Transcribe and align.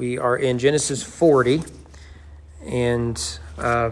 We 0.00 0.16
are 0.16 0.34
in 0.34 0.58
Genesis 0.58 1.02
40 1.02 1.62
and 2.64 3.38
uh, 3.58 3.90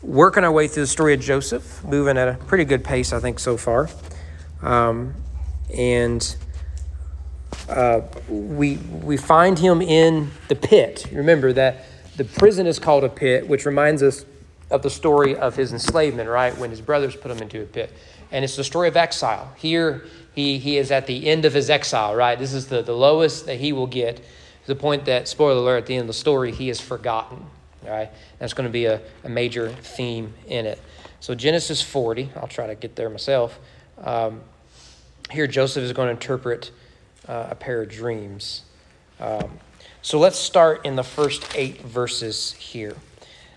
working 0.00 0.44
our 0.44 0.52
way 0.52 0.68
through 0.68 0.84
the 0.84 0.86
story 0.86 1.14
of 1.14 1.20
Joseph, 1.20 1.82
moving 1.82 2.16
at 2.16 2.28
a 2.28 2.34
pretty 2.34 2.64
good 2.64 2.84
pace, 2.84 3.12
I 3.12 3.18
think, 3.18 3.40
so 3.40 3.56
far. 3.56 3.88
Um, 4.62 5.14
and 5.76 6.36
uh, 7.68 8.02
we, 8.28 8.76
we 8.76 9.16
find 9.16 9.58
him 9.58 9.82
in 9.82 10.30
the 10.46 10.54
pit. 10.54 11.08
Remember 11.10 11.52
that 11.54 11.86
the 12.16 12.24
prison 12.24 12.68
is 12.68 12.78
called 12.78 13.02
a 13.02 13.08
pit, 13.08 13.48
which 13.48 13.66
reminds 13.66 14.00
us 14.04 14.24
of 14.70 14.82
the 14.82 14.90
story 14.90 15.34
of 15.34 15.56
his 15.56 15.72
enslavement, 15.72 16.28
right? 16.28 16.56
When 16.56 16.70
his 16.70 16.80
brothers 16.80 17.16
put 17.16 17.32
him 17.32 17.38
into 17.38 17.60
a 17.62 17.66
pit. 17.66 17.92
And 18.30 18.44
it's 18.44 18.54
the 18.54 18.62
story 18.62 18.86
of 18.86 18.96
exile. 18.96 19.52
Here, 19.56 20.04
he, 20.36 20.58
he 20.58 20.78
is 20.78 20.92
at 20.92 21.08
the 21.08 21.26
end 21.26 21.44
of 21.44 21.52
his 21.52 21.68
exile, 21.68 22.14
right? 22.14 22.38
This 22.38 22.52
is 22.52 22.68
the, 22.68 22.80
the 22.80 22.94
lowest 22.94 23.46
that 23.46 23.58
he 23.58 23.72
will 23.72 23.88
get 23.88 24.24
to 24.62 24.68
the 24.68 24.76
point 24.78 25.04
that, 25.06 25.28
spoiler 25.28 25.58
alert, 25.58 25.78
at 25.78 25.86
the 25.86 25.94
end 25.94 26.02
of 26.02 26.06
the 26.06 26.12
story, 26.12 26.52
he 26.52 26.70
is 26.70 26.80
forgotten, 26.80 27.46
right? 27.86 28.10
That's 28.38 28.54
going 28.54 28.68
to 28.68 28.72
be 28.72 28.84
a, 28.86 29.00
a 29.24 29.28
major 29.28 29.68
theme 29.70 30.34
in 30.46 30.66
it. 30.66 30.80
So, 31.20 31.34
Genesis 31.34 31.82
40, 31.82 32.30
I'll 32.36 32.48
try 32.48 32.66
to 32.68 32.74
get 32.74 32.96
there 32.96 33.10
myself. 33.10 33.58
Um, 34.02 34.40
here, 35.30 35.46
Joseph 35.46 35.82
is 35.82 35.92
going 35.92 36.06
to 36.06 36.12
interpret 36.12 36.70
uh, 37.28 37.48
a 37.50 37.54
pair 37.54 37.82
of 37.82 37.88
dreams. 37.88 38.62
Um, 39.20 39.58
so, 40.00 40.18
let's 40.18 40.38
start 40.38 40.84
in 40.84 40.96
the 40.96 41.04
first 41.04 41.46
eight 41.56 41.80
verses 41.82 42.52
here. 42.52 42.96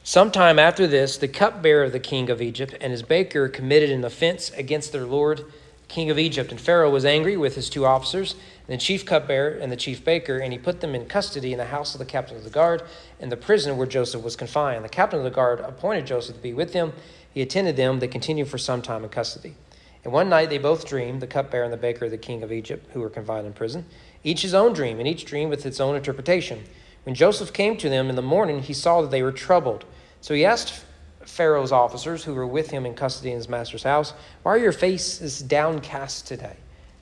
Sometime 0.03 0.59
after 0.59 0.85
this, 0.85 1.17
the 1.17 1.27
cupbearer 1.27 1.83
of 1.83 1.91
the 1.91 1.99
king 1.99 2.29
of 2.29 2.39
Egypt 2.39 2.75
and 2.79 2.91
his 2.91 3.01
baker 3.01 3.49
committed 3.49 3.89
an 3.89 4.03
offense 4.03 4.51
against 4.51 4.91
their 4.91 5.05
lord 5.05 5.45
king 5.87 6.11
of 6.11 6.19
Egypt. 6.19 6.51
And 6.51 6.61
Pharaoh 6.61 6.91
was 6.91 7.05
angry 7.05 7.37
with 7.37 7.55
his 7.55 7.69
two 7.69 7.85
officers, 7.85 8.35
and 8.67 8.73
the 8.73 8.83
chief 8.83 9.05
cupbearer 9.05 9.49
and 9.49 9.71
the 9.71 9.75
chief 9.75 10.03
baker, 10.03 10.37
and 10.37 10.51
he 10.51 10.59
put 10.59 10.81
them 10.81 10.95
in 10.95 11.05
custody 11.05 11.51
in 11.51 11.57
the 11.57 11.65
house 11.65 11.93
of 11.93 11.99
the 11.99 12.05
captain 12.05 12.35
of 12.35 12.43
the 12.43 12.49
guard 12.49 12.83
in 13.19 13.29
the 13.29 13.37
prison 13.37 13.77
where 13.77 13.87
Joseph 13.87 14.23
was 14.23 14.35
confined. 14.35 14.83
The 14.83 14.89
captain 14.89 15.19
of 15.19 15.23
the 15.23 15.31
guard 15.31 15.59
appointed 15.59 16.07
Joseph 16.07 16.37
to 16.37 16.41
be 16.41 16.53
with 16.53 16.73
them. 16.73 16.93
He 17.31 17.41
attended 17.41 17.75
them. 17.75 17.99
They 17.99 18.07
continued 18.07 18.47
for 18.47 18.57
some 18.57 18.81
time 18.81 19.03
in 19.03 19.09
custody. 19.09 19.55
And 20.03 20.13
one 20.13 20.29
night 20.29 20.49
they 20.49 20.57
both 20.57 20.87
dreamed, 20.87 21.21
the 21.21 21.27
cupbearer 21.27 21.63
and 21.63 21.73
the 21.73 21.77
baker 21.77 22.05
of 22.05 22.11
the 22.11 22.17
king 22.17 22.43
of 22.43 22.51
Egypt, 22.51 22.87
who 22.93 23.01
were 23.01 23.09
confined 23.09 23.47
in 23.47 23.53
prison, 23.53 23.85
each 24.23 24.43
his 24.43 24.53
own 24.53 24.73
dream, 24.73 24.99
and 24.99 25.07
each 25.07 25.25
dream 25.25 25.49
with 25.49 25.65
its 25.65 25.79
own 25.79 25.95
interpretation. 25.95 26.63
When 27.03 27.15
Joseph 27.15 27.53
came 27.53 27.77
to 27.77 27.89
them 27.89 28.09
in 28.09 28.15
the 28.15 28.21
morning, 28.21 28.61
he 28.61 28.73
saw 28.73 29.01
that 29.01 29.11
they 29.11 29.23
were 29.23 29.31
troubled. 29.31 29.85
So 30.21 30.33
he 30.33 30.45
asked 30.45 30.83
Pharaoh's 31.25 31.71
officers 31.71 32.23
who 32.23 32.33
were 32.33 32.47
with 32.47 32.69
him 32.71 32.85
in 32.85 32.93
custody 32.93 33.31
in 33.31 33.37
his 33.37 33.49
master's 33.49 33.83
house, 33.83 34.13
Why 34.43 34.53
are 34.53 34.57
your 34.57 34.71
faces 34.71 35.41
downcast 35.41 36.27
today? 36.27 36.55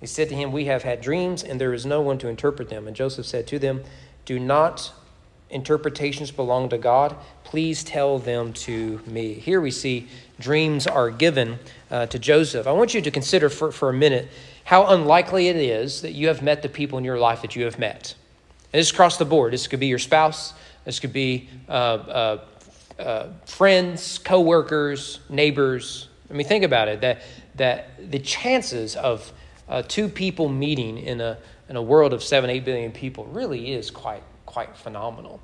He 0.04 0.08
said 0.08 0.28
to 0.30 0.36
him, 0.36 0.52
We 0.52 0.66
have 0.66 0.84
had 0.84 1.00
dreams, 1.00 1.44
and 1.44 1.62
there 1.62 1.74
is 1.74 1.86
no 1.86 2.02
one 2.02 2.18
to 2.18 2.28
interpret 2.28 2.68
them. 2.68 2.88
And 2.88 2.96
Joseph 2.96 3.26
said 3.26 3.48
to 3.48 3.58
them, 3.58 3.86
Do 4.26 4.38
not 4.38 4.92
interpretations 5.50 6.30
belong 6.30 6.68
to 6.70 6.78
God? 6.78 7.16
Please 7.46 7.86
tell 7.86 8.20
them 8.20 8.52
to 8.52 9.02
me. 9.08 9.36
Here 9.36 9.62
we 9.62 9.72
see 9.72 10.10
dreams 10.38 10.88
are 10.88 11.10
given 11.10 11.58
uh, 11.90 12.08
to 12.08 12.20
Joseph. 12.20 12.68
I 12.68 12.74
want 12.74 12.94
you 12.94 13.00
to 13.00 13.12
consider 13.12 13.48
for, 13.48 13.72
for 13.72 13.88
a 13.88 13.94
minute 13.94 14.28
how 14.66 14.88
unlikely 14.88 15.48
it 15.48 15.56
is 15.56 16.02
that 16.02 16.12
you 16.12 16.28
have 16.28 16.42
met 16.42 16.64
the 16.64 16.70
people 16.70 16.98
in 16.98 17.06
your 17.06 17.18
life 17.18 17.42
that 17.42 17.56
you 17.56 17.64
have 17.64 17.80
met. 17.80 18.14
And 18.74 18.82
this 18.82 18.88
is 18.88 18.92
across 18.92 19.16
the 19.16 19.24
board. 19.24 19.54
This 19.54 19.68
could 19.68 19.80
be 19.80 19.88
your 19.88 20.00
spouse, 20.00 20.54
this 20.84 21.00
could 21.00 21.14
be 21.14 21.48
uh, 21.70 21.72
uh, 21.72 22.46
uh, 23.00 23.28
friends, 23.46 24.18
coworkers, 24.18 25.22
neighbors. 25.30 26.10
I 26.30 26.34
mean, 26.34 26.46
think 26.46 26.66
about 26.66 26.90
it. 26.90 27.00
That 27.00 27.22
that 27.56 28.12
the 28.12 28.20
chances 28.20 28.96
of 28.96 29.32
uh, 29.70 29.82
two 29.82 30.08
people 30.08 30.50
meeting 30.50 30.98
in 30.98 31.22
a 31.22 31.38
in 31.70 31.76
a 31.76 31.82
world 31.82 32.14
of 32.14 32.22
seven, 32.22 32.50
eight 32.50 32.66
billion 32.66 32.92
people 32.92 33.26
really 33.26 33.74
is 33.74 33.90
quite 33.90 34.24
quite 34.46 34.76
phenomenal. 34.78 35.42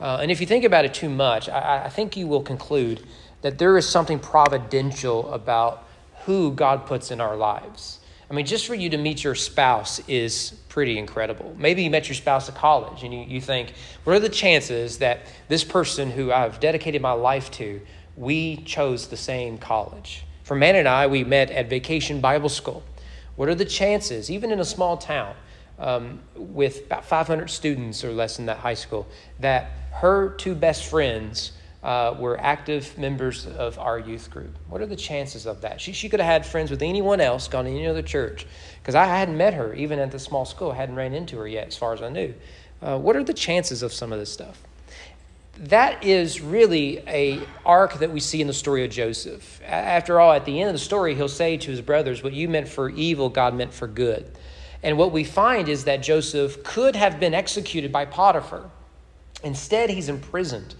Uh, 0.00 0.18
and 0.22 0.30
if 0.30 0.40
you 0.40 0.46
think 0.46 0.64
about 0.64 0.84
it 0.84 0.94
too 0.94 1.10
much, 1.10 1.48
I, 1.48 1.84
I 1.84 1.88
think 1.88 2.16
you 2.16 2.26
will 2.26 2.42
conclude 2.42 3.06
that 3.42 3.58
there 3.58 3.76
is 3.76 3.88
something 3.88 4.18
providential 4.18 5.32
about 5.32 5.86
who 6.24 6.52
God 6.52 6.86
puts 6.86 7.10
in 7.10 7.20
our 7.20 7.36
lives. 7.36 8.00
I 8.30 8.32
mean, 8.32 8.46
just 8.46 8.66
for 8.66 8.74
you 8.76 8.90
to 8.90 8.96
meet 8.96 9.24
your 9.24 9.34
spouse 9.34 10.00
is 10.08 10.52
pretty 10.68 10.98
incredible. 10.98 11.54
Maybe 11.58 11.82
you 11.82 11.90
met 11.90 12.08
your 12.08 12.14
spouse 12.14 12.48
at 12.48 12.54
college 12.54 13.02
and 13.02 13.12
you, 13.12 13.20
you 13.20 13.40
think, 13.40 13.72
what 14.04 14.14
are 14.14 14.20
the 14.20 14.28
chances 14.28 14.98
that 14.98 15.22
this 15.48 15.64
person 15.64 16.10
who 16.10 16.30
I've 16.30 16.60
dedicated 16.60 17.02
my 17.02 17.12
life 17.12 17.50
to, 17.52 17.80
we 18.16 18.58
chose 18.58 19.08
the 19.08 19.16
same 19.16 19.58
college? 19.58 20.24
For 20.44 20.54
Man 20.54 20.76
and 20.76 20.86
I, 20.86 21.08
we 21.08 21.24
met 21.24 21.50
at 21.50 21.68
Vacation 21.68 22.20
Bible 22.20 22.48
School. 22.48 22.84
What 23.40 23.48
are 23.48 23.54
the 23.54 23.64
chances, 23.64 24.30
even 24.30 24.52
in 24.52 24.60
a 24.60 24.66
small 24.66 24.98
town 24.98 25.34
um, 25.78 26.20
with 26.36 26.84
about 26.84 27.06
500 27.06 27.48
students 27.48 28.04
or 28.04 28.12
less 28.12 28.38
in 28.38 28.44
that 28.44 28.58
high 28.58 28.74
school, 28.74 29.08
that 29.38 29.70
her 29.92 30.34
two 30.34 30.54
best 30.54 30.84
friends 30.84 31.52
uh, 31.82 32.14
were 32.18 32.38
active 32.38 32.98
members 32.98 33.46
of 33.46 33.78
our 33.78 33.98
youth 33.98 34.28
group. 34.30 34.58
What 34.68 34.82
are 34.82 34.86
the 34.86 34.94
chances 34.94 35.46
of 35.46 35.62
that? 35.62 35.80
She, 35.80 35.92
she 35.92 36.10
could 36.10 36.20
have 36.20 36.30
had 36.30 36.44
friends 36.44 36.70
with 36.70 36.82
anyone 36.82 37.18
else, 37.18 37.48
gone 37.48 37.64
to 37.64 37.70
any 37.70 37.86
other 37.86 38.02
church, 38.02 38.46
because 38.82 38.94
I 38.94 39.06
hadn't 39.06 39.38
met 39.38 39.54
her, 39.54 39.72
even 39.72 39.98
at 40.00 40.10
the 40.10 40.18
small 40.18 40.44
school, 40.44 40.72
I 40.72 40.74
hadn't 40.74 40.96
ran 40.96 41.14
into 41.14 41.38
her 41.38 41.48
yet, 41.48 41.68
as 41.68 41.78
far 41.78 41.94
as 41.94 42.02
I 42.02 42.10
knew. 42.10 42.34
Uh, 42.82 42.98
what 42.98 43.16
are 43.16 43.24
the 43.24 43.32
chances 43.32 43.82
of 43.82 43.90
some 43.94 44.12
of 44.12 44.18
this 44.18 44.30
stuff? 44.30 44.60
That 45.64 46.04
is 46.04 46.40
really 46.40 47.00
a 47.06 47.38
arc 47.66 47.98
that 47.98 48.10
we 48.10 48.18
see 48.18 48.40
in 48.40 48.46
the 48.46 48.52
story 48.54 48.82
of 48.82 48.90
Joseph. 48.90 49.60
After 49.62 50.18
all, 50.18 50.32
at 50.32 50.46
the 50.46 50.58
end 50.58 50.70
of 50.70 50.74
the 50.74 50.78
story, 50.78 51.14
he'll 51.14 51.28
say 51.28 51.58
to 51.58 51.70
his 51.70 51.82
brothers, 51.82 52.22
What 52.22 52.32
you 52.32 52.48
meant 52.48 52.66
for 52.66 52.88
evil, 52.88 53.28
God 53.28 53.54
meant 53.54 53.74
for 53.74 53.86
good. 53.86 54.30
And 54.82 54.96
what 54.96 55.12
we 55.12 55.22
find 55.22 55.68
is 55.68 55.84
that 55.84 56.02
Joseph 56.02 56.64
could 56.64 56.96
have 56.96 57.20
been 57.20 57.34
executed 57.34 57.92
by 57.92 58.06
Potiphar. 58.06 58.70
Instead, 59.44 59.90
he's 59.90 60.08
imprisoned. 60.08 60.74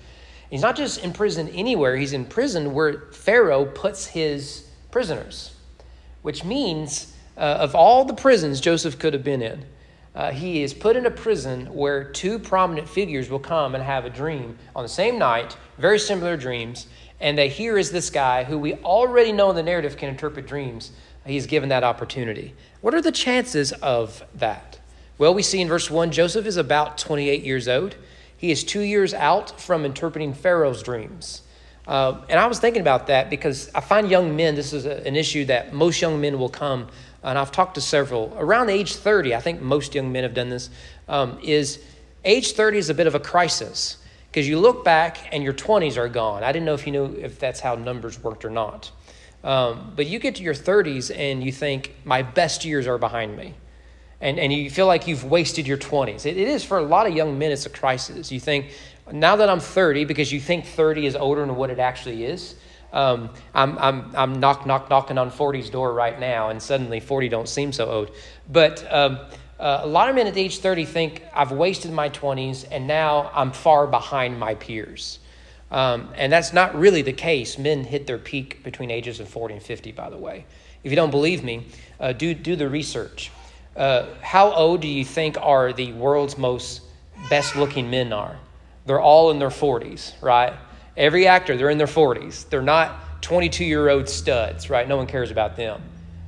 He's 0.48 0.62
not 0.62 0.76
just 0.76 1.04
imprisoned 1.04 1.50
anywhere, 1.52 1.94
he's 1.96 2.14
in 2.14 2.24
prison 2.24 2.72
where 2.72 3.02
Pharaoh 3.12 3.66
puts 3.66 4.06
his 4.06 4.66
prisoners, 4.90 5.54
which 6.22 6.42
means 6.42 7.14
uh, 7.36 7.40
of 7.40 7.74
all 7.74 8.06
the 8.06 8.14
prisons 8.14 8.62
Joseph 8.62 8.98
could 8.98 9.12
have 9.12 9.24
been 9.24 9.42
in, 9.42 9.66
uh, 10.14 10.32
he 10.32 10.62
is 10.62 10.74
put 10.74 10.96
in 10.96 11.06
a 11.06 11.10
prison 11.10 11.66
where 11.66 12.04
two 12.04 12.38
prominent 12.38 12.88
figures 12.88 13.30
will 13.30 13.38
come 13.38 13.74
and 13.74 13.84
have 13.84 14.04
a 14.04 14.10
dream 14.10 14.58
on 14.74 14.82
the 14.82 14.88
same 14.88 15.18
night, 15.18 15.56
very 15.78 15.98
similar 15.98 16.36
dreams, 16.36 16.86
and 17.20 17.38
that 17.38 17.48
here 17.48 17.78
is 17.78 17.90
this 17.90 18.10
guy 18.10 18.44
who 18.44 18.58
we 18.58 18.74
already 18.76 19.32
know 19.32 19.50
in 19.50 19.56
the 19.56 19.62
narrative 19.62 19.96
can 19.96 20.08
interpret 20.08 20.46
dreams. 20.46 20.92
He's 21.26 21.46
given 21.46 21.68
that 21.68 21.84
opportunity. 21.84 22.54
What 22.80 22.94
are 22.94 23.02
the 23.02 23.12
chances 23.12 23.72
of 23.72 24.24
that? 24.34 24.80
Well, 25.18 25.34
we 25.34 25.42
see 25.42 25.60
in 25.60 25.68
verse 25.68 25.90
1 25.90 26.10
Joseph 26.12 26.46
is 26.46 26.56
about 26.56 26.96
28 26.98 27.44
years 27.44 27.68
old. 27.68 27.94
He 28.36 28.50
is 28.50 28.64
two 28.64 28.80
years 28.80 29.12
out 29.12 29.60
from 29.60 29.84
interpreting 29.84 30.32
Pharaoh's 30.32 30.82
dreams. 30.82 31.42
Uh, 31.86 32.22
and 32.28 32.40
I 32.40 32.46
was 32.46 32.58
thinking 32.58 32.80
about 32.80 33.08
that 33.08 33.28
because 33.28 33.70
I 33.74 33.80
find 33.80 34.10
young 34.10 34.34
men, 34.34 34.54
this 34.54 34.72
is 34.72 34.86
a, 34.86 35.06
an 35.06 35.16
issue 35.16 35.44
that 35.46 35.74
most 35.74 36.00
young 36.00 36.20
men 36.20 36.38
will 36.38 36.48
come, 36.48 36.88
and 37.22 37.38
I've 37.38 37.52
talked 37.52 37.74
to 37.74 37.80
several. 37.80 38.34
Around 38.38 38.70
age 38.70 38.96
30, 38.96 39.34
I 39.34 39.40
think 39.40 39.60
most 39.60 39.94
young 39.94 40.10
men 40.12 40.22
have 40.22 40.34
done 40.34 40.48
this, 40.48 40.70
um, 41.08 41.38
is 41.42 41.82
age 42.24 42.52
30 42.52 42.78
is 42.78 42.90
a 42.90 42.94
bit 42.94 43.06
of 43.06 43.14
a 43.14 43.20
crisis 43.20 43.98
because 44.30 44.48
you 44.48 44.58
look 44.58 44.84
back 44.84 45.18
and 45.32 45.42
your 45.42 45.52
20s 45.52 45.96
are 45.96 46.08
gone. 46.08 46.44
I 46.44 46.52
didn't 46.52 46.66
know 46.66 46.74
if 46.74 46.86
you 46.86 46.92
knew 46.92 47.06
if 47.16 47.38
that's 47.38 47.60
how 47.60 47.74
numbers 47.74 48.22
worked 48.22 48.44
or 48.44 48.50
not. 48.50 48.90
Um, 49.42 49.92
but 49.96 50.06
you 50.06 50.18
get 50.18 50.36
to 50.36 50.42
your 50.42 50.54
30s 50.54 51.14
and 51.16 51.42
you 51.42 51.50
think, 51.50 51.94
my 52.04 52.22
best 52.22 52.64
years 52.64 52.86
are 52.86 52.98
behind 52.98 53.36
me 53.36 53.54
and, 54.20 54.38
and 54.38 54.52
you 54.52 54.70
feel 54.70 54.86
like 54.86 55.06
you've 55.06 55.24
wasted 55.24 55.66
your 55.66 55.78
20s. 55.78 56.26
It, 56.26 56.36
it 56.36 56.48
is 56.48 56.64
for 56.64 56.78
a 56.78 56.82
lot 56.82 57.06
of 57.06 57.14
young 57.14 57.38
men, 57.38 57.52
it's 57.52 57.66
a 57.66 57.70
crisis. 57.70 58.30
You 58.30 58.40
think, 58.40 58.72
now 59.10 59.36
that 59.36 59.48
I'm 59.48 59.60
30, 59.60 60.04
because 60.04 60.30
you 60.30 60.40
think 60.40 60.66
30 60.66 61.06
is 61.06 61.16
older 61.16 61.44
than 61.44 61.56
what 61.56 61.70
it 61.70 61.78
actually 61.78 62.24
is, 62.24 62.54
um, 62.92 63.30
I'm, 63.54 63.78
I'm, 63.78 64.16
I'm 64.16 64.40
knock, 64.40 64.66
knock, 64.66 64.90
knocking 64.90 65.18
on 65.18 65.30
40's 65.30 65.70
door 65.70 65.92
right 65.92 66.18
now, 66.18 66.48
and 66.48 66.62
suddenly 66.62 67.00
40 67.00 67.28
don't 67.28 67.48
seem 67.48 67.72
so 67.72 67.86
old. 67.86 68.10
But 68.50 68.84
um, 68.92 69.18
uh, 69.58 69.80
a 69.82 69.86
lot 69.86 70.08
of 70.08 70.14
men 70.14 70.26
at 70.26 70.36
age 70.36 70.58
30 70.58 70.84
think, 70.84 71.22
I've 71.34 71.52
wasted 71.52 71.92
my 71.92 72.08
20s, 72.08 72.66
and 72.70 72.86
now 72.86 73.30
I'm 73.34 73.52
far 73.52 73.86
behind 73.86 74.38
my 74.38 74.54
peers. 74.54 75.18
Um, 75.70 76.08
and 76.16 76.32
that's 76.32 76.52
not 76.52 76.74
really 76.74 77.02
the 77.02 77.12
case. 77.12 77.58
Men 77.58 77.84
hit 77.84 78.06
their 78.06 78.18
peak 78.18 78.64
between 78.64 78.90
ages 78.90 79.20
of 79.20 79.28
40 79.28 79.54
and 79.54 79.62
50, 79.62 79.92
by 79.92 80.10
the 80.10 80.16
way. 80.16 80.46
If 80.82 80.90
you 80.90 80.96
don't 80.96 81.10
believe 81.10 81.44
me, 81.44 81.66
uh, 82.00 82.12
do, 82.12 82.34
do 82.34 82.56
the 82.56 82.68
research. 82.68 83.30
Uh, 83.76 84.06
how 84.20 84.52
old 84.52 84.80
do 84.80 84.88
you 84.88 85.04
think 85.04 85.36
are 85.40 85.72
the 85.72 85.92
world's 85.92 86.36
most 86.36 86.82
best 87.28 87.54
looking 87.54 87.88
men 87.88 88.12
are? 88.12 88.36
They're 88.86 89.00
all 89.00 89.30
in 89.30 89.38
their 89.38 89.50
40s, 89.50 90.20
right? 90.22 90.54
Every 91.00 91.26
actor, 91.26 91.56
they're 91.56 91.70
in 91.70 91.78
their 91.78 91.86
40s. 91.86 92.46
They're 92.50 92.60
not 92.60 93.22
22 93.22 93.64
year 93.64 93.88
old 93.88 94.06
studs, 94.06 94.68
right? 94.68 94.86
No 94.86 94.98
one 94.98 95.06
cares 95.06 95.30
about 95.30 95.56
them, 95.56 95.80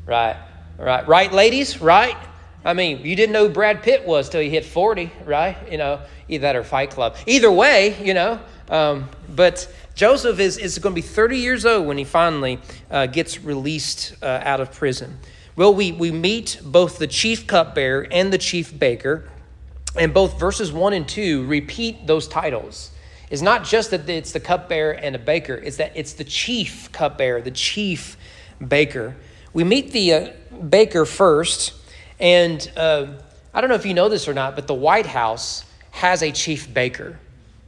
right? 0.06 0.34
Right, 0.78 1.06
right, 1.06 1.30
ladies, 1.30 1.82
right? 1.82 2.16
I 2.64 2.72
mean, 2.72 3.04
you 3.04 3.14
didn't 3.14 3.34
know 3.34 3.48
who 3.48 3.52
Brad 3.52 3.82
Pitt 3.82 4.06
was 4.06 4.30
till 4.30 4.40
he 4.40 4.48
hit 4.48 4.64
40, 4.64 5.12
right? 5.26 5.58
You 5.70 5.76
know, 5.76 6.00
either 6.26 6.42
that 6.42 6.56
or 6.56 6.64
Fight 6.64 6.88
Club. 6.88 7.16
Either 7.26 7.52
way, 7.52 8.02
you 8.02 8.14
know. 8.14 8.40
Um, 8.70 9.10
but 9.28 9.70
Joseph 9.94 10.40
is, 10.40 10.56
is 10.56 10.78
going 10.78 10.94
to 10.94 11.02
be 11.02 11.06
30 11.06 11.36
years 11.36 11.66
old 11.66 11.86
when 11.86 11.98
he 11.98 12.04
finally 12.04 12.58
uh, 12.90 13.04
gets 13.04 13.42
released 13.42 14.14
uh, 14.22 14.40
out 14.42 14.62
of 14.62 14.72
prison. 14.72 15.18
Well, 15.54 15.74
we, 15.74 15.92
we 15.92 16.10
meet 16.10 16.58
both 16.64 16.96
the 16.96 17.06
chief 17.06 17.46
cupbearer 17.46 18.06
and 18.10 18.32
the 18.32 18.38
chief 18.38 18.78
baker. 18.78 19.28
and 19.98 20.14
both 20.14 20.40
verses 20.40 20.72
1 20.72 20.94
and 20.94 21.06
2 21.06 21.44
repeat 21.44 22.06
those 22.06 22.26
titles. 22.26 22.91
It's 23.32 23.40
not 23.40 23.64
just 23.64 23.92
that 23.92 24.06
it's 24.10 24.32
the 24.32 24.40
cupbearer 24.40 24.92
and 24.92 25.16
a 25.16 25.18
baker, 25.18 25.54
it's 25.54 25.78
that 25.78 25.92
it's 25.94 26.12
the 26.12 26.24
chief 26.24 26.92
cupbearer, 26.92 27.40
the 27.40 27.50
chief 27.50 28.18
baker. 28.68 29.16
We 29.54 29.64
meet 29.64 29.90
the 29.92 30.12
uh, 30.12 30.28
baker 30.68 31.06
first, 31.06 31.72
and 32.20 32.70
uh, 32.76 33.06
I 33.54 33.62
don't 33.62 33.70
know 33.70 33.76
if 33.76 33.86
you 33.86 33.94
know 33.94 34.10
this 34.10 34.28
or 34.28 34.34
not, 34.34 34.54
but 34.54 34.66
the 34.66 34.74
White 34.74 35.06
House 35.06 35.64
has 35.92 36.22
a 36.22 36.30
chief 36.30 36.74
baker, 36.74 37.18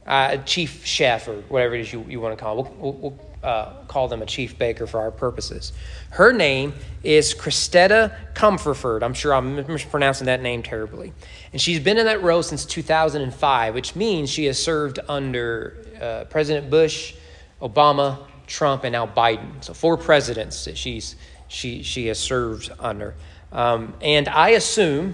uh, 0.05 0.29
a 0.33 0.37
chief 0.37 0.85
chef, 0.85 1.27
or 1.27 1.37
whatever 1.49 1.73
it 1.73 1.81
is 1.81 1.91
you, 1.91 2.05
you 2.07 2.21
want 2.21 2.37
to 2.37 2.43
call 2.43 2.63
it. 2.63 2.71
We'll, 2.77 2.93
we'll, 2.93 3.19
uh, 3.45 3.71
call 3.87 4.07
them 4.07 4.23
a 4.23 4.25
chief 4.25 4.57
baker 4.57 4.87
for 4.87 4.99
our 4.99 5.11
purposes. 5.11 5.71
Her 6.09 6.33
name 6.33 6.73
is 7.03 7.35
Cristeta 7.35 8.15
Comforford. 8.33 9.03
I'm 9.03 9.13
sure 9.13 9.35
I'm 9.35 9.55
mispronouncing 9.55 10.25
that 10.25 10.41
name 10.41 10.63
terribly. 10.63 11.13
And 11.53 11.61
she's 11.61 11.79
been 11.79 11.97
in 11.99 12.05
that 12.05 12.23
role 12.23 12.41
since 12.41 12.65
2005, 12.65 13.75
which 13.75 13.95
means 13.95 14.31
she 14.31 14.45
has 14.45 14.57
served 14.57 14.99
under 15.07 15.77
uh, 16.01 16.25
President 16.25 16.71
Bush, 16.71 17.13
Obama, 17.61 18.17
Trump, 18.47 18.83
and 18.83 18.93
now 18.93 19.05
Biden. 19.05 19.63
So 19.63 19.75
four 19.75 19.95
presidents 19.95 20.65
that 20.65 20.75
she's 20.77 21.15
she 21.47 21.83
she 21.83 22.07
has 22.07 22.17
served 22.17 22.71
under. 22.79 23.13
Um, 23.51 23.93
and 24.01 24.27
I 24.27 24.49
assume 24.49 25.13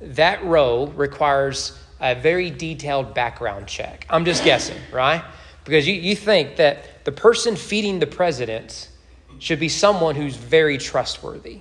that 0.00 0.44
role 0.44 0.86
requires 0.88 1.76
a 2.00 2.14
very 2.14 2.50
detailed 2.50 3.14
background 3.14 3.66
check. 3.66 4.06
I'm 4.08 4.24
just 4.24 4.44
guessing, 4.44 4.78
right? 4.92 5.24
Because 5.64 5.88
you, 5.88 5.94
you 5.94 6.14
think 6.14 6.56
that 6.56 6.84
the 7.04 7.12
person 7.12 7.56
feeding 7.56 7.98
the 7.98 8.06
president 8.06 8.88
should 9.38 9.60
be 9.60 9.68
someone 9.68 10.14
who's 10.14 10.36
very 10.36 10.78
trustworthy. 10.78 11.60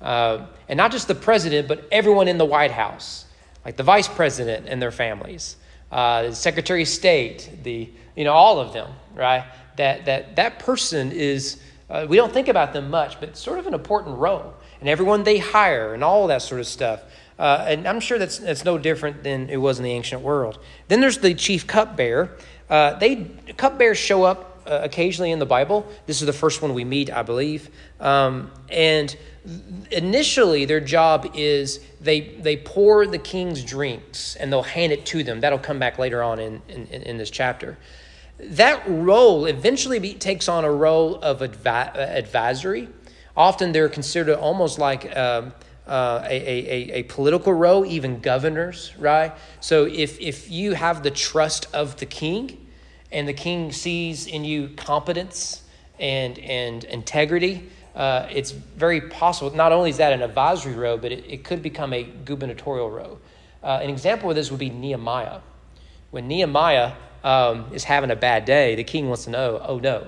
Uh, 0.00 0.46
and 0.68 0.76
not 0.76 0.92
just 0.92 1.08
the 1.08 1.14
president, 1.14 1.68
but 1.68 1.86
everyone 1.90 2.28
in 2.28 2.38
the 2.38 2.44
White 2.44 2.70
House, 2.70 3.24
like 3.64 3.76
the 3.76 3.82
vice 3.82 4.08
president 4.08 4.66
and 4.68 4.80
their 4.80 4.90
families, 4.90 5.56
uh, 5.90 6.22
the 6.22 6.34
Secretary 6.34 6.82
of 6.82 6.88
State, 6.88 7.50
the 7.62 7.88
you 8.14 8.24
know 8.24 8.32
all 8.32 8.58
of 8.58 8.72
them, 8.72 8.90
right? 9.14 9.44
That 9.76 10.04
that 10.04 10.36
that 10.36 10.58
person 10.58 11.12
is. 11.12 11.60
Uh, 11.88 12.04
we 12.08 12.16
don't 12.16 12.32
think 12.32 12.48
about 12.48 12.72
them 12.72 12.90
much, 12.90 13.20
but 13.20 13.36
sort 13.36 13.60
of 13.60 13.68
an 13.68 13.74
important 13.74 14.18
role, 14.18 14.52
and 14.80 14.88
everyone 14.88 15.22
they 15.22 15.38
hire 15.38 15.94
and 15.94 16.02
all 16.02 16.26
that 16.26 16.42
sort 16.42 16.60
of 16.60 16.66
stuff. 16.66 17.02
Uh, 17.38 17.64
and 17.68 17.86
I'm 17.86 18.00
sure 18.00 18.18
that's 18.18 18.38
that's 18.38 18.64
no 18.64 18.76
different 18.76 19.22
than 19.22 19.48
it 19.48 19.58
was 19.58 19.78
in 19.78 19.84
the 19.84 19.92
ancient 19.92 20.22
world. 20.22 20.58
Then 20.88 21.00
there's 21.00 21.18
the 21.18 21.34
chief 21.34 21.66
cupbearer. 21.66 22.36
Uh, 22.68 22.98
they 22.98 23.30
cupbearers 23.56 23.98
show 23.98 24.24
up 24.24 24.55
uh, 24.66 24.80
occasionally 24.82 25.30
in 25.30 25.38
the 25.38 25.46
Bible. 25.46 25.86
This 26.06 26.20
is 26.20 26.26
the 26.26 26.32
first 26.32 26.62
one 26.62 26.74
we 26.74 26.84
meet, 26.84 27.10
I 27.10 27.22
believe. 27.22 27.70
Um, 28.00 28.50
and 28.68 29.16
initially, 29.90 30.64
their 30.64 30.80
job 30.80 31.30
is 31.34 31.80
they 32.00 32.20
they 32.20 32.56
pour 32.56 33.06
the 33.06 33.18
king's 33.18 33.64
drinks 33.64 34.36
and 34.36 34.52
they'll 34.52 34.62
hand 34.62 34.92
it 34.92 35.06
to 35.06 35.22
them. 35.22 35.40
That'll 35.40 35.58
come 35.58 35.78
back 35.78 35.98
later 35.98 36.22
on 36.22 36.38
in 36.38 36.62
in, 36.68 36.86
in 36.86 37.16
this 37.16 37.30
chapter. 37.30 37.78
That 38.38 38.82
role 38.86 39.46
eventually 39.46 39.98
be, 39.98 40.12
takes 40.12 40.46
on 40.48 40.64
a 40.64 40.70
role 40.70 41.16
of 41.16 41.40
advi- 41.40 41.96
advisory. 41.96 42.88
Often 43.34 43.72
they're 43.72 43.88
considered 43.88 44.36
almost 44.36 44.78
like. 44.78 45.16
Um, 45.16 45.52
uh, 45.86 46.20
a, 46.24 46.36
a, 46.36 46.92
a 46.94 47.02
political 47.04 47.52
role, 47.52 47.86
even 47.86 48.18
governors, 48.18 48.92
right? 48.98 49.32
So 49.60 49.84
if, 49.84 50.20
if 50.20 50.50
you 50.50 50.72
have 50.72 51.04
the 51.04 51.12
trust 51.12 51.72
of 51.72 51.96
the 51.98 52.06
king 52.06 52.65
and 53.16 53.26
the 53.26 53.32
king 53.32 53.72
sees 53.72 54.26
in 54.26 54.44
you 54.44 54.68
competence 54.76 55.62
and, 55.98 56.38
and 56.38 56.84
integrity, 56.84 57.68
uh, 57.94 58.28
it's 58.30 58.50
very 58.50 59.00
possible. 59.00 59.54
Not 59.56 59.72
only 59.72 59.90
is 59.90 59.96
that 59.96 60.12
an 60.12 60.22
advisory 60.22 60.74
role, 60.74 60.98
but 60.98 61.12
it, 61.12 61.24
it 61.26 61.44
could 61.44 61.62
become 61.62 61.92
a 61.92 62.02
gubernatorial 62.04 62.90
role. 62.90 63.18
Uh, 63.62 63.80
an 63.82 63.90
example 63.90 64.28
of 64.28 64.36
this 64.36 64.50
would 64.50 64.60
be 64.60 64.70
Nehemiah. 64.70 65.40
When 66.10 66.28
Nehemiah 66.28 66.92
um, 67.24 67.66
is 67.72 67.84
having 67.84 68.10
a 68.10 68.16
bad 68.16 68.44
day, 68.44 68.74
the 68.74 68.84
king 68.84 69.08
wants 69.08 69.24
to 69.24 69.30
know, 69.30 69.62
oh 69.66 69.78
no, 69.78 70.06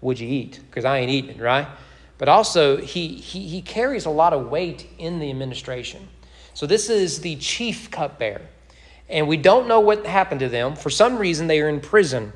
would 0.00 0.20
you 0.20 0.28
eat? 0.28 0.60
Because 0.70 0.84
I 0.84 0.98
ain't 0.98 1.10
eating, 1.10 1.38
right? 1.38 1.66
but 2.18 2.28
also 2.28 2.76
he, 2.76 3.08
he, 3.08 3.46
he 3.48 3.62
carries 3.62 4.06
a 4.06 4.10
lot 4.10 4.32
of 4.32 4.48
weight 4.48 4.88
in 4.98 5.18
the 5.18 5.30
administration. 5.30 6.08
So 6.54 6.66
this 6.66 6.88
is 6.88 7.20
the 7.20 7.36
chief 7.36 7.90
cupbearer. 7.90 8.42
And 9.08 9.28
we 9.28 9.36
don't 9.36 9.68
know 9.68 9.80
what 9.80 10.06
happened 10.06 10.40
to 10.40 10.48
them. 10.48 10.76
For 10.76 10.90
some 10.90 11.18
reason, 11.18 11.46
they 11.46 11.60
are 11.60 11.68
in 11.68 11.80
prison. 11.80 12.32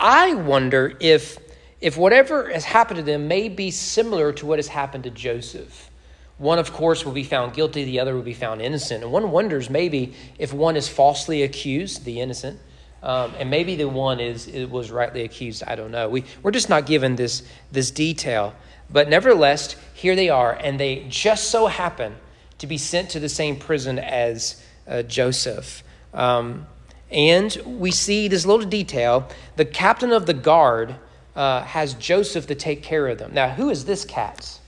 I 0.00 0.32
wonder 0.32 0.94
if, 0.98 1.36
if 1.80 1.98
whatever 1.98 2.50
has 2.50 2.64
happened 2.64 2.96
to 2.96 3.02
them 3.02 3.28
may 3.28 3.50
be 3.50 3.70
similar 3.70 4.32
to 4.32 4.46
what 4.46 4.58
has 4.58 4.68
happened 4.68 5.04
to 5.04 5.10
Joseph. 5.10 5.90
One, 6.38 6.58
of 6.58 6.72
course, 6.72 7.04
will 7.04 7.12
be 7.12 7.22
found 7.22 7.52
guilty, 7.52 7.84
the 7.84 8.00
other 8.00 8.14
will 8.14 8.22
be 8.22 8.32
found 8.32 8.62
innocent. 8.62 9.02
And 9.04 9.12
one 9.12 9.30
wonders 9.30 9.68
maybe 9.68 10.14
if 10.38 10.54
one 10.54 10.74
is 10.74 10.88
falsely 10.88 11.42
accused, 11.42 12.06
the 12.06 12.20
innocent, 12.20 12.58
um, 13.02 13.34
and 13.38 13.50
maybe 13.50 13.76
the 13.76 13.88
one 13.88 14.20
is 14.20 14.46
it 14.46 14.70
was 14.70 14.90
rightly 14.90 15.22
accused. 15.22 15.62
I 15.66 15.74
don't 15.74 15.90
know. 15.90 16.08
We, 16.08 16.24
we're 16.42 16.50
just 16.50 16.70
not 16.70 16.86
given 16.86 17.16
this, 17.16 17.42
this 17.70 17.90
detail. 17.90 18.54
But 18.88 19.10
nevertheless, 19.10 19.76
here 19.92 20.16
they 20.16 20.30
are, 20.30 20.52
and 20.52 20.80
they 20.80 21.06
just 21.08 21.50
so 21.50 21.66
happen 21.66 22.16
to 22.58 22.66
be 22.66 22.78
sent 22.78 23.10
to 23.10 23.20
the 23.20 23.28
same 23.28 23.56
prison 23.56 23.98
as 23.98 24.62
uh, 24.88 25.02
Joseph. 25.02 25.82
Um, 26.12 26.66
and 27.10 27.56
we 27.64 27.90
see 27.90 28.28
this 28.28 28.46
little 28.46 28.66
detail 28.66 29.28
the 29.56 29.64
captain 29.64 30.12
of 30.12 30.26
the 30.26 30.34
guard 30.34 30.96
uh, 31.36 31.62
has 31.62 31.94
Joseph 31.94 32.46
to 32.48 32.54
take 32.54 32.82
care 32.82 33.08
of 33.08 33.18
them. 33.18 33.32
Now, 33.32 33.50
who 33.50 33.70
is 33.70 33.84
this 33.84 34.04
cat? 34.04 34.58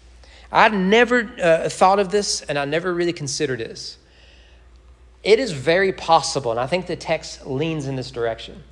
I'd 0.51 0.75
never 0.75 1.31
uh, 1.43 1.69
thought 1.69 1.99
of 1.99 2.11
this, 2.11 2.43
and 2.43 2.59
I 2.59 2.65
never 2.65 2.93
really 2.93 3.13
considered 3.13 3.59
this. 3.59 3.99
It 5.23 5.39
is 5.39 5.53
very 5.53 5.93
possible, 5.93 6.51
and 6.51 6.61
I 6.61 6.67
think 6.67 6.87
the 6.87 6.97
text 6.97 7.47
leans 7.47 7.87
in 7.87 7.97
this 7.97 8.11
direction. 8.11 8.63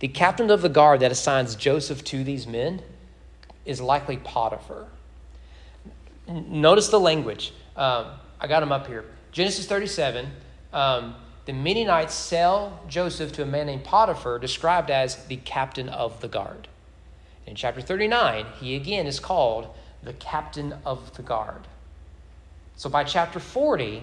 The 0.00 0.08
captain 0.08 0.50
of 0.50 0.62
the 0.62 0.68
guard 0.68 1.00
that 1.00 1.12
assigns 1.12 1.54
Joseph 1.54 2.04
to 2.04 2.24
these 2.24 2.46
men 2.46 2.82
is 3.64 3.80
likely 3.80 4.16
Potiphar. 4.16 4.88
Notice 6.28 6.88
the 6.88 7.00
language. 7.00 7.52
Um, 7.76 8.06
I 8.40 8.46
got 8.46 8.62
him 8.62 8.72
up 8.72 8.86
here. 8.86 9.04
Genesis 9.32 9.66
37. 9.66 10.30
Um, 10.72 11.14
the 11.46 11.52
Midianites 11.52 12.14
sell 12.14 12.80
Joseph 12.88 13.32
to 13.32 13.42
a 13.42 13.46
man 13.46 13.66
named 13.66 13.84
Potiphar, 13.84 14.38
described 14.38 14.90
as 14.90 15.24
the 15.26 15.36
captain 15.36 15.88
of 15.88 16.20
the 16.20 16.28
guard. 16.28 16.68
In 17.46 17.54
chapter 17.54 17.80
39, 17.80 18.46
he 18.60 18.76
again 18.76 19.06
is 19.06 19.18
called 19.18 19.68
the 20.02 20.12
captain 20.14 20.74
of 20.84 21.16
the 21.16 21.22
guard. 21.22 21.66
So 22.76 22.88
by 22.88 23.04
chapter 23.04 23.40
40, 23.40 24.02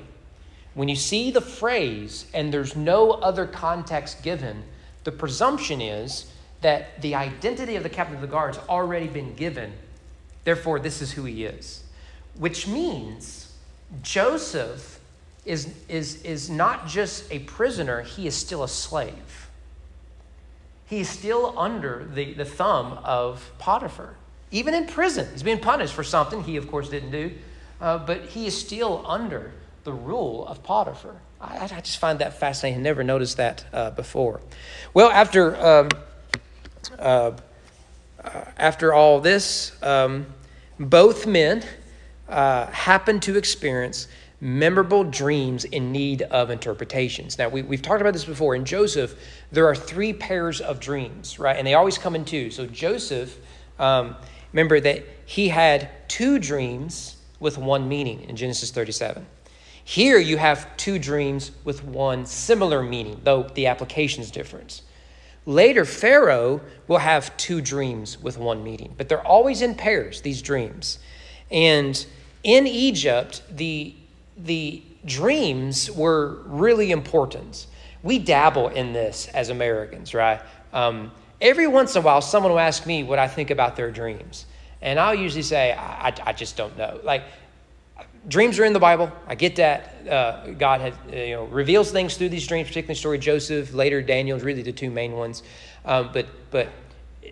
when 0.73 0.89
you 0.89 0.95
see 0.95 1.31
the 1.31 1.41
phrase 1.41 2.27
and 2.33 2.53
there's 2.53 2.75
no 2.75 3.11
other 3.11 3.47
context 3.47 4.21
given, 4.21 4.63
the 5.03 5.11
presumption 5.11 5.81
is 5.81 6.31
that 6.61 7.01
the 7.01 7.15
identity 7.15 7.75
of 7.75 7.83
the 7.83 7.89
captain 7.89 8.15
of 8.15 8.21
the 8.21 8.27
guard 8.27 8.55
has 8.55 8.67
already 8.67 9.07
been 9.07 9.33
given. 9.35 9.73
Therefore, 10.43 10.79
this 10.79 11.01
is 11.01 11.13
who 11.13 11.23
he 11.23 11.45
is. 11.45 11.83
Which 12.37 12.67
means 12.67 13.53
Joseph 14.01 14.96
is, 15.47 15.73
is, 15.87 16.21
is 16.23 16.49
not 16.49 16.87
just 16.87 17.31
a 17.31 17.39
prisoner, 17.39 18.01
he 18.01 18.27
is 18.27 18.35
still 18.35 18.63
a 18.63 18.67
slave. 18.67 19.49
He 20.85 20.99
is 20.99 21.09
still 21.09 21.57
under 21.57 22.07
the, 22.13 22.33
the 22.33 22.45
thumb 22.45 22.99
of 23.03 23.51
Potiphar. 23.57 24.15
Even 24.51 24.73
in 24.73 24.85
prison, 24.85 25.27
he's 25.31 25.43
being 25.43 25.59
punished 25.59 25.93
for 25.93 26.03
something 26.03 26.43
he, 26.43 26.57
of 26.57 26.69
course, 26.69 26.89
didn't 26.89 27.11
do, 27.11 27.31
uh, 27.81 27.97
but 27.97 28.25
he 28.25 28.47
is 28.47 28.57
still 28.57 29.03
under 29.07 29.51
the 29.83 29.91
rule 29.91 30.45
of 30.47 30.63
Potiphar. 30.63 31.15
I, 31.41 31.63
I 31.63 31.81
just 31.81 31.97
find 31.97 32.19
that 32.19 32.39
fascinating. 32.39 32.79
I 32.79 32.83
never 32.83 33.03
noticed 33.03 33.37
that 33.37 33.65
uh, 33.73 33.91
before. 33.91 34.41
Well, 34.93 35.09
after 35.09 35.55
um, 35.55 35.89
uh, 36.97 37.31
after 38.57 38.93
all 38.93 39.19
this, 39.19 39.71
um, 39.83 40.25
both 40.79 41.27
men 41.27 41.63
uh, 42.27 42.67
happen 42.67 43.19
to 43.21 43.37
experience 43.37 44.07
memorable 44.39 45.03
dreams 45.03 45.65
in 45.65 45.91
need 45.91 46.21
of 46.23 46.49
interpretations. 46.49 47.37
Now, 47.37 47.49
we, 47.49 47.63
we've 47.63 47.81
talked 47.81 48.01
about 48.01 48.13
this 48.13 48.25
before. 48.25 48.55
In 48.55 48.65
Joseph, 48.65 49.15
there 49.51 49.67
are 49.67 49.75
three 49.75 50.13
pairs 50.13 50.61
of 50.61 50.79
dreams, 50.79 51.39
right? 51.39 51.57
And 51.57 51.65
they 51.65 51.73
always 51.73 51.97
come 51.97 52.15
in 52.15 52.23
two. 52.23 52.51
So, 52.51 52.65
Joseph, 52.67 53.37
um, 53.79 54.15
remember 54.53 54.79
that 54.79 55.03
he 55.25 55.49
had 55.49 55.89
two 56.07 56.37
dreams 56.39 57.17
with 57.39 57.57
one 57.57 57.89
meaning 57.89 58.21
in 58.29 58.35
Genesis 58.35 58.71
37. 58.71 59.25
Here 59.83 60.19
you 60.19 60.37
have 60.37 60.75
two 60.77 60.99
dreams 60.99 61.51
with 61.63 61.83
one 61.83 62.25
similar 62.25 62.83
meaning, 62.83 63.21
though 63.23 63.43
the 63.43 63.67
application 63.67 64.21
is 64.21 64.31
different. 64.31 64.81
Later, 65.45 65.85
Pharaoh 65.85 66.59
will 66.89 66.97
have 66.97 67.35
two 67.37 67.61
dreams 67.61 68.21
with 68.21 68.37
one 68.37 68.65
meaning, 68.65 68.93
but 68.97 69.07
they're 69.07 69.25
always 69.25 69.61
in 69.61 69.75
pairs, 69.75 70.21
these 70.21 70.41
dreams. 70.41 70.99
And 71.49 72.05
in 72.43 72.67
Egypt, 72.67 73.43
the, 73.49 73.95
the 74.37 74.81
dreams 75.05 75.89
were 75.91 76.41
really 76.45 76.91
important. 76.91 77.67
We 78.03 78.19
dabble 78.19 78.69
in 78.69 78.93
this 78.93 79.27
as 79.29 79.49
Americans, 79.49 80.13
right? 80.13 80.41
Um, 80.73 81.11
every 81.41 81.67
once 81.67 81.95
in 81.95 82.01
a 82.01 82.05
while, 82.05 82.21
someone 82.21 82.51
will 82.51 82.59
ask 82.59 82.85
me 82.85 83.03
what 83.03 83.19
I 83.19 83.27
think 83.27 83.49
about 83.49 83.75
their 83.75 83.91
dreams. 83.91 84.45
And 84.81 84.99
I'll 84.99 85.15
usually 85.15 85.41
say, 85.43 85.73
I, 85.73 86.13
I 86.23 86.33
just 86.33 86.55
don't 86.55 86.77
know. 86.77 86.99
Like, 87.03 87.23
dreams 88.27 88.59
are 88.59 88.65
in 88.65 88.73
the 88.73 88.79
Bible. 88.79 89.11
I 89.27 89.35
get 89.35 89.55
that. 89.55 90.07
Uh, 90.07 90.51
God 90.51 90.81
had, 90.81 90.93
you 91.11 91.35
know, 91.35 91.45
reveals 91.45 91.91
things 91.91 92.15
through 92.15 92.29
these 92.29 92.45
dreams, 92.45 92.67
particularly 92.67 92.93
the 92.93 92.99
story 92.99 93.17
of 93.17 93.23
Joseph, 93.23 93.73
later 93.73 94.01
Daniel, 94.01 94.39
really 94.39 94.61
the 94.61 94.71
two 94.71 94.91
main 94.91 95.13
ones. 95.13 95.43
Um, 95.85 96.11
but, 96.13 96.27
but 96.51 96.69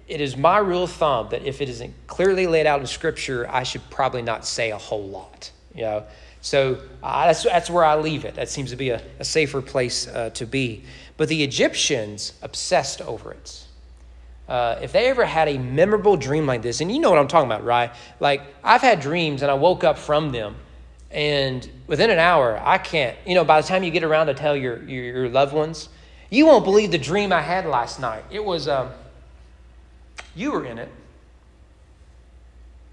it 0.07 0.21
is 0.21 0.38
my 0.38 0.57
rule 0.57 0.83
of 0.83 0.91
thumb 0.91 1.29
that 1.29 1.43
if 1.43 1.62
it 1.62 1.69
isn't 1.69 1.93
clearly 2.07 2.47
laid 2.47 2.65
out 2.65 2.79
in 2.79 2.88
Scripture, 2.88 3.47
I 3.50 3.63
should 3.63 3.88
probably 3.89 4.21
not 4.21 4.45
say 4.45 4.71
a 4.71 4.77
whole 4.77 5.07
lot. 5.07 5.51
You 5.74 5.81
know, 5.81 6.03
so 6.45 6.77
uh, 7.01 7.25
that's, 7.25 7.41
that's 7.41 7.71
where 7.71 7.83
I 7.83 7.95
leave 7.95 8.23
it. 8.23 8.35
That 8.35 8.49
seems 8.49 8.69
to 8.69 8.75
be 8.75 8.91
a, 8.91 9.01
a 9.17 9.25
safer 9.25 9.63
place 9.63 10.07
uh, 10.07 10.29
to 10.35 10.45
be. 10.45 10.83
But 11.17 11.27
the 11.27 11.43
Egyptians 11.43 12.33
obsessed 12.43 13.01
over 13.01 13.31
it. 13.31 13.63
Uh, 14.47 14.77
if 14.79 14.91
they 14.91 15.07
ever 15.07 15.25
had 15.25 15.47
a 15.47 15.57
memorable 15.57 16.15
dream 16.15 16.45
like 16.45 16.61
this, 16.61 16.81
and 16.81 16.91
you 16.91 16.99
know 16.99 17.09
what 17.09 17.17
I'm 17.17 17.27
talking 17.27 17.47
about, 17.49 17.63
right? 17.63 17.89
Like, 18.19 18.43
I've 18.63 18.83
had 18.83 18.99
dreams 18.99 19.41
and 19.41 19.49
I 19.49 19.55
woke 19.55 19.83
up 19.83 19.97
from 19.97 20.31
them, 20.31 20.55
and 21.09 21.67
within 21.87 22.11
an 22.11 22.19
hour, 22.19 22.61
I 22.63 22.77
can't, 22.77 23.17
you 23.25 23.33
know, 23.33 23.43
by 23.43 23.59
the 23.59 23.67
time 23.67 23.81
you 23.81 23.89
get 23.89 24.03
around 24.03 24.27
to 24.27 24.35
tell 24.35 24.55
your, 24.55 24.83
your, 24.83 25.03
your 25.03 25.29
loved 25.29 25.55
ones, 25.55 25.89
you 26.29 26.45
won't 26.45 26.63
believe 26.63 26.91
the 26.91 26.99
dream 26.99 27.33
I 27.33 27.41
had 27.41 27.65
last 27.65 27.99
night. 27.99 28.23
It 28.29 28.45
was, 28.45 28.67
um, 28.67 28.91
you 30.35 30.51
were 30.51 30.63
in 30.63 30.77
it. 30.77 30.91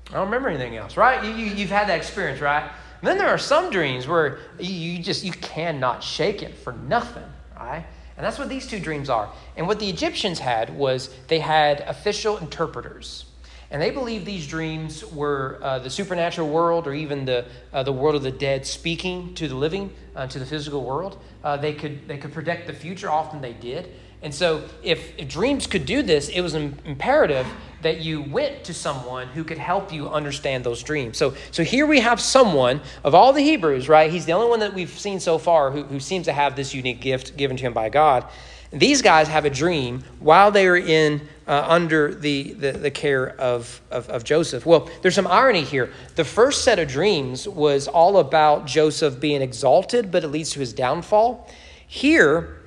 I 0.08 0.14
don't 0.14 0.24
remember 0.24 0.48
anything 0.48 0.74
else, 0.74 0.96
right? 0.96 1.22
You, 1.22 1.32
you, 1.32 1.66
have 1.66 1.80
had 1.80 1.88
that 1.90 1.98
experience, 1.98 2.40
right? 2.40 2.70
And 3.02 3.08
then 3.08 3.18
there 3.18 3.28
are 3.28 3.38
some 3.38 3.70
dreams 3.70 4.06
where 4.06 4.38
you, 4.60 5.02
just, 5.02 5.24
you 5.24 5.32
cannot 5.32 6.04
shake 6.04 6.40
it 6.40 6.54
for 6.54 6.72
nothing, 6.72 7.24
right? 7.56 7.84
And 8.16 8.24
that's 8.24 8.38
what 8.38 8.48
these 8.48 8.64
two 8.64 8.78
dreams 8.78 9.10
are. 9.10 9.28
And 9.56 9.66
what 9.66 9.80
the 9.80 9.90
Egyptians 9.90 10.38
had 10.38 10.70
was 10.70 11.12
they 11.26 11.40
had 11.40 11.80
official 11.80 12.38
interpreters. 12.38 13.24
And 13.72 13.82
they 13.82 13.90
believed 13.90 14.24
these 14.24 14.46
dreams 14.46 15.04
were 15.04 15.58
uh, 15.62 15.80
the 15.80 15.90
supernatural 15.90 16.48
world 16.48 16.86
or 16.86 16.94
even 16.94 17.24
the, 17.24 17.44
uh, 17.72 17.82
the 17.82 17.92
world 17.92 18.14
of 18.14 18.22
the 18.22 18.30
dead 18.30 18.64
speaking 18.64 19.34
to 19.34 19.48
the 19.48 19.56
living, 19.56 19.92
uh, 20.14 20.28
to 20.28 20.38
the 20.38 20.46
physical 20.46 20.84
world. 20.84 21.18
Uh, 21.42 21.56
they, 21.56 21.72
could, 21.72 22.06
they 22.06 22.18
could 22.18 22.32
predict 22.32 22.68
the 22.68 22.72
future, 22.72 23.10
often 23.10 23.40
they 23.40 23.54
did. 23.54 23.88
And 24.22 24.32
so, 24.32 24.62
if, 24.84 25.18
if 25.18 25.26
dreams 25.26 25.66
could 25.66 25.86
do 25.86 26.02
this, 26.02 26.28
it 26.28 26.40
was 26.40 26.54
imperative 26.54 27.48
that 27.82 28.00
you 28.00 28.22
went 28.22 28.64
to 28.64 28.74
someone 28.74 29.26
who 29.28 29.44
could 29.44 29.58
help 29.58 29.92
you 29.92 30.08
understand 30.08 30.64
those 30.64 30.82
dreams. 30.82 31.18
So, 31.18 31.34
so 31.50 31.62
here 31.62 31.86
we 31.86 32.00
have 32.00 32.20
someone 32.20 32.80
of 33.04 33.14
all 33.14 33.32
the 33.32 33.42
Hebrews, 33.42 33.88
right? 33.88 34.10
He's 34.10 34.24
the 34.24 34.32
only 34.32 34.48
one 34.48 34.60
that 34.60 34.72
we've 34.72 34.88
seen 34.88 35.20
so 35.20 35.36
far 35.38 35.70
who, 35.70 35.82
who 35.84 36.00
seems 36.00 36.26
to 36.26 36.32
have 36.32 36.56
this 36.56 36.74
unique 36.74 37.00
gift 37.00 37.36
given 37.36 37.56
to 37.56 37.62
him 37.62 37.72
by 37.72 37.88
God. 37.88 38.26
And 38.70 38.80
these 38.80 39.02
guys 39.02 39.28
have 39.28 39.44
a 39.44 39.50
dream 39.50 40.02
while 40.18 40.50
they 40.50 40.66
are 40.66 40.76
in 40.76 41.28
uh, 41.46 41.66
under 41.68 42.14
the, 42.14 42.52
the, 42.54 42.72
the 42.72 42.90
care 42.90 43.28
of, 43.38 43.82
of, 43.90 44.08
of 44.08 44.24
Joseph. 44.24 44.64
Well, 44.64 44.88
there's 45.02 45.14
some 45.14 45.26
irony 45.26 45.62
here. 45.62 45.92
The 46.14 46.24
first 46.24 46.64
set 46.64 46.78
of 46.78 46.88
dreams 46.88 47.46
was 47.46 47.88
all 47.88 48.18
about 48.18 48.66
Joseph 48.66 49.20
being 49.20 49.42
exalted, 49.42 50.10
but 50.10 50.24
it 50.24 50.28
leads 50.28 50.50
to 50.52 50.60
his 50.60 50.72
downfall. 50.72 51.50
Here, 51.86 52.62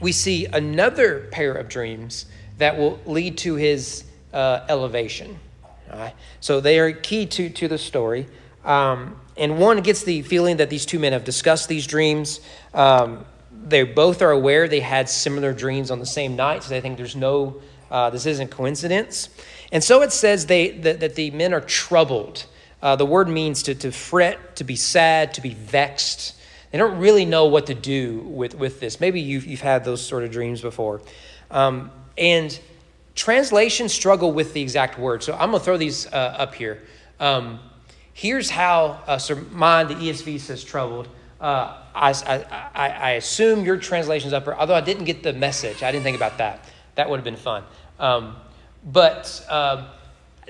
we 0.00 0.12
see 0.12 0.46
another 0.46 1.28
pair 1.30 1.52
of 1.52 1.68
dreams 1.68 2.26
that 2.58 2.76
will 2.76 2.98
lead 3.06 3.38
to 3.38 3.54
his 3.54 4.04
uh, 4.36 4.66
elevation. 4.68 5.38
So 6.40 6.60
they 6.60 6.78
are 6.78 6.92
key 6.92 7.26
to, 7.26 7.48
to 7.48 7.68
the 7.68 7.78
story. 7.78 8.26
Um, 8.64 9.18
and 9.36 9.58
one 9.58 9.80
gets 9.80 10.04
the 10.04 10.22
feeling 10.22 10.58
that 10.58 10.70
these 10.70 10.84
two 10.84 10.98
men 10.98 11.12
have 11.12 11.24
discussed 11.24 11.68
these 11.68 11.86
dreams. 11.86 12.40
Um, 12.74 13.24
they 13.50 13.82
both 13.84 14.22
are 14.22 14.30
aware 14.30 14.68
they 14.68 14.80
had 14.80 15.08
similar 15.08 15.52
dreams 15.52 15.90
on 15.90 15.98
the 15.98 16.06
same 16.06 16.36
night, 16.36 16.62
so 16.62 16.70
they 16.70 16.80
think 16.80 16.96
there's 16.96 17.16
no, 17.16 17.62
uh, 17.90 18.10
this 18.10 18.26
isn't 18.26 18.50
coincidence. 18.50 19.28
And 19.72 19.82
so 19.82 20.02
it 20.02 20.12
says 20.12 20.46
they, 20.46 20.70
that, 20.70 21.00
that 21.00 21.14
the 21.14 21.30
men 21.30 21.54
are 21.54 21.60
troubled. 21.60 22.46
Uh, 22.82 22.96
the 22.96 23.06
word 23.06 23.28
means 23.28 23.62
to, 23.64 23.74
to 23.74 23.90
fret, 23.90 24.56
to 24.56 24.64
be 24.64 24.76
sad, 24.76 25.34
to 25.34 25.40
be 25.40 25.54
vexed. 25.54 26.34
They 26.70 26.78
don't 26.78 26.98
really 26.98 27.24
know 27.24 27.46
what 27.46 27.66
to 27.66 27.74
do 27.74 28.18
with, 28.18 28.54
with 28.54 28.80
this. 28.80 29.00
Maybe 29.00 29.20
you've, 29.20 29.46
you've 29.46 29.62
had 29.62 29.84
those 29.84 30.04
sort 30.04 30.24
of 30.24 30.30
dreams 30.30 30.60
before. 30.60 31.00
Um, 31.50 31.90
and 32.18 32.58
translations 33.16 33.92
struggle 33.92 34.32
with 34.32 34.52
the 34.52 34.62
exact 34.62 34.98
word. 34.98 35.22
So 35.22 35.32
I'm 35.32 35.50
going 35.50 35.60
to 35.60 35.64
throw 35.64 35.76
these 35.76 36.06
uh, 36.06 36.36
up 36.38 36.54
here. 36.54 36.82
Um, 37.18 37.58
here's 38.12 38.50
how, 38.50 39.02
uh, 39.06 39.18
so 39.18 39.34
mine, 39.50 39.88
the 39.88 39.94
ESV 39.94 40.38
says 40.38 40.62
troubled. 40.62 41.08
Uh, 41.40 41.82
I, 41.94 42.12
I, 42.74 42.88
I, 42.88 43.10
assume 43.12 43.66
your 43.66 43.76
translation's 43.76 44.32
up 44.32 44.48
although 44.48 44.74
I 44.74 44.80
didn't 44.80 45.04
get 45.04 45.22
the 45.22 45.34
message. 45.34 45.82
I 45.82 45.92
didn't 45.92 46.04
think 46.04 46.16
about 46.16 46.38
that. 46.38 46.64
That 46.94 47.10
would 47.10 47.18
have 47.18 47.24
been 47.24 47.36
fun. 47.36 47.64
Um, 47.98 48.36
but 48.84 49.44
uh, 49.50 49.88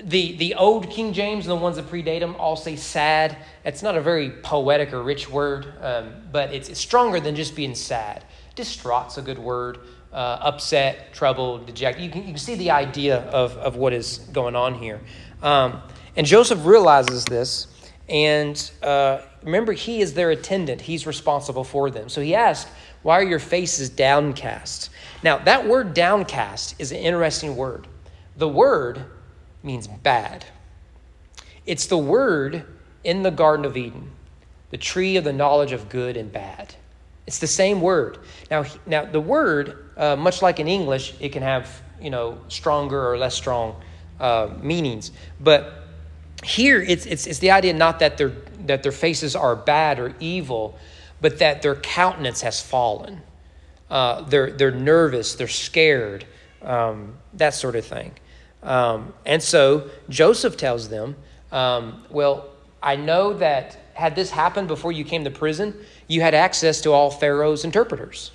the, 0.01 0.37
the 0.37 0.55
old 0.55 0.89
King 0.89 1.11
James 1.11 1.45
and 1.45 1.51
the 1.51 1.61
ones 1.61 1.75
that 1.75 1.89
predate 1.89 2.21
them 2.21 2.35
all 2.37 2.55
say 2.55 2.77
sad. 2.77 3.37
It's 3.65 3.83
not 3.83 3.97
a 3.97 4.01
very 4.01 4.29
poetic 4.29 4.93
or 4.93 5.03
rich 5.03 5.29
word, 5.29 5.73
um, 5.81 6.13
but 6.31 6.53
it's, 6.53 6.69
it's, 6.69 6.79
stronger 6.79 7.19
than 7.19 7.35
just 7.35 7.55
being 7.55 7.75
sad. 7.75 8.23
Distraught's 8.55 9.17
a 9.17 9.21
good 9.21 9.39
word. 9.39 9.79
Uh, 10.11 10.39
upset, 10.41 11.13
troubled, 11.13 11.65
dejected. 11.65 12.03
You 12.03 12.09
can, 12.09 12.21
you 12.21 12.29
can 12.29 12.37
see 12.37 12.55
the 12.55 12.71
idea 12.71 13.17
of, 13.17 13.57
of 13.57 13.75
what 13.75 13.93
is 13.93 14.19
going 14.31 14.55
on 14.55 14.73
here. 14.73 15.01
Um, 15.43 15.81
and 16.15 16.25
Joseph 16.25 16.65
realizes 16.65 17.25
this, 17.25 17.67
and 18.09 18.71
uh, 18.81 19.19
remember, 19.43 19.73
he 19.73 20.01
is 20.01 20.13
their 20.13 20.31
attendant. 20.31 20.81
He's 20.81 21.05
responsible 21.05 21.63
for 21.63 21.89
them. 21.89 22.09
So 22.09 22.21
he 22.21 22.33
asks, 22.33 22.71
Why 23.03 23.19
are 23.19 23.23
your 23.23 23.39
faces 23.39 23.89
downcast? 23.89 24.89
Now, 25.23 25.37
that 25.39 25.67
word 25.67 25.93
downcast 25.93 26.75
is 26.79 26.91
an 26.91 26.97
interesting 26.97 27.55
word. 27.55 27.87
The 28.37 28.47
word 28.47 29.03
means 29.63 29.87
bad. 29.87 30.45
It's 31.65 31.87
the 31.87 31.97
word 31.97 32.65
in 33.03 33.23
the 33.23 33.31
Garden 33.31 33.65
of 33.65 33.75
Eden, 33.75 34.11
the 34.69 34.77
tree 34.77 35.17
of 35.17 35.23
the 35.23 35.33
knowledge 35.33 35.73
of 35.73 35.89
good 35.89 36.15
and 36.17 36.31
bad. 36.31 36.75
It's 37.25 37.39
the 37.39 37.47
same 37.47 37.81
word. 37.81 38.19
Now, 38.49 38.65
now 38.85 39.05
the 39.05 39.19
word, 39.19 39.86
uh, 39.97 40.15
much 40.15 40.41
like 40.41 40.59
in 40.59 40.67
English, 40.67 41.13
it 41.19 41.29
can 41.29 41.43
have 41.43 41.81
you 42.01 42.09
know 42.09 42.37
stronger 42.47 43.09
or 43.09 43.17
less 43.17 43.35
strong 43.35 43.75
uh, 44.19 44.49
meanings. 44.61 45.11
But 45.39 45.73
here, 46.43 46.81
it's, 46.81 47.05
it's, 47.05 47.27
it's 47.27 47.39
the 47.39 47.51
idea 47.51 47.73
not 47.73 47.99
that 47.99 48.17
their 48.17 48.31
that 48.65 48.83
their 48.83 48.91
faces 48.91 49.35
are 49.35 49.55
bad 49.55 49.99
or 49.99 50.13
evil, 50.19 50.77
but 51.21 51.39
that 51.39 51.61
their 51.61 51.75
countenance 51.75 52.41
has 52.41 52.61
fallen. 52.61 53.21
Uh, 53.89 54.21
they're 54.21 54.51
they're 54.51 54.71
nervous, 54.71 55.35
they're 55.35 55.47
scared, 55.47 56.25
um, 56.61 57.13
that 57.33 57.53
sort 57.53 57.75
of 57.75 57.85
thing. 57.85 58.11
Um, 58.63 59.13
and 59.25 59.41
so 59.41 59.89
Joseph 60.09 60.57
tells 60.57 60.89
them, 60.89 61.15
um, 61.51 62.03
Well, 62.09 62.49
I 62.81 62.95
know 62.95 63.33
that 63.33 63.77
had 63.93 64.15
this 64.15 64.29
happened 64.29 64.67
before 64.67 64.91
you 64.91 65.03
came 65.03 65.23
to 65.23 65.31
prison, 65.31 65.73
you 66.07 66.21
had 66.21 66.35
access 66.35 66.81
to 66.81 66.91
all 66.91 67.09
Pharaoh's 67.09 67.65
interpreters. 67.65 68.31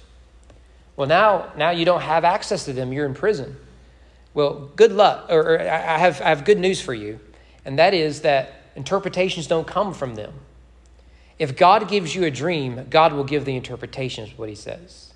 Well, 0.97 1.09
now, 1.09 1.53
now 1.57 1.71
you 1.71 1.85
don't 1.85 2.03
have 2.03 2.25
access 2.25 2.65
to 2.67 2.73
them. 2.73 2.93
You're 2.93 3.07
in 3.07 3.15
prison. 3.15 3.57
Well, 4.35 4.71
good 4.77 4.93
luck, 4.93 5.27
or, 5.29 5.55
or 5.55 5.61
I, 5.61 5.99
have, 5.99 6.21
I 6.21 6.29
have 6.31 6.45
good 6.45 6.59
news 6.59 6.81
for 6.81 6.95
you, 6.95 7.21
and 7.65 7.79
that 7.79 7.93
is 7.93 8.23
that 8.23 8.63
interpretations 8.77 9.47
don't 9.47 9.67
come 9.67 9.93
from 9.93 10.15
them. 10.15 10.33
If 11.39 11.57
God 11.57 11.89
gives 11.89 12.15
you 12.15 12.25
a 12.25 12.31
dream, 12.31 12.87
God 12.89 13.13
will 13.13 13.25
give 13.25 13.45
the 13.45 13.57
interpretations, 13.57 14.37
what 14.39 14.49
he 14.49 14.55
says. 14.55 15.13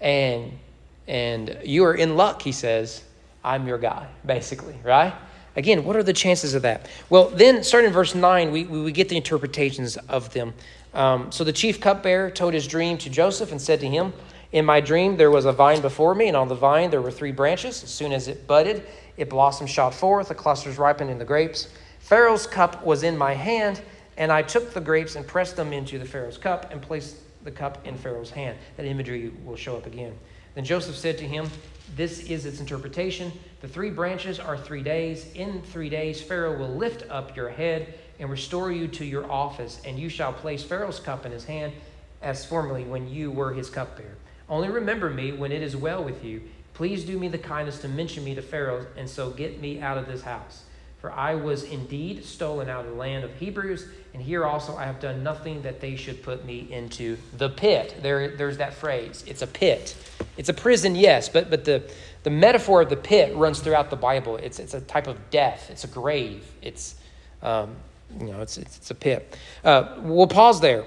And, 0.00 0.58
and 1.06 1.58
you 1.64 1.84
are 1.84 1.94
in 1.94 2.16
luck, 2.16 2.42
he 2.42 2.52
says, 2.52 3.04
I'm 3.42 3.66
your 3.66 3.78
guy, 3.78 4.06
basically, 4.26 4.76
right? 4.82 5.14
Again, 5.56 5.84
what 5.84 5.96
are 5.96 6.02
the 6.02 6.12
chances 6.12 6.54
of 6.54 6.62
that? 6.62 6.88
Well, 7.08 7.28
then, 7.30 7.64
starting 7.64 7.88
in 7.88 7.94
verse 7.94 8.14
9, 8.14 8.50
we, 8.50 8.64
we 8.64 8.92
get 8.92 9.08
the 9.08 9.16
interpretations 9.16 9.96
of 9.96 10.32
them. 10.32 10.54
Um, 10.94 11.32
so 11.32 11.44
the 11.44 11.52
chief 11.52 11.80
cupbearer 11.80 12.30
told 12.30 12.54
his 12.54 12.66
dream 12.66 12.98
to 12.98 13.10
Joseph 13.10 13.50
and 13.50 13.60
said 13.60 13.80
to 13.80 13.88
him, 13.88 14.12
In 14.52 14.64
my 14.64 14.80
dream, 14.80 15.16
there 15.16 15.30
was 15.30 15.44
a 15.44 15.52
vine 15.52 15.80
before 15.80 16.14
me, 16.14 16.26
and 16.26 16.36
on 16.36 16.48
the 16.48 16.56
vine 16.56 16.90
there 16.90 17.00
were 17.00 17.12
three 17.12 17.30
branches. 17.30 17.84
As 17.84 17.90
soon 17.90 18.12
as 18.12 18.26
it 18.26 18.48
budded, 18.48 18.84
it 19.16 19.30
blossomed, 19.30 19.70
shot 19.70 19.94
forth, 19.94 20.28
the 20.28 20.34
clusters 20.34 20.76
ripened 20.76 21.08
in 21.08 21.18
the 21.18 21.24
grapes. 21.24 21.68
Pharaoh's 22.00 22.48
cup 22.48 22.84
was 22.84 23.04
in 23.04 23.16
my 23.16 23.32
hand, 23.32 23.80
and 24.16 24.32
I 24.32 24.42
took 24.42 24.74
the 24.74 24.80
grapes 24.80 25.14
and 25.14 25.24
pressed 25.24 25.54
them 25.54 25.72
into 25.72 25.98
the 25.98 26.04
Pharaoh's 26.04 26.36
cup 26.36 26.72
and 26.72 26.82
placed 26.82 27.16
the 27.44 27.50
cup 27.52 27.86
in 27.86 27.96
Pharaoh's 27.96 28.30
hand. 28.30 28.58
That 28.76 28.86
imagery 28.86 29.32
will 29.44 29.56
show 29.56 29.76
up 29.76 29.86
again. 29.86 30.18
Then 30.56 30.64
Joseph 30.64 30.96
said 30.96 31.16
to 31.18 31.24
him, 31.24 31.48
This 31.94 32.28
is 32.28 32.44
its 32.44 32.58
interpretation. 32.58 33.30
The 33.60 33.68
three 33.68 33.90
branches 33.90 34.40
are 34.40 34.58
three 34.58 34.82
days. 34.82 35.32
In 35.34 35.62
three 35.62 35.88
days, 35.88 36.20
Pharaoh 36.20 36.58
will 36.58 36.74
lift 36.74 37.08
up 37.08 37.36
your 37.36 37.50
head 37.50 37.94
and 38.18 38.28
restore 38.28 38.72
you 38.72 38.88
to 38.88 39.04
your 39.04 39.30
office, 39.30 39.80
and 39.84 39.96
you 39.96 40.08
shall 40.08 40.32
place 40.32 40.64
Pharaoh's 40.64 40.98
cup 40.98 41.24
in 41.24 41.30
his 41.30 41.44
hand 41.44 41.72
as 42.20 42.44
formerly 42.44 42.82
when 42.84 43.08
you 43.08 43.30
were 43.30 43.52
his 43.52 43.70
cupbearer. 43.70 44.16
Only 44.50 44.68
remember 44.68 45.08
me 45.08 45.30
when 45.30 45.52
it 45.52 45.62
is 45.62 45.76
well 45.76 46.02
with 46.02 46.24
you. 46.24 46.42
Please 46.74 47.04
do 47.04 47.18
me 47.18 47.28
the 47.28 47.38
kindness 47.38 47.78
to 47.82 47.88
mention 47.88 48.24
me 48.24 48.34
to 48.34 48.42
Pharaoh, 48.42 48.86
and 48.96 49.08
so 49.08 49.30
get 49.30 49.60
me 49.60 49.80
out 49.80 49.96
of 49.96 50.06
this 50.06 50.22
house. 50.22 50.64
For 51.00 51.12
I 51.12 51.34
was 51.34 51.62
indeed 51.62 52.24
stolen 52.24 52.68
out 52.68 52.84
of 52.84 52.90
the 52.90 52.96
land 52.96 53.24
of 53.24 53.32
Hebrews, 53.36 53.86
and 54.12 54.22
here 54.22 54.44
also 54.44 54.76
I 54.76 54.84
have 54.84 55.00
done 55.00 55.22
nothing 55.22 55.62
that 55.62 55.80
they 55.80 55.96
should 55.96 56.22
put 56.22 56.44
me 56.44 56.68
into 56.70 57.16
the 57.38 57.48
pit. 57.48 57.96
There, 58.02 58.36
there's 58.36 58.58
that 58.58 58.74
phrase. 58.74 59.24
It's 59.26 59.40
a 59.40 59.46
pit. 59.46 59.96
It's 60.36 60.48
a 60.48 60.54
prison, 60.54 60.96
yes, 60.96 61.28
but, 61.28 61.48
but 61.48 61.64
the, 61.64 61.82
the 62.24 62.30
metaphor 62.30 62.82
of 62.82 62.90
the 62.90 62.96
pit 62.96 63.34
runs 63.36 63.60
throughout 63.60 63.88
the 63.88 63.96
Bible. 63.96 64.36
It's, 64.36 64.58
it's 64.58 64.74
a 64.74 64.80
type 64.80 65.06
of 65.06 65.30
death, 65.30 65.70
it's 65.70 65.84
a 65.84 65.88
grave, 65.88 66.44
it's, 66.60 66.96
um, 67.42 67.76
you 68.18 68.26
know, 68.26 68.40
it's, 68.40 68.58
it's, 68.58 68.78
it's 68.78 68.90
a 68.90 68.94
pit. 68.94 69.38
Uh, 69.64 69.96
we'll 70.02 70.26
pause 70.26 70.60
there. 70.60 70.84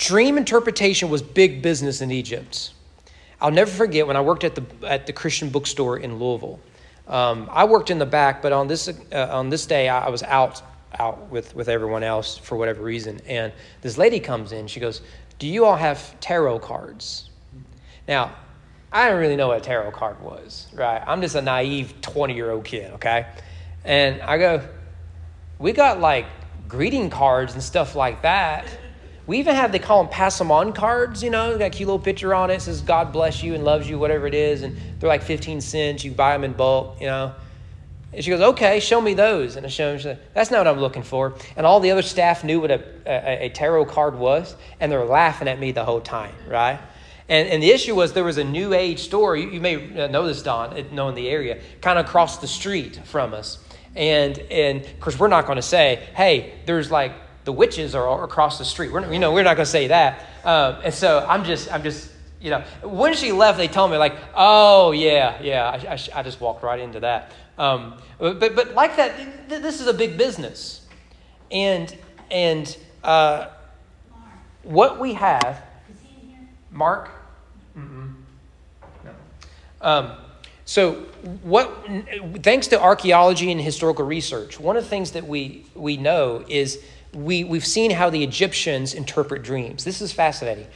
Dream 0.00 0.38
interpretation 0.38 1.10
was 1.10 1.20
big 1.20 1.60
business 1.60 2.00
in 2.00 2.10
Egypt. 2.10 2.72
I'll 3.38 3.50
never 3.50 3.70
forget 3.70 4.06
when 4.06 4.16
I 4.16 4.22
worked 4.22 4.44
at 4.44 4.54
the, 4.54 4.64
at 4.86 5.06
the 5.06 5.12
Christian 5.12 5.50
bookstore 5.50 5.98
in 5.98 6.18
Louisville. 6.18 6.58
Um, 7.06 7.50
I 7.52 7.64
worked 7.64 7.90
in 7.90 7.98
the 7.98 8.06
back, 8.06 8.40
but 8.40 8.50
on 8.50 8.66
this, 8.66 8.88
uh, 8.88 9.28
on 9.30 9.50
this 9.50 9.66
day, 9.66 9.90
I, 9.90 10.06
I 10.06 10.08
was 10.08 10.22
out, 10.22 10.62
out 10.98 11.28
with, 11.28 11.54
with 11.54 11.68
everyone 11.68 12.02
else 12.02 12.38
for 12.38 12.56
whatever 12.56 12.82
reason. 12.82 13.20
And 13.26 13.52
this 13.82 13.98
lady 13.98 14.18
comes 14.20 14.52
in. 14.52 14.66
She 14.68 14.80
goes, 14.80 15.02
Do 15.38 15.46
you 15.46 15.66
all 15.66 15.76
have 15.76 16.18
tarot 16.20 16.60
cards? 16.60 17.28
Now, 18.08 18.34
I 18.90 19.04
didn't 19.04 19.20
really 19.20 19.36
know 19.36 19.48
what 19.48 19.58
a 19.58 19.60
tarot 19.60 19.90
card 19.90 20.18
was, 20.22 20.68
right? 20.72 21.04
I'm 21.06 21.20
just 21.20 21.34
a 21.34 21.42
naive 21.42 22.00
20 22.00 22.34
year 22.34 22.52
old 22.52 22.64
kid, 22.64 22.90
okay? 22.92 23.26
And 23.84 24.22
I 24.22 24.38
go, 24.38 24.66
We 25.58 25.72
got 25.72 26.00
like 26.00 26.24
greeting 26.68 27.10
cards 27.10 27.52
and 27.52 27.62
stuff 27.62 27.94
like 27.94 28.22
that. 28.22 28.66
We 29.26 29.38
even 29.38 29.54
have, 29.54 29.72
they 29.72 29.78
call 29.78 30.02
them 30.02 30.12
pass 30.12 30.38
them 30.38 30.50
on 30.50 30.72
cards, 30.72 31.22
you 31.22 31.30
know, 31.30 31.56
got 31.56 31.66
a 31.66 31.70
cute 31.70 31.86
little 31.86 31.98
picture 31.98 32.34
on 32.34 32.50
it, 32.50 32.62
says 32.62 32.80
God 32.80 33.12
bless 33.12 33.42
you 33.42 33.54
and 33.54 33.64
loves 33.64 33.88
you, 33.88 33.98
whatever 33.98 34.26
it 34.26 34.34
is. 34.34 34.62
And 34.62 34.76
they're 34.98 35.08
like 35.08 35.22
15 35.22 35.60
cents. 35.60 36.04
You 36.04 36.10
buy 36.10 36.32
them 36.32 36.44
in 36.44 36.52
bulk, 36.52 37.00
you 37.00 37.06
know. 37.06 37.34
And 38.12 38.24
she 38.24 38.30
goes, 38.30 38.40
okay, 38.40 38.80
show 38.80 39.00
me 39.00 39.14
those. 39.14 39.56
And 39.56 39.64
I 39.64 39.68
show 39.68 39.96
her, 39.96 40.18
that's 40.34 40.50
not 40.50 40.58
what 40.58 40.66
I'm 40.66 40.80
looking 40.80 41.04
for. 41.04 41.34
And 41.56 41.64
all 41.64 41.78
the 41.78 41.92
other 41.92 42.02
staff 42.02 42.42
knew 42.42 42.60
what 42.60 42.70
a, 42.72 42.82
a, 43.06 43.46
a 43.46 43.48
tarot 43.50 43.84
card 43.86 44.18
was, 44.18 44.56
and 44.80 44.90
they 44.90 44.96
were 44.96 45.04
laughing 45.04 45.46
at 45.46 45.60
me 45.60 45.70
the 45.70 45.84
whole 45.84 46.00
time, 46.00 46.34
right? 46.48 46.80
And, 47.28 47.48
and 47.48 47.62
the 47.62 47.70
issue 47.70 47.94
was 47.94 48.12
there 48.12 48.24
was 48.24 48.38
a 48.38 48.44
new 48.44 48.74
age 48.74 48.98
store. 48.98 49.36
You, 49.36 49.50
you 49.50 49.60
may 49.60 49.76
know 50.08 50.26
this, 50.26 50.42
Don, 50.42 50.84
knowing 50.92 51.14
the 51.14 51.28
area, 51.28 51.60
kind 51.80 51.98
of 52.00 52.06
across 52.06 52.38
the 52.38 52.48
street 52.48 53.00
from 53.04 53.32
us. 53.32 53.60
And, 53.94 54.38
and 54.50 54.84
of 54.84 55.00
course, 55.00 55.18
we're 55.18 55.28
not 55.28 55.46
going 55.46 55.56
to 55.56 55.62
say, 55.62 56.08
hey, 56.16 56.54
there's 56.66 56.90
like 56.90 57.12
the 57.44 57.52
witches 57.52 57.94
are 57.94 58.24
across 58.24 58.58
the 58.58 58.64
street. 58.64 58.92
We're, 58.92 59.10
you 59.12 59.18
know, 59.18 59.32
we're 59.32 59.42
not 59.42 59.56
going 59.56 59.64
to 59.64 59.70
say 59.70 59.88
that. 59.88 60.26
Um, 60.44 60.76
and 60.84 60.94
so 60.94 61.26
I'm 61.28 61.44
just, 61.44 61.72
I'm 61.72 61.82
just, 61.82 62.10
you 62.40 62.50
know, 62.50 62.62
when 62.82 63.14
she 63.14 63.32
left, 63.32 63.58
they 63.58 63.68
told 63.68 63.90
me 63.90 63.96
like, 63.96 64.16
oh 64.34 64.92
yeah, 64.92 65.40
yeah. 65.42 65.70
I, 65.70 65.94
I, 65.94 66.20
I 66.20 66.22
just 66.22 66.40
walked 66.40 66.62
right 66.62 66.80
into 66.80 67.00
that. 67.00 67.32
Um, 67.58 67.94
but, 68.18 68.40
but 68.40 68.74
like 68.74 68.96
that, 68.96 69.16
th- 69.48 69.62
this 69.62 69.80
is 69.80 69.86
a 69.86 69.92
big 69.92 70.16
business, 70.16 70.86
and 71.50 71.94
and 72.30 72.74
uh, 73.04 73.48
what 74.62 74.98
we 74.98 75.12
have, 75.14 75.62
Mark. 76.70 77.10
Um, 79.82 80.12
so, 80.64 80.92
what? 81.42 81.86
Thanks 82.42 82.68
to 82.68 82.80
archaeology 82.80 83.50
and 83.50 83.60
historical 83.60 84.04
research, 84.04 84.60
one 84.60 84.76
of 84.76 84.84
the 84.84 84.88
things 84.88 85.12
that 85.12 85.26
we 85.26 85.66
we 85.74 85.96
know 85.96 86.44
is 86.48 86.82
we, 87.12 87.44
we've 87.44 87.66
seen 87.66 87.90
how 87.90 88.10
the 88.10 88.22
Egyptians 88.22 88.94
interpret 88.94 89.42
dreams. 89.42 89.84
This 89.84 90.00
is 90.00 90.12
fascinating. 90.12 90.66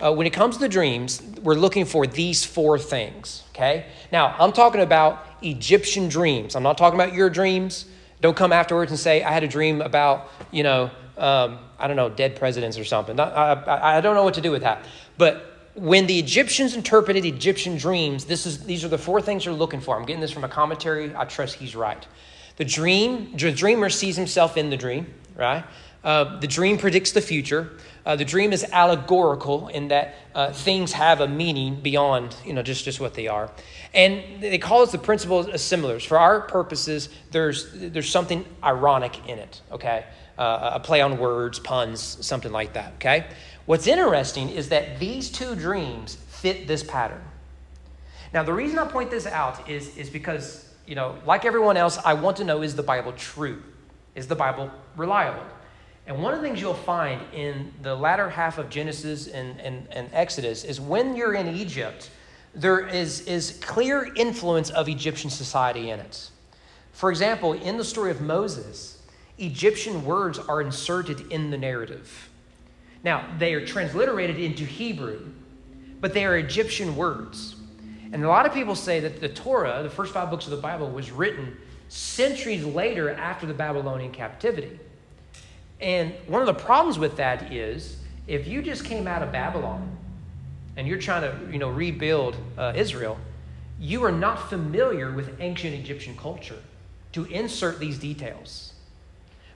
Uh, 0.00 0.12
when 0.12 0.26
it 0.26 0.32
comes 0.32 0.58
to 0.58 0.68
dreams, 0.68 1.22
we're 1.42 1.54
looking 1.54 1.84
for 1.84 2.06
these 2.06 2.44
four 2.44 2.78
things, 2.78 3.44
okay? 3.50 3.86
Now, 4.10 4.34
I'm 4.38 4.52
talking 4.52 4.80
about 4.80 5.24
Egyptian 5.42 6.08
dreams. 6.08 6.56
I'm 6.56 6.64
not 6.64 6.76
talking 6.76 6.98
about 6.98 7.14
your 7.14 7.30
dreams. 7.30 7.86
Don't 8.20 8.36
come 8.36 8.52
afterwards 8.52 8.90
and 8.90 8.98
say, 8.98 9.22
I 9.22 9.30
had 9.30 9.44
a 9.44 9.48
dream 9.48 9.80
about, 9.80 10.30
you 10.50 10.62
know, 10.62 10.90
um, 11.16 11.58
I 11.78 11.86
don't 11.86 11.96
know, 11.96 12.08
dead 12.08 12.36
presidents 12.36 12.76
or 12.76 12.84
something. 12.84 13.20
I, 13.20 13.52
I, 13.52 13.98
I 13.98 14.00
don't 14.00 14.16
know 14.16 14.24
what 14.24 14.34
to 14.34 14.40
do 14.40 14.50
with 14.50 14.62
that. 14.62 14.84
But 15.16 15.70
when 15.74 16.06
the 16.06 16.18
Egyptians 16.18 16.74
interpreted 16.74 17.24
Egyptian 17.24 17.76
dreams, 17.76 18.24
this 18.24 18.46
is, 18.46 18.64
these 18.64 18.84
are 18.84 18.88
the 18.88 18.98
four 18.98 19.20
things 19.20 19.44
you're 19.44 19.54
looking 19.54 19.80
for. 19.80 19.96
I'm 19.96 20.06
getting 20.06 20.20
this 20.20 20.32
from 20.32 20.44
a 20.44 20.48
commentary. 20.48 21.14
I 21.14 21.24
trust 21.24 21.56
he's 21.56 21.76
right. 21.76 22.04
The 22.56 22.64
dream, 22.64 23.36
the 23.36 23.52
dreamer 23.52 23.90
sees 23.90 24.16
himself 24.16 24.56
in 24.56 24.70
the 24.70 24.76
dream, 24.76 25.12
right? 25.34 25.64
Uh, 26.04 26.38
the 26.38 26.46
dream 26.46 26.76
predicts 26.76 27.12
the 27.12 27.20
future. 27.20 27.72
Uh, 28.04 28.14
the 28.14 28.24
dream 28.24 28.52
is 28.52 28.64
allegorical 28.72 29.68
in 29.68 29.88
that 29.88 30.14
uh, 30.34 30.52
things 30.52 30.92
have 30.92 31.20
a 31.20 31.26
meaning 31.26 31.80
beyond 31.80 32.36
you 32.44 32.52
know 32.52 32.62
just, 32.62 32.84
just 32.84 33.00
what 33.00 33.14
they 33.14 33.26
are, 33.26 33.50
and 33.94 34.42
they 34.42 34.58
call 34.58 34.82
it 34.82 34.90
the 34.90 34.98
principle 34.98 35.40
of 35.40 35.60
similars. 35.60 36.04
For 36.04 36.18
our 36.18 36.42
purposes, 36.42 37.08
there's 37.30 37.72
there's 37.72 38.10
something 38.10 38.44
ironic 38.62 39.26
in 39.26 39.38
it. 39.38 39.62
Okay, 39.72 40.04
uh, 40.36 40.72
a 40.74 40.80
play 40.80 41.00
on 41.00 41.16
words, 41.16 41.58
puns, 41.58 42.02
something 42.20 42.52
like 42.52 42.74
that. 42.74 42.92
Okay. 42.96 43.24
What's 43.64 43.86
interesting 43.86 44.50
is 44.50 44.68
that 44.68 44.98
these 44.98 45.30
two 45.30 45.54
dreams 45.54 46.16
fit 46.28 46.66
this 46.68 46.82
pattern. 46.82 47.22
Now, 48.34 48.42
the 48.42 48.52
reason 48.52 48.78
I 48.78 48.86
point 48.86 49.10
this 49.10 49.26
out 49.26 49.70
is 49.70 49.96
is 49.96 50.10
because 50.10 50.68
you 50.86 50.94
know, 50.94 51.18
like 51.26 51.44
everyone 51.44 51.76
else, 51.76 51.98
I 52.04 52.14
want 52.14 52.36
to 52.38 52.44
know 52.44 52.62
is 52.62 52.76
the 52.76 52.82
Bible 52.82 53.12
true? 53.12 53.62
Is 54.14 54.26
the 54.26 54.36
Bible 54.36 54.70
reliable? 54.96 55.44
And 56.06 56.22
one 56.22 56.34
of 56.34 56.42
the 56.42 56.46
things 56.46 56.60
you'll 56.60 56.74
find 56.74 57.20
in 57.32 57.72
the 57.82 57.94
latter 57.94 58.28
half 58.28 58.58
of 58.58 58.68
Genesis 58.68 59.26
and, 59.26 59.58
and, 59.60 59.88
and 59.90 60.08
Exodus 60.12 60.64
is 60.64 60.80
when 60.80 61.16
you're 61.16 61.32
in 61.34 61.48
Egypt, 61.48 62.10
there 62.54 62.86
is, 62.86 63.22
is 63.22 63.58
clear 63.62 64.12
influence 64.14 64.70
of 64.70 64.88
Egyptian 64.88 65.30
society 65.30 65.90
in 65.90 66.00
it. 66.00 66.30
For 66.92 67.10
example, 67.10 67.54
in 67.54 67.78
the 67.78 67.84
story 67.84 68.10
of 68.10 68.20
Moses, 68.20 69.02
Egyptian 69.38 70.04
words 70.04 70.38
are 70.38 70.60
inserted 70.60 71.32
in 71.32 71.50
the 71.50 71.58
narrative. 71.58 72.28
Now, 73.02 73.26
they 73.38 73.54
are 73.54 73.66
transliterated 73.66 74.38
into 74.38 74.64
Hebrew, 74.64 75.32
but 76.00 76.14
they 76.14 76.24
are 76.24 76.36
Egyptian 76.36 76.94
words. 76.96 77.56
And 78.12 78.24
a 78.24 78.28
lot 78.28 78.46
of 78.46 78.52
people 78.52 78.74
say 78.74 79.00
that 79.00 79.20
the 79.20 79.28
Torah, 79.28 79.82
the 79.82 79.90
first 79.90 80.12
five 80.12 80.30
books 80.30 80.44
of 80.44 80.50
the 80.50 80.58
Bible, 80.58 80.90
was 80.90 81.10
written 81.10 81.56
centuries 81.88 82.64
later 82.64 83.10
after 83.10 83.46
the 83.46 83.54
Babylonian 83.54 84.12
captivity. 84.12 84.78
And 85.80 86.12
one 86.26 86.40
of 86.40 86.46
the 86.46 86.54
problems 86.54 86.98
with 86.98 87.16
that 87.16 87.52
is 87.52 87.98
if 88.26 88.46
you 88.46 88.62
just 88.62 88.84
came 88.84 89.06
out 89.06 89.22
of 89.22 89.32
Babylon 89.32 89.96
and 90.76 90.86
you're 90.88 90.98
trying 90.98 91.22
to 91.22 91.52
you 91.52 91.58
know, 91.58 91.68
rebuild 91.68 92.36
uh, 92.56 92.72
Israel, 92.74 93.18
you 93.78 94.04
are 94.04 94.12
not 94.12 94.48
familiar 94.48 95.12
with 95.12 95.40
ancient 95.40 95.74
Egyptian 95.74 96.16
culture 96.16 96.58
to 97.12 97.24
insert 97.26 97.78
these 97.78 97.98
details. 97.98 98.72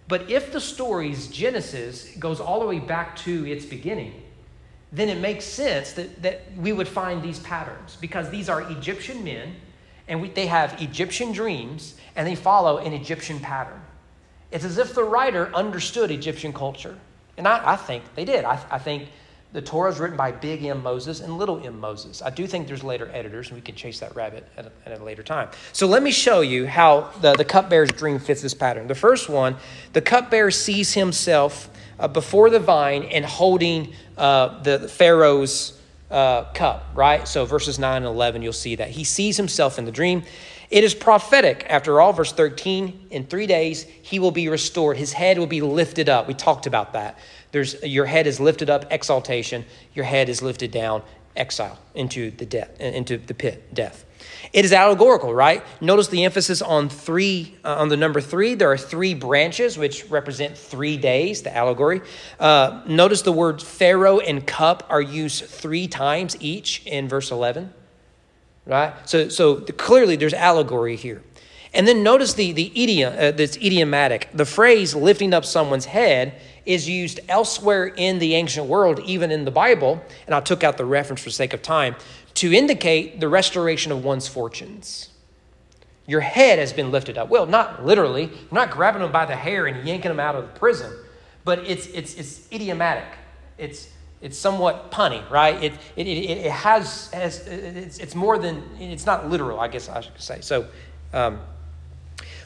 But 0.06 0.30
if 0.30 0.52
the 0.52 0.60
story's 0.60 1.28
Genesis 1.28 2.14
goes 2.18 2.40
all 2.40 2.60
the 2.60 2.66
way 2.66 2.78
back 2.78 3.16
to 3.16 3.46
its 3.46 3.64
beginning, 3.64 4.22
then 4.92 5.08
it 5.08 5.18
makes 5.18 5.44
sense 5.44 5.92
that, 5.92 6.22
that 6.22 6.42
we 6.56 6.72
would 6.72 6.88
find 6.88 7.22
these 7.22 7.38
patterns 7.40 7.96
because 8.00 8.30
these 8.30 8.48
are 8.48 8.62
Egyptian 8.70 9.22
men 9.22 9.54
and 10.08 10.22
we, 10.22 10.30
they 10.30 10.46
have 10.46 10.80
Egyptian 10.80 11.32
dreams 11.32 11.94
and 12.16 12.26
they 12.26 12.34
follow 12.34 12.78
an 12.78 12.92
Egyptian 12.92 13.38
pattern. 13.38 13.80
It's 14.50 14.64
as 14.64 14.78
if 14.78 14.94
the 14.94 15.04
writer 15.04 15.54
understood 15.54 16.10
Egyptian 16.10 16.52
culture. 16.52 16.96
And 17.36 17.46
I, 17.46 17.72
I 17.72 17.76
think 17.76 18.02
they 18.14 18.24
did. 18.24 18.44
I, 18.44 18.58
I, 18.70 18.78
think 18.78 19.08
the 19.52 19.60
Torah 19.60 19.90
is 19.90 19.98
written 19.98 20.16
by 20.16 20.32
Big 20.32 20.64
M 20.64 20.82
Moses 20.82 21.20
and 21.20 21.36
Little 21.36 21.64
M 21.64 21.78
Moses. 21.78 22.22
I 22.22 22.30
do 22.30 22.46
think 22.46 22.66
there's 22.66 22.82
later 22.82 23.10
editors, 23.12 23.48
and 23.48 23.56
we 23.56 23.60
can 23.60 23.74
chase 23.74 24.00
that 24.00 24.16
rabbit 24.16 24.46
at 24.56 24.66
a, 24.66 24.72
at 24.86 25.00
a 25.00 25.04
later 25.04 25.22
time. 25.22 25.50
So 25.72 25.86
let 25.86 26.02
me 26.02 26.10
show 26.10 26.40
you 26.40 26.66
how 26.66 27.10
the, 27.20 27.34
the 27.34 27.44
cupbearer's 27.44 27.92
dream 27.92 28.18
fits 28.18 28.42
this 28.42 28.54
pattern. 28.54 28.88
The 28.88 28.94
first 28.94 29.28
one 29.28 29.56
the 29.92 30.02
cupbearer 30.02 30.50
sees 30.50 30.94
himself 30.94 31.70
uh, 31.98 32.08
before 32.08 32.50
the 32.50 32.60
vine 32.60 33.04
and 33.04 33.24
holding 33.24 33.92
uh, 34.18 34.62
the, 34.62 34.88
Pharaoh's 34.88 35.78
uh, 36.10 36.44
cup, 36.52 36.86
right? 36.94 37.26
So 37.26 37.44
verses 37.44 37.78
9 37.78 37.96
and 37.98 38.06
11, 38.06 38.42
you'll 38.42 38.52
see 38.52 38.76
that. 38.76 38.90
He 38.90 39.04
sees 39.04 39.36
himself 39.36 39.78
in 39.78 39.84
the 39.84 39.92
dream. 39.92 40.22
It 40.70 40.84
is 40.84 40.94
prophetic, 40.94 41.64
after 41.68 42.00
all, 42.00 42.12
verse 42.12 42.32
13. 42.32 43.08
In 43.10 43.26
three 43.26 43.46
days, 43.46 43.84
he 43.84 44.18
will 44.18 44.30
be 44.30 44.48
restored. 44.48 44.98
His 44.98 45.12
head 45.12 45.38
will 45.38 45.46
be 45.46 45.62
lifted 45.62 46.08
up. 46.08 46.28
We 46.28 46.34
talked 46.34 46.66
about 46.66 46.92
that. 46.92 47.18
There's, 47.52 47.82
your 47.82 48.04
head 48.04 48.26
is 48.26 48.38
lifted 48.38 48.68
up, 48.68 48.92
exaltation. 48.92 49.64
Your 49.94 50.04
head 50.04 50.28
is 50.28 50.42
lifted 50.42 50.70
down, 50.70 51.02
exile, 51.36 51.78
into 51.94 52.30
the, 52.30 52.44
death, 52.44 52.78
into 52.80 53.16
the 53.16 53.32
pit, 53.32 53.72
death. 53.72 54.04
It 54.52 54.64
is 54.64 54.72
allegorical, 54.72 55.34
right? 55.34 55.64
Notice 55.80 56.08
the 56.08 56.24
emphasis 56.24 56.62
on 56.62 56.88
three, 56.88 57.56
uh, 57.64 57.76
on 57.76 57.88
the 57.88 57.96
number 57.96 58.20
three. 58.20 58.54
There 58.54 58.70
are 58.70 58.78
three 58.78 59.14
branches 59.14 59.76
which 59.76 60.08
represent 60.10 60.56
three 60.56 60.96
days, 60.96 61.42
the 61.42 61.54
allegory. 61.56 62.00
Uh, 62.40 62.82
notice 62.86 63.22
the 63.22 63.32
words 63.32 63.62
Pharaoh 63.62 64.20
and 64.20 64.46
cup 64.46 64.86
are 64.88 65.02
used 65.02 65.44
three 65.44 65.88
times 65.88 66.36
each 66.40 66.84
in 66.86 67.08
verse 67.08 67.30
11 67.30 67.74
right? 68.68 69.08
So, 69.08 69.28
so 69.28 69.56
clearly 69.56 70.14
there's 70.14 70.34
allegory 70.34 70.94
here. 70.94 71.22
And 71.74 71.86
then 71.86 72.02
notice 72.02 72.34
the, 72.34 72.52
the 72.52 72.70
idiom 72.80 73.12
uh, 73.12 73.32
that's 73.32 73.56
idiomatic. 73.56 74.28
The 74.32 74.44
phrase 74.44 74.94
lifting 74.94 75.34
up 75.34 75.44
someone's 75.44 75.86
head 75.86 76.40
is 76.64 76.88
used 76.88 77.20
elsewhere 77.28 77.86
in 77.86 78.18
the 78.18 78.34
ancient 78.34 78.66
world, 78.66 79.00
even 79.00 79.30
in 79.30 79.44
the 79.44 79.50
Bible, 79.50 80.02
and 80.26 80.34
I 80.34 80.40
took 80.40 80.62
out 80.62 80.76
the 80.76 80.84
reference 80.84 81.22
for 81.22 81.30
sake 81.30 81.52
of 81.52 81.62
time, 81.62 81.96
to 82.38 82.52
indicate 82.52 83.18
the 83.18 83.28
restoration 83.28 83.90
of 83.90 84.04
one's 84.04 84.28
fortunes. 84.28 85.08
Your 86.06 86.20
head 86.20 86.60
has 86.60 86.72
been 86.72 86.92
lifted 86.92 87.18
up. 87.18 87.28
Well, 87.28 87.46
not 87.46 87.84
literally. 87.84 88.30
Not 88.52 88.70
grabbing 88.70 89.02
them 89.02 89.10
by 89.10 89.26
the 89.26 89.34
hair 89.34 89.66
and 89.66 89.86
yanking 89.86 90.08
them 90.08 90.20
out 90.20 90.36
of 90.36 90.42
the 90.42 90.58
prison, 90.58 90.92
but 91.44 91.58
it's, 91.66 91.88
it's, 91.88 92.14
it's 92.14 92.50
idiomatic. 92.52 93.08
It's, 93.58 93.90
it's 94.22 94.38
somewhat 94.38 94.92
punny, 94.92 95.28
right? 95.30 95.60
It, 95.62 95.72
it, 95.96 96.06
it, 96.06 96.38
it 96.46 96.50
has, 96.52 97.10
has 97.10 97.44
it's, 97.48 97.98
it's 97.98 98.14
more 98.14 98.38
than, 98.38 98.62
it's 98.78 99.04
not 99.04 99.28
literal, 99.28 99.58
I 99.58 99.66
guess 99.66 99.88
I 99.88 100.00
should 100.00 100.20
say. 100.20 100.40
So, 100.40 100.68
um, 101.12 101.40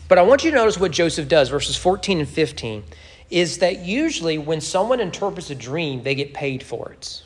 But 0.09 0.17
I 0.17 0.23
want 0.23 0.43
you 0.43 0.51
to 0.53 0.57
notice 0.57 0.79
what 0.79 0.91
Joseph 0.91 1.29
does, 1.29 1.51
verses 1.51 1.77
14 1.77 2.21
and 2.21 2.29
15, 2.29 2.83
is 3.29 3.59
that 3.59 3.81
usually 3.85 4.39
when 4.39 4.63
someone 4.63 5.01
interprets 5.01 5.51
a 5.51 5.55
dream, 5.55 6.03
they 6.03 6.15
get 6.15 6.33
paid 6.33 6.63
for 6.63 6.93
it. 6.93 7.23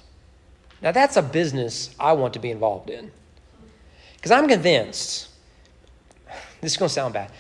Now, 0.83 0.93
that's 0.93 1.17
a 1.17 1.23
business 1.23 1.95
I 1.99 2.13
want 2.13 2.35
to 2.35 2.39
be 2.39 2.51
involved 2.51 2.91
in. 2.91 3.11
Because 4.17 4.31
I'm 4.31 4.49
convinced, 4.49 5.29
this 6.61 6.73
is 6.73 6.77
going 6.77 6.89
to 6.89 6.95
sound 6.95 7.15
bad. 7.15 7.31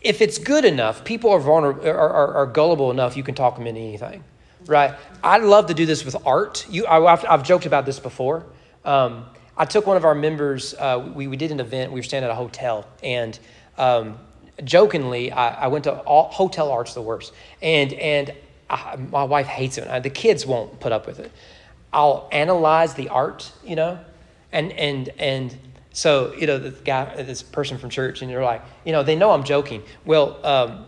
If 0.00 0.20
it's 0.20 0.38
good 0.38 0.64
enough, 0.64 1.04
people 1.04 1.30
are, 1.30 1.40
vulnerable, 1.40 1.86
are, 1.88 1.96
are, 1.96 2.34
are 2.34 2.46
gullible 2.46 2.90
enough, 2.90 3.16
you 3.16 3.22
can 3.22 3.34
talk 3.34 3.56
them 3.56 3.66
into 3.66 3.80
anything, 3.80 4.22
right? 4.66 4.94
I 5.22 5.38
love 5.38 5.66
to 5.66 5.74
do 5.74 5.86
this 5.86 6.04
with 6.04 6.16
art. 6.26 6.66
You, 6.68 6.86
I, 6.86 7.10
have 7.10 7.24
I've 7.24 7.42
joked 7.42 7.66
about 7.66 7.86
this 7.86 7.98
before. 7.98 8.44
Um, 8.84 9.26
I 9.56 9.64
took 9.64 9.86
one 9.86 9.96
of 9.96 10.04
our 10.04 10.14
members, 10.14 10.74
uh, 10.74 11.10
we, 11.14 11.26
we 11.26 11.36
did 11.36 11.52
an 11.52 11.60
event, 11.60 11.92
we 11.92 12.00
were 12.00 12.04
staying 12.04 12.24
at 12.24 12.30
a 12.30 12.34
hotel, 12.34 12.86
and 13.02 13.38
um, 13.78 14.18
jokingly, 14.62 15.32
I, 15.32 15.64
I, 15.64 15.66
went 15.68 15.84
to 15.84 15.98
all, 16.00 16.28
hotel 16.28 16.70
art's 16.70 16.94
the 16.94 17.02
worst, 17.02 17.32
and 17.62 17.92
and 17.94 18.32
I, 18.68 18.96
my 18.96 19.24
wife 19.24 19.46
hates 19.46 19.78
it. 19.78 20.02
The 20.02 20.10
kids 20.10 20.46
won't 20.46 20.80
put 20.80 20.92
up 20.92 21.06
with 21.06 21.20
it. 21.20 21.30
I'll 21.94 22.28
analyze 22.32 22.94
the 22.94 23.08
art, 23.08 23.52
you 23.64 23.76
know, 23.76 23.98
and 24.52 24.72
and 24.72 25.08
and 25.18 25.56
so 25.92 26.34
you 26.34 26.46
know 26.46 26.58
the 26.58 26.70
guy, 26.70 27.22
this 27.22 27.42
person 27.42 27.78
from 27.78 27.88
church, 27.88 28.20
and 28.20 28.30
they're 28.30 28.42
like, 28.42 28.62
you 28.84 28.92
know, 28.92 29.04
they 29.04 29.14
know 29.14 29.30
I'm 29.30 29.44
joking. 29.44 29.82
Well, 30.04 30.44
um, 30.44 30.86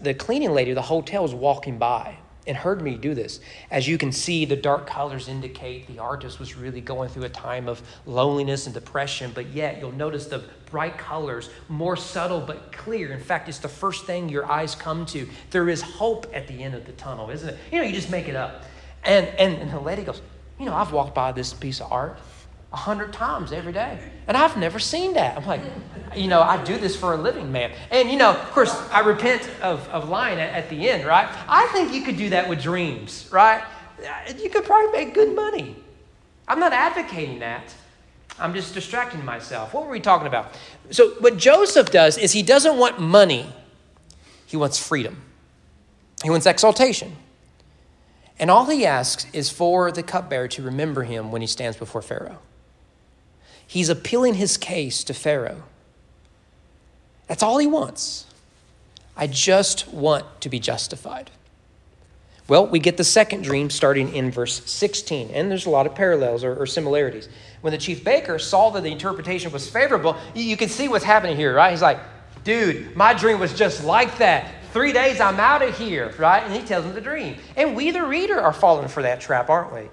the 0.00 0.12
cleaning 0.12 0.52
lady, 0.52 0.74
the 0.74 0.82
hotel 0.82 1.22
was 1.22 1.34
walking 1.34 1.78
by, 1.78 2.18
and 2.46 2.54
heard 2.54 2.82
me 2.82 2.96
do 2.96 3.14
this. 3.14 3.40
As 3.70 3.88
you 3.88 3.96
can 3.96 4.12
see, 4.12 4.44
the 4.44 4.56
dark 4.56 4.86
colors 4.86 5.26
indicate 5.26 5.86
the 5.86 6.00
artist 6.00 6.38
was 6.38 6.54
really 6.54 6.82
going 6.82 7.08
through 7.08 7.24
a 7.24 7.30
time 7.30 7.66
of 7.66 7.80
loneliness 8.04 8.66
and 8.66 8.74
depression, 8.74 9.32
but 9.34 9.46
yet 9.48 9.78
you'll 9.80 9.92
notice 9.92 10.26
the 10.26 10.42
bright 10.66 10.98
colors, 10.98 11.48
more 11.70 11.96
subtle 11.96 12.40
but 12.40 12.72
clear. 12.72 13.12
In 13.12 13.20
fact, 13.20 13.48
it's 13.48 13.58
the 13.58 13.68
first 13.68 14.04
thing 14.04 14.28
your 14.28 14.50
eyes 14.50 14.74
come 14.74 15.06
to. 15.06 15.26
There 15.50 15.70
is 15.70 15.80
hope 15.80 16.26
at 16.34 16.46
the 16.46 16.62
end 16.62 16.74
of 16.74 16.84
the 16.84 16.92
tunnel, 16.92 17.30
isn't 17.30 17.48
it? 17.48 17.58
You 17.70 17.78
know, 17.78 17.84
you 17.84 17.94
just 17.94 18.10
make 18.10 18.28
it 18.28 18.36
up. 18.36 18.64
And, 19.04 19.26
and, 19.38 19.54
and 19.54 19.70
the 19.70 19.80
lady 19.80 20.02
goes, 20.04 20.20
You 20.62 20.66
know, 20.66 20.76
I've 20.76 20.92
walked 20.92 21.12
by 21.12 21.32
this 21.32 21.52
piece 21.52 21.80
of 21.80 21.90
art 21.90 22.16
a 22.72 22.76
hundred 22.76 23.12
times 23.12 23.50
every 23.50 23.72
day. 23.72 23.98
And 24.28 24.36
I've 24.36 24.56
never 24.56 24.78
seen 24.78 25.14
that. 25.14 25.36
I'm 25.36 25.44
like, 25.44 25.60
you 26.14 26.28
know, 26.28 26.40
I 26.40 26.62
do 26.62 26.78
this 26.78 26.94
for 26.94 27.14
a 27.14 27.16
living, 27.16 27.50
man. 27.50 27.72
And, 27.90 28.08
you 28.08 28.16
know, 28.16 28.30
of 28.30 28.50
course, 28.52 28.72
I 28.92 29.00
repent 29.00 29.50
of, 29.60 29.88
of 29.88 30.08
lying 30.08 30.38
at, 30.38 30.54
at 30.54 30.70
the 30.70 30.88
end, 30.88 31.04
right? 31.04 31.28
I 31.48 31.66
think 31.72 31.92
you 31.92 32.02
could 32.02 32.16
do 32.16 32.30
that 32.30 32.48
with 32.48 32.62
dreams, 32.62 33.28
right? 33.32 33.64
Uh, 33.98 34.32
you 34.40 34.48
could 34.50 34.64
probably 34.64 34.92
make 34.92 35.14
good 35.14 35.34
money. 35.34 35.74
I'm 36.46 36.60
not 36.60 36.72
advocating 36.72 37.40
that. 37.40 37.74
I'm 38.38 38.54
just 38.54 38.72
distracting 38.72 39.24
myself. 39.24 39.74
What 39.74 39.86
were 39.86 39.90
we 39.90 39.98
talking 39.98 40.28
about? 40.28 40.54
So, 40.90 41.08
what 41.18 41.38
Joseph 41.38 41.90
does 41.90 42.16
is 42.16 42.30
he 42.30 42.44
doesn't 42.44 42.78
want 42.78 43.00
money, 43.00 43.52
he 44.46 44.56
wants 44.56 44.78
freedom, 44.78 45.22
he 46.22 46.30
wants 46.30 46.46
exaltation. 46.46 47.16
And 48.38 48.50
all 48.50 48.66
he 48.66 48.84
asks 48.86 49.26
is 49.32 49.50
for 49.50 49.92
the 49.92 50.02
cupbearer 50.02 50.48
to 50.48 50.62
remember 50.62 51.04
him 51.04 51.30
when 51.30 51.40
he 51.40 51.46
stands 51.46 51.76
before 51.76 52.02
Pharaoh. 52.02 52.38
He's 53.66 53.88
appealing 53.88 54.34
his 54.34 54.56
case 54.56 55.04
to 55.04 55.14
Pharaoh. 55.14 55.62
That's 57.26 57.42
all 57.42 57.58
he 57.58 57.66
wants. 57.66 58.26
I 59.16 59.26
just 59.26 59.88
want 59.88 60.40
to 60.40 60.48
be 60.48 60.58
justified. 60.58 61.30
Well, 62.48 62.66
we 62.66 62.80
get 62.80 62.96
the 62.96 63.04
second 63.04 63.44
dream 63.44 63.70
starting 63.70 64.14
in 64.14 64.30
verse 64.30 64.62
16, 64.70 65.30
and 65.30 65.50
there's 65.50 65.66
a 65.66 65.70
lot 65.70 65.86
of 65.86 65.94
parallels 65.94 66.44
or, 66.44 66.54
or 66.54 66.66
similarities. 66.66 67.28
When 67.60 67.70
the 67.70 67.78
chief 67.78 68.02
baker 68.02 68.38
saw 68.38 68.70
that 68.70 68.82
the 68.82 68.90
interpretation 68.90 69.52
was 69.52 69.70
favorable, 69.70 70.16
you, 70.34 70.42
you 70.42 70.56
can 70.56 70.68
see 70.68 70.88
what's 70.88 71.04
happening 71.04 71.36
here, 71.36 71.54
right? 71.54 71.70
He's 71.70 71.82
like, 71.82 72.00
dude, 72.44 72.96
my 72.96 73.14
dream 73.14 73.38
was 73.38 73.54
just 73.54 73.84
like 73.84 74.18
that. 74.18 74.52
Three 74.72 74.94
days, 74.94 75.20
I'm 75.20 75.38
out 75.38 75.60
of 75.60 75.76
here, 75.76 76.14
right? 76.16 76.42
And 76.42 76.54
he 76.54 76.62
tells 76.62 76.86
him 76.86 76.94
the 76.94 77.00
dream. 77.02 77.36
And 77.58 77.76
we, 77.76 77.90
the 77.90 78.06
reader, 78.06 78.40
are 78.40 78.54
falling 78.54 78.88
for 78.88 79.02
that 79.02 79.20
trap, 79.20 79.50
aren't 79.50 79.70
we? 79.70 79.90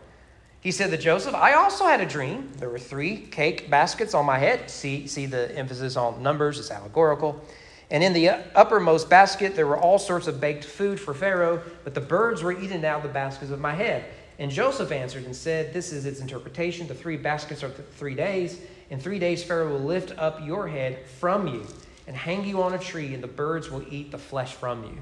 He 0.62 0.72
said 0.72 0.90
to 0.92 0.98
Joseph, 0.98 1.36
I 1.36 1.56
also 1.56 1.86
had 1.86 2.00
a 2.00 2.06
dream. 2.06 2.50
There 2.56 2.70
were 2.70 2.80
three 2.80 3.18
cake 3.18 3.70
baskets 3.70 4.14
on 4.14 4.26
my 4.26 4.40
head. 4.40 4.70
See, 4.70 5.06
see 5.06 5.26
the 5.26 5.54
emphasis 5.54 5.98
on 5.98 6.24
numbers, 6.24 6.60
it's 6.60 6.72
allegorical. 6.72 7.44
And 7.92 8.02
in 8.06 8.14
the 8.14 8.30
uppermost 8.30 9.10
basket, 9.10 9.54
there 9.54 9.68
were 9.68 9.78
all 9.78 10.00
sorts 10.00 10.28
of 10.28 10.40
baked 10.40 10.64
food 10.64 10.98
for 10.98 11.14
Pharaoh, 11.14 11.62
but 11.84 11.94
the 11.94 12.00
birds 12.00 12.42
were 12.42 12.58
eating 12.58 12.86
out 12.86 12.98
of 12.98 13.04
the 13.04 13.10
baskets 13.10 13.52
of 13.52 13.60
my 13.60 13.74
head. 13.74 14.06
And 14.38 14.50
Joseph 14.50 14.94
answered 14.94 15.26
and 15.26 15.36
said, 15.36 15.74
This 15.74 15.92
is 15.92 16.06
its 16.06 16.22
interpretation. 16.22 16.88
The 16.88 16.96
three 16.96 17.18
baskets 17.18 17.64
are 17.64 17.70
three 17.70 18.16
days. 18.16 18.62
In 18.92 18.98
three 18.98 19.20
days, 19.20 19.44
Pharaoh 19.44 19.74
will 19.74 19.86
lift 19.86 20.18
up 20.18 20.40
your 20.46 20.70
head 20.70 21.06
from 21.06 21.48
you 21.48 21.68
and 22.10 22.18
hang 22.18 22.44
you 22.44 22.64
on 22.64 22.74
a 22.74 22.80
tree, 22.80 23.14
and 23.14 23.22
the 23.22 23.28
birds 23.28 23.70
will 23.70 23.84
eat 23.92 24.10
the 24.10 24.18
flesh 24.18 24.56
from 24.56 24.84
you. 24.84 24.98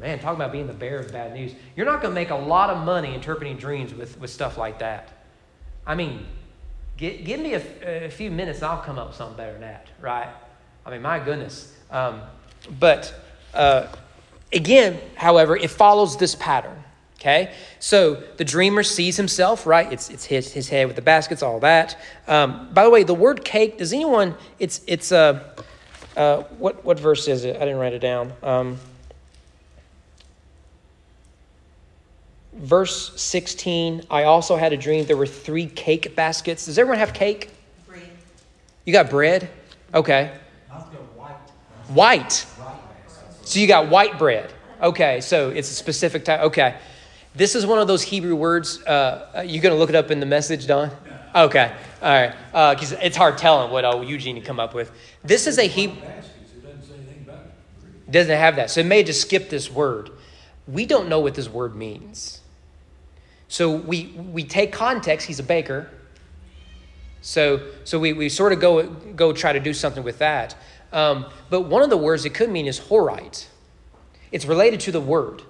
Man, 0.00 0.18
talking 0.18 0.34
about 0.34 0.50
being 0.50 0.66
the 0.66 0.72
bearer 0.72 0.98
of 0.98 1.12
bad 1.12 1.32
news. 1.32 1.52
You're 1.76 1.86
not 1.86 2.02
going 2.02 2.10
to 2.10 2.20
make 2.20 2.30
a 2.30 2.34
lot 2.34 2.68
of 2.68 2.84
money 2.84 3.14
interpreting 3.14 3.56
dreams 3.56 3.94
with, 3.94 4.18
with 4.18 4.28
stuff 4.28 4.58
like 4.58 4.80
that. 4.80 5.08
I 5.86 5.94
mean, 5.94 6.26
get, 6.96 7.24
give 7.24 7.38
me 7.38 7.54
a, 7.54 8.06
a 8.06 8.10
few 8.10 8.32
minutes 8.32 8.58
and 8.58 8.66
I'll 8.66 8.82
come 8.82 8.98
up 8.98 9.06
with 9.06 9.16
something 9.16 9.36
better 9.36 9.52
than 9.52 9.60
that, 9.60 9.86
right? 10.00 10.28
I 10.84 10.90
mean, 10.90 11.00
my 11.00 11.20
goodness. 11.20 11.76
Um, 11.92 12.22
but 12.80 13.14
uh, 13.54 13.86
again, 14.52 14.98
however, 15.14 15.56
it 15.56 15.70
follows 15.70 16.16
this 16.16 16.34
pattern. 16.34 16.82
Okay, 17.20 17.52
so 17.80 18.22
the 18.36 18.44
dreamer 18.44 18.84
sees 18.84 19.16
himself, 19.16 19.66
right? 19.66 19.92
It's, 19.92 20.08
it's 20.08 20.24
his, 20.24 20.52
his 20.52 20.68
head 20.68 20.86
with 20.86 20.94
the 20.94 21.02
baskets, 21.02 21.42
all 21.42 21.58
that. 21.60 21.98
Um, 22.28 22.68
by 22.72 22.84
the 22.84 22.90
way, 22.90 23.02
the 23.02 23.14
word 23.14 23.44
cake, 23.44 23.78
does 23.78 23.92
anyone, 23.92 24.36
it's, 24.60 24.82
it's 24.86 25.10
uh, 25.10 25.42
uh, 26.16 26.42
what, 26.58 26.84
what 26.84 26.98
verse 26.98 27.28
is 27.28 27.44
it? 27.44 27.56
I 27.56 27.60
didn't 27.60 27.78
write 27.78 27.92
it 27.92 28.00
down. 28.00 28.32
Um, 28.42 28.78
verse 32.54 33.20
16, 33.20 34.02
I 34.10 34.24
also 34.24 34.56
had 34.56 34.72
a 34.72 34.76
dream. 34.76 35.06
There 35.06 35.16
were 35.16 35.26
three 35.26 35.66
cake 35.66 36.14
baskets. 36.16 36.66
Does 36.66 36.78
everyone 36.78 36.98
have 36.98 37.12
cake? 37.12 37.50
Bread. 37.86 38.02
You 38.84 38.92
got 38.92 39.10
bread? 39.10 39.48
Okay. 39.94 40.32
White. 41.88 42.46
So 43.42 43.60
you 43.60 43.66
got 43.66 43.88
white 43.88 44.18
bread. 44.18 44.52
Okay, 44.82 45.20
so 45.20 45.50
it's 45.50 45.70
a 45.70 45.74
specific 45.74 46.24
type. 46.24 46.40
Okay. 46.40 46.76
This 47.34 47.54
is 47.54 47.66
one 47.66 47.78
of 47.78 47.86
those 47.86 48.02
Hebrew 48.02 48.34
words. 48.34 48.82
Uh, 48.82 49.42
you're 49.46 49.62
going 49.62 49.74
to 49.74 49.78
look 49.78 49.88
it 49.88 49.94
up 49.94 50.10
in 50.10 50.20
the 50.20 50.26
message, 50.26 50.66
Don? 50.66 50.90
Okay. 51.34 51.74
All 52.02 52.08
right. 52.08 52.74
Because 52.74 52.92
uh, 52.92 53.00
it's 53.02 53.16
hard 53.16 53.38
telling 53.38 53.70
what 53.70 53.84
uh, 53.84 54.00
Eugene 54.00 54.40
come 54.42 54.58
up 54.60 54.74
with. 54.74 54.90
This 55.22 55.46
is 55.46 55.58
a 55.58 55.64
Hebrew. 55.64 56.02
Doesn't 58.10 58.36
have 58.36 58.56
that. 58.56 58.70
So 58.70 58.80
it 58.80 58.86
may 58.86 59.02
just 59.02 59.20
skip 59.20 59.50
this 59.50 59.70
word. 59.70 60.10
We 60.66 60.86
don't 60.86 61.08
know 61.08 61.20
what 61.20 61.34
this 61.34 61.48
word 61.48 61.74
means. 61.76 62.40
So 63.48 63.74
we, 63.74 64.06
we 64.06 64.44
take 64.44 64.72
context, 64.72 65.26
he's 65.26 65.38
a 65.38 65.42
baker. 65.42 65.90
So, 67.20 67.60
so 67.84 67.98
we, 67.98 68.12
we 68.12 68.28
sort 68.28 68.52
of 68.52 68.60
go, 68.60 68.86
go 68.86 69.32
try 69.32 69.52
to 69.52 69.60
do 69.60 69.74
something 69.74 70.04
with 70.04 70.18
that. 70.18 70.54
Um, 70.92 71.26
but 71.50 71.62
one 71.62 71.82
of 71.82 71.90
the 71.90 71.96
words 71.96 72.24
it 72.24 72.34
could 72.34 72.50
mean 72.50 72.66
is 72.66 72.78
horite. 72.78 73.46
It's 74.32 74.44
related 74.44 74.80
to 74.80 74.92
the 74.92 75.00
word. 75.00 75.42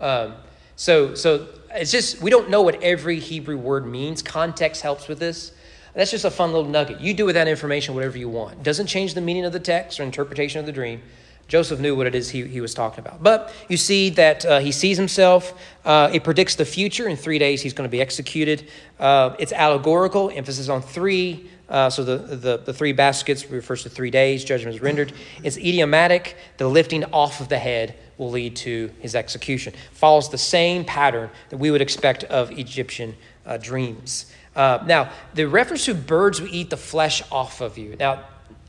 Um, 0.00 0.34
so, 0.76 1.14
so 1.14 1.48
it's 1.74 1.90
just, 1.90 2.20
we 2.20 2.30
don't 2.30 2.50
know 2.50 2.62
what 2.62 2.82
every 2.82 3.18
Hebrew 3.18 3.56
word 3.56 3.86
means. 3.86 4.22
Context 4.22 4.82
helps 4.82 5.08
with 5.08 5.18
this. 5.18 5.52
That's 5.94 6.10
just 6.10 6.24
a 6.24 6.30
fun 6.30 6.52
little 6.52 6.68
nugget. 6.68 7.00
You 7.00 7.14
do 7.14 7.24
with 7.24 7.36
that 7.36 7.46
information 7.46 7.94
whatever 7.94 8.18
you 8.18 8.28
want. 8.28 8.62
Doesn't 8.62 8.86
change 8.86 9.14
the 9.14 9.20
meaning 9.20 9.44
of 9.44 9.52
the 9.52 9.60
text 9.60 10.00
or 10.00 10.02
interpretation 10.02 10.58
of 10.58 10.66
the 10.66 10.72
dream. 10.72 11.02
Joseph 11.46 11.78
knew 11.78 11.94
what 11.94 12.06
it 12.06 12.14
is 12.14 12.30
he, 12.30 12.42
he 12.46 12.60
was 12.60 12.74
talking 12.74 13.00
about. 13.00 13.22
But 13.22 13.52
you 13.68 13.76
see 13.76 14.10
that 14.10 14.44
uh, 14.46 14.58
he 14.60 14.72
sees 14.72 14.96
himself. 14.96 15.52
Uh, 15.84 16.10
it 16.12 16.24
predicts 16.24 16.56
the 16.56 16.64
future. 16.64 17.06
In 17.06 17.16
three 17.16 17.38
days, 17.38 17.60
he's 17.60 17.74
going 17.74 17.88
to 17.88 17.92
be 17.92 18.00
executed. 18.00 18.68
Uh, 18.98 19.36
it's 19.38 19.52
allegorical, 19.52 20.30
emphasis 20.30 20.68
on 20.68 20.80
three. 20.80 21.48
Uh, 21.68 21.88
so 21.88 22.04
the, 22.04 22.18
the, 22.36 22.56
the, 22.58 22.74
three 22.74 22.92
baskets 22.92 23.50
refers 23.50 23.82
to 23.82 23.88
three 23.88 24.10
days, 24.10 24.44
judgment 24.44 24.74
is 24.74 24.82
rendered. 24.82 25.12
It's 25.42 25.56
idiomatic. 25.56 26.36
The 26.58 26.68
lifting 26.68 27.04
off 27.04 27.40
of 27.40 27.48
the 27.48 27.58
head 27.58 27.94
will 28.18 28.30
lead 28.30 28.54
to 28.56 28.90
his 29.00 29.14
execution. 29.14 29.72
Follows 29.92 30.30
the 30.30 30.38
same 30.38 30.84
pattern 30.84 31.30
that 31.48 31.56
we 31.56 31.70
would 31.70 31.80
expect 31.80 32.24
of 32.24 32.50
Egyptian 32.52 33.16
uh, 33.46 33.56
dreams. 33.56 34.30
Uh, 34.54 34.84
now, 34.86 35.10
the 35.32 35.46
reference 35.46 35.86
to 35.86 35.94
birds 35.94 36.40
will 36.40 36.54
eat 36.54 36.68
the 36.68 36.76
flesh 36.76 37.22
off 37.32 37.62
of 37.62 37.78
you. 37.78 37.96
Now, 37.98 38.24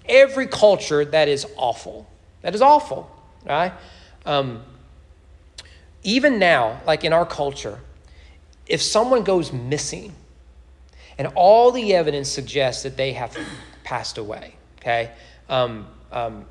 every 0.07 0.47
culture 0.47 1.03
that 1.03 1.27
is 1.27 1.45
awful 1.57 2.07
that 2.45 2.53
is 2.53 2.61
awful, 2.61 3.09
right? 3.43 3.73
Um, 4.23 4.61
even 6.03 6.37
now, 6.37 6.79
like 6.85 7.03
in 7.03 7.11
our 7.11 7.25
culture, 7.25 7.79
if 8.67 8.83
someone 8.83 9.23
goes 9.23 9.51
missing 9.51 10.13
and 11.17 11.27
all 11.35 11.71
the 11.71 11.93
evidence 11.93 12.29
suggests 12.29 12.83
that 12.83 12.97
they 12.97 13.13
have 13.13 13.37
passed 13.83 14.17
away, 14.17 14.55
okay? 14.79 15.11
Um, 15.49 15.87
um, 16.11 16.45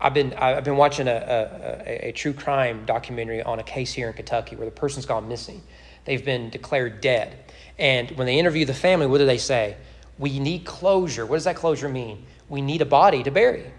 I've 0.00 0.14
been, 0.14 0.34
I've 0.34 0.64
been 0.64 0.76
watching 0.76 1.08
a, 1.08 1.82
a, 1.86 2.08
a, 2.08 2.12
true 2.12 2.32
crime 2.32 2.84
documentary 2.84 3.42
on 3.42 3.58
a 3.58 3.62
case 3.62 3.92
here 3.92 4.08
in 4.08 4.14
Kentucky 4.14 4.54
where 4.56 4.66
the 4.66 4.74
person's 4.74 5.06
gone 5.06 5.26
missing. 5.26 5.62
They've 6.04 6.24
been 6.24 6.50
declared 6.50 7.00
dead. 7.00 7.36
And 7.78 8.10
when 8.12 8.26
they 8.26 8.38
interview 8.38 8.64
the 8.64 8.74
family, 8.74 9.06
what 9.06 9.18
do 9.18 9.26
they 9.26 9.38
say? 9.38 9.76
We 10.18 10.38
need 10.38 10.64
closure. 10.64 11.24
What 11.24 11.36
does 11.36 11.44
that 11.44 11.56
closure 11.56 11.88
mean? 11.88 12.24
We 12.48 12.60
need 12.60 12.82
a 12.82 12.86
body 12.86 13.22
to 13.22 13.30
bury. 13.30 13.70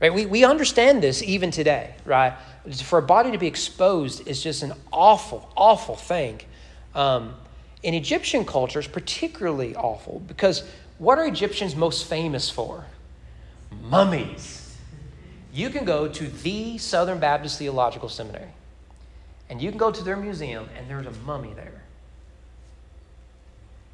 Right? 0.00 0.12
We, 0.12 0.26
we 0.26 0.44
understand 0.44 1.02
this 1.02 1.22
even 1.22 1.50
today, 1.50 1.94
right? 2.04 2.34
For 2.82 2.98
a 2.98 3.02
body 3.02 3.32
to 3.32 3.38
be 3.38 3.46
exposed 3.46 4.26
is 4.28 4.42
just 4.42 4.62
an 4.62 4.72
awful, 4.92 5.50
awful 5.56 5.96
thing. 5.96 6.40
Um, 6.94 7.34
in 7.82 7.94
Egyptian 7.94 8.44
culture, 8.44 8.78
it's 8.78 8.88
particularly 8.88 9.74
awful 9.76 10.20
because 10.26 10.64
what 10.98 11.18
are 11.18 11.26
Egyptians 11.26 11.76
most 11.76 12.06
famous 12.06 12.50
for? 12.50 12.86
Mummies. 13.84 14.76
You 15.52 15.70
can 15.70 15.84
go 15.84 16.08
to 16.08 16.26
the 16.28 16.78
Southern 16.78 17.18
Baptist 17.18 17.58
Theological 17.58 18.08
Seminary 18.08 18.50
and 19.48 19.62
you 19.62 19.70
can 19.70 19.78
go 19.78 19.90
to 19.90 20.02
their 20.02 20.16
museum 20.16 20.68
and 20.76 20.88
there's 20.90 21.06
a 21.06 21.12
mummy 21.24 21.52
there. 21.54 21.82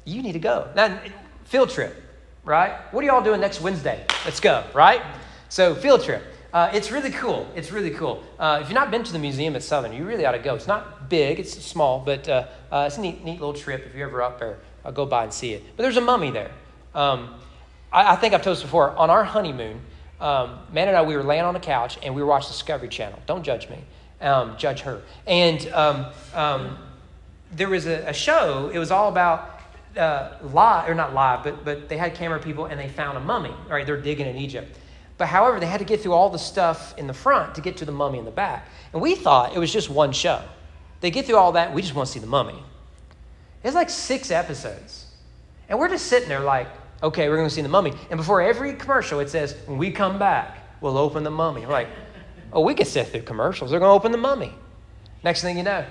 You 0.03 0.21
need 0.21 0.33
to 0.33 0.39
go. 0.39 0.69
Now, 0.75 0.99
field 1.45 1.69
trip, 1.69 1.95
right? 2.43 2.73
What 2.93 3.03
are 3.03 3.07
y'all 3.07 3.23
doing 3.23 3.41
next 3.41 3.61
Wednesday? 3.61 4.05
Let's 4.23 4.39
go, 4.39 4.63
right? 4.73 5.01
So, 5.49 5.73
field 5.75 6.03
trip. 6.03 6.23
Uh, 6.53 6.69
it's 6.73 6.91
really 6.91 7.11
cool. 7.11 7.47
It's 7.55 7.71
really 7.71 7.91
cool. 7.91 8.23
Uh, 8.39 8.59
if 8.61 8.69
you've 8.69 8.75
not 8.75 8.91
been 8.91 9.03
to 9.03 9.11
the 9.11 9.19
museum 9.19 9.55
at 9.55 9.63
Southern, 9.63 9.93
you 9.93 10.05
really 10.05 10.25
ought 10.25 10.31
to 10.31 10.39
go. 10.39 10.55
It's 10.55 10.67
not 10.67 10.94
big, 11.09 11.39
it's 11.39 11.53
small, 11.63 11.99
but 11.99 12.27
uh, 12.27 12.47
uh 12.71 12.85
it's 12.87 12.97
a 12.97 13.01
neat, 13.01 13.23
neat 13.23 13.39
little 13.39 13.53
trip. 13.53 13.85
If 13.85 13.95
you're 13.95 14.07
ever 14.07 14.21
up 14.21 14.39
there, 14.39 14.57
I'll 14.83 14.91
go 14.91 15.05
by 15.05 15.23
and 15.23 15.33
see 15.33 15.53
it. 15.53 15.63
But 15.75 15.83
there's 15.83 15.97
a 15.97 16.01
mummy 16.01 16.31
there. 16.31 16.51
Um, 16.93 17.35
I, 17.91 18.13
I, 18.13 18.15
think 18.15 18.33
I've 18.33 18.41
told 18.41 18.57
this 18.57 18.63
before. 18.63 18.91
On 18.91 19.09
our 19.09 19.23
honeymoon, 19.23 19.81
um, 20.21 20.59
man 20.71 20.87
and 20.87 20.95
I, 20.95 21.01
we 21.01 21.17
were 21.17 21.23
laying 21.23 21.43
on 21.43 21.55
a 21.55 21.59
couch 21.59 21.97
and 22.03 22.15
we 22.15 22.21
were 22.21 22.27
watching 22.27 22.49
Discovery 22.51 22.87
Channel. 22.87 23.19
Don't 23.25 23.43
judge 23.43 23.69
me, 23.69 23.77
um, 24.21 24.55
judge 24.57 24.81
her. 24.81 25.01
And 25.27 25.67
um, 25.73 26.05
um, 26.33 26.77
there 27.51 27.69
was 27.69 27.85
a, 27.85 28.09
a, 28.09 28.13
show, 28.13 28.69
it 28.73 28.79
was 28.79 28.91
all 28.91 29.09
about 29.09 29.61
uh, 29.97 30.37
live, 30.43 30.89
or 30.89 30.95
not 30.95 31.13
live, 31.13 31.43
but, 31.43 31.65
but 31.65 31.89
they 31.89 31.97
had 31.97 32.15
camera 32.15 32.39
people 32.39 32.65
and 32.65 32.79
they 32.79 32.89
found 32.89 33.17
a 33.17 33.21
mummy. 33.21 33.53
Right, 33.69 33.85
they're 33.85 34.01
digging 34.01 34.27
in 34.27 34.37
Egypt. 34.37 34.77
But 35.17 35.27
however, 35.27 35.59
they 35.59 35.65
had 35.65 35.79
to 35.79 35.85
get 35.85 36.01
through 36.01 36.13
all 36.13 36.29
the 36.29 36.39
stuff 36.39 36.97
in 36.97 37.07
the 37.07 37.13
front 37.13 37.55
to 37.55 37.61
get 37.61 37.77
to 37.77 37.85
the 37.85 37.91
mummy 37.91 38.19
in 38.19 38.25
the 38.25 38.31
back. 38.31 38.67
And 38.93 39.01
we 39.01 39.15
thought 39.15 39.55
it 39.55 39.59
was 39.59 39.71
just 39.71 39.89
one 39.89 40.11
show. 40.11 40.41
They 41.01 41.11
get 41.11 41.25
through 41.25 41.37
all 41.37 41.51
that, 41.53 41.73
we 41.73 41.81
just 41.81 41.93
want 41.93 42.07
to 42.07 42.13
see 42.13 42.19
the 42.19 42.27
mummy. 42.27 42.61
It's 43.63 43.75
like 43.75 43.89
six 43.89 44.31
episodes. 44.31 45.07
And 45.69 45.79
we're 45.79 45.89
just 45.89 46.05
sitting 46.07 46.29
there 46.29 46.41
like, 46.41 46.67
okay, 47.01 47.29
we're 47.29 47.37
going 47.37 47.49
to 47.49 47.53
see 47.53 47.61
the 47.61 47.69
mummy. 47.69 47.93
And 48.09 48.17
before 48.17 48.41
every 48.41 48.73
commercial, 48.73 49.19
it 49.19 49.29
says, 49.29 49.55
when 49.65 49.77
we 49.77 49.91
come 49.91 50.19
back, 50.19 50.59
we'll 50.81 50.97
open 50.97 51.23
the 51.23 51.31
mummy. 51.31 51.61
We're 51.61 51.71
like, 51.73 51.89
oh, 52.53 52.61
we 52.61 52.73
can 52.73 52.85
sit 52.85 53.07
through 53.07 53.23
commercials. 53.23 53.71
They're 53.71 53.79
going 53.79 53.89
to 53.89 53.95
open 53.95 54.11
the 54.11 54.17
mummy. 54.17 54.53
Next 55.23 55.41
thing 55.41 55.57
you 55.57 55.63
know, 55.63 55.85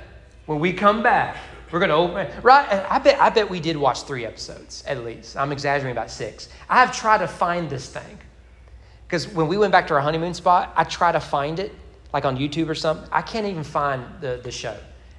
when 0.47 0.61
we 0.61 0.73
come 0.73 1.03
back, 1.03 1.37
we're 1.73 1.81
going 1.81 1.89
to 1.89 1.97
open 1.97 2.43
right. 2.43 2.87
I 2.89 3.01
bet 3.01 3.21
I 3.21 3.31
bet 3.31 3.51
we 3.51 3.59
did 3.59 3.77
watch 3.77 4.03
three 4.03 4.25
episodes 4.25 4.85
at 4.87 5.05
least. 5.05 5.37
I'm 5.37 5.51
exaggerating 5.51 5.91
about 5.91 6.09
six. 6.09 6.49
I 6.69 6.79
have 6.79 6.97
tried 6.97 7.19
to 7.19 7.27
find 7.27 7.69
this 7.69 7.89
thing. 7.89 8.19
Because 9.09 9.27
when 9.27 9.49
we 9.49 9.59
went 9.59 9.73
back 9.73 9.89
to 9.89 9.95
our 9.95 10.01
honeymoon 10.01 10.35
spot, 10.35 10.73
I 10.77 10.85
try 10.85 11.11
to 11.11 11.19
find 11.19 11.59
it, 11.59 11.73
like 12.13 12.25
on 12.25 12.37
YouTube 12.37 12.69
or 12.69 12.77
something. 12.77 13.09
I 13.11 13.23
can't 13.23 13.47
even 13.47 13.65
find 13.65 14.05
the, 14.21 14.41
the 14.45 14.53
show. 14.53 14.77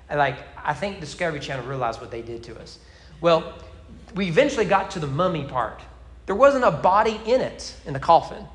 Like, 0.10 0.38
I 0.63 0.74
think 0.74 1.00
Discovery 1.00 1.39
Channel 1.39 1.65
realized 1.65 2.00
what 2.00 2.12
they 2.12 2.22
did 2.22 2.44
to 2.44 2.60
us. 2.60 2.80
Well, 3.22 3.54
we 4.13 4.28
eventually 4.28 4.65
got 4.65 4.91
to 4.91 5.00
the 5.00 5.08
mummy 5.08 5.46
part. 5.46 5.82
There 6.26 6.36
wasn't 6.36 6.63
a 6.63 6.72
body 6.72 7.20
in 7.26 7.41
it, 7.41 7.76
in 7.86 7.94
the 7.94 8.00
coffin. 8.00 8.46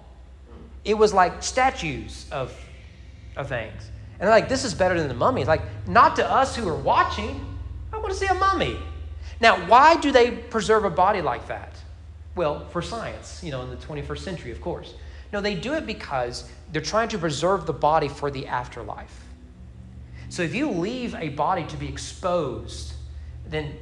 It 0.85 0.95
was 0.95 1.13
like 1.13 1.43
statues 1.43 2.27
of, 2.31 2.57
of 3.37 3.49
things. 3.49 3.91
And 4.19 4.27
they're 4.27 4.31
like, 4.31 4.49
this 4.49 4.65
is 4.65 4.75
better 4.75 4.99
than 4.99 5.09
the 5.09 5.15
mummy. 5.15 5.41
It's 5.41 5.49
like, 5.49 5.63
not 5.87 6.17
to 6.17 6.29
us 6.29 6.57
who 6.57 6.69
are 6.69 6.77
watching. 6.77 7.45
I 7.93 7.99
want 7.99 8.11
to 8.11 8.19
see 8.19 8.27
a 8.27 8.35
mummy. 8.35 8.77
Now, 9.41 9.67
why 9.67 9.97
do 9.97 10.13
they 10.13 10.31
preserve 10.31 10.85
a 10.85 10.91
body 10.91 11.23
like 11.23 11.49
that? 11.49 11.75
Well, 12.37 12.67
for 12.69 12.83
science, 12.83 13.43
you 13.43 13.51
know, 13.51 13.63
in 13.63 13.71
the 13.71 13.77
21st 13.77 14.19
century, 14.19 14.51
of 14.51 14.61
course. 14.61 14.95
No, 15.33 15.41
they 15.41 15.55
do 15.55 15.75
it 15.75 15.87
because 15.87 16.51
they're 16.73 16.83
trying 16.83 17.09
to 17.09 17.19
preserve 17.19 17.67
the 17.67 17.73
body 17.73 18.09
for 18.09 18.31
the 18.31 18.47
afterlife. 18.47 19.25
So 20.31 20.43
if 20.43 20.55
you 20.55 20.71
leave 20.71 21.14
a 21.16 21.29
body 21.31 21.64
to 21.64 21.77
be 21.77 21.88
exposed, 21.88 22.95
then 23.49 23.77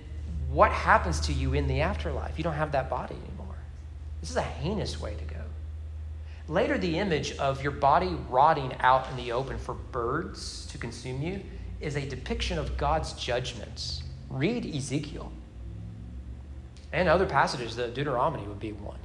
what 0.51 0.73
happens 0.73 1.21
to 1.21 1.33
you 1.33 1.53
in 1.53 1.69
the 1.69 1.83
afterlife? 1.83 2.39
You 2.39 2.43
don't 2.43 2.55
have 2.55 2.73
that 2.73 2.89
body 2.89 3.15
anymore. 3.15 3.55
This 4.21 4.31
is 4.31 4.37
a 4.37 4.43
heinous 4.43 4.99
way 4.99 5.15
to 5.15 5.25
go. 5.25 5.43
Later, 6.49 6.79
the 6.79 6.99
image 6.99 7.37
of 7.37 7.63
your 7.63 7.73
body 7.73 8.17
rotting 8.31 8.73
out 8.81 9.11
in 9.11 9.17
the 9.17 9.33
open 9.33 9.59
for 9.59 9.75
birds 9.75 10.65
to 10.71 10.79
consume 10.79 11.21
you 11.21 11.43
is 11.81 11.97
a 11.97 12.09
depiction 12.09 12.59
of 12.59 12.79
God's 12.79 13.13
judgments. 13.13 14.03
Read 14.31 14.65
Ezekiel. 14.75 15.31
And 16.95 17.11
other 17.11 17.27
passages, 17.27 17.77
the 17.77 17.89
Deuteronomy 17.89 18.47
would 18.47 18.59
be 18.59 18.73
one. 18.73 18.99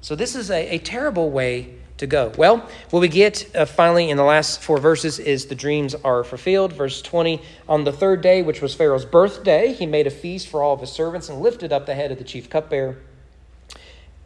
So, 0.00 0.14
this 0.14 0.36
is 0.36 0.52
a, 0.52 0.76
a 0.76 0.78
terrible 0.78 1.30
way 1.30 1.74
to 1.98 2.06
go. 2.06 2.32
Well, 2.36 2.68
what 2.90 3.00
we 3.00 3.08
get 3.08 3.54
uh, 3.54 3.64
finally 3.64 4.10
in 4.10 4.16
the 4.16 4.24
last 4.24 4.62
four 4.62 4.78
verses 4.78 5.18
is 5.18 5.46
the 5.46 5.54
dreams 5.54 5.94
are 5.96 6.24
fulfilled. 6.24 6.72
Verse 6.72 7.02
20 7.02 7.42
On 7.68 7.84
the 7.84 7.92
third 7.92 8.20
day, 8.22 8.42
which 8.42 8.62
was 8.62 8.74
Pharaoh's 8.74 9.04
birthday, 9.04 9.72
he 9.72 9.86
made 9.86 10.06
a 10.06 10.10
feast 10.10 10.48
for 10.48 10.62
all 10.62 10.74
of 10.74 10.80
his 10.80 10.90
servants 10.90 11.28
and 11.28 11.40
lifted 11.40 11.72
up 11.72 11.86
the 11.86 11.94
head 11.94 12.10
of 12.10 12.18
the 12.18 12.24
chief 12.24 12.48
cupbearer. 12.48 12.98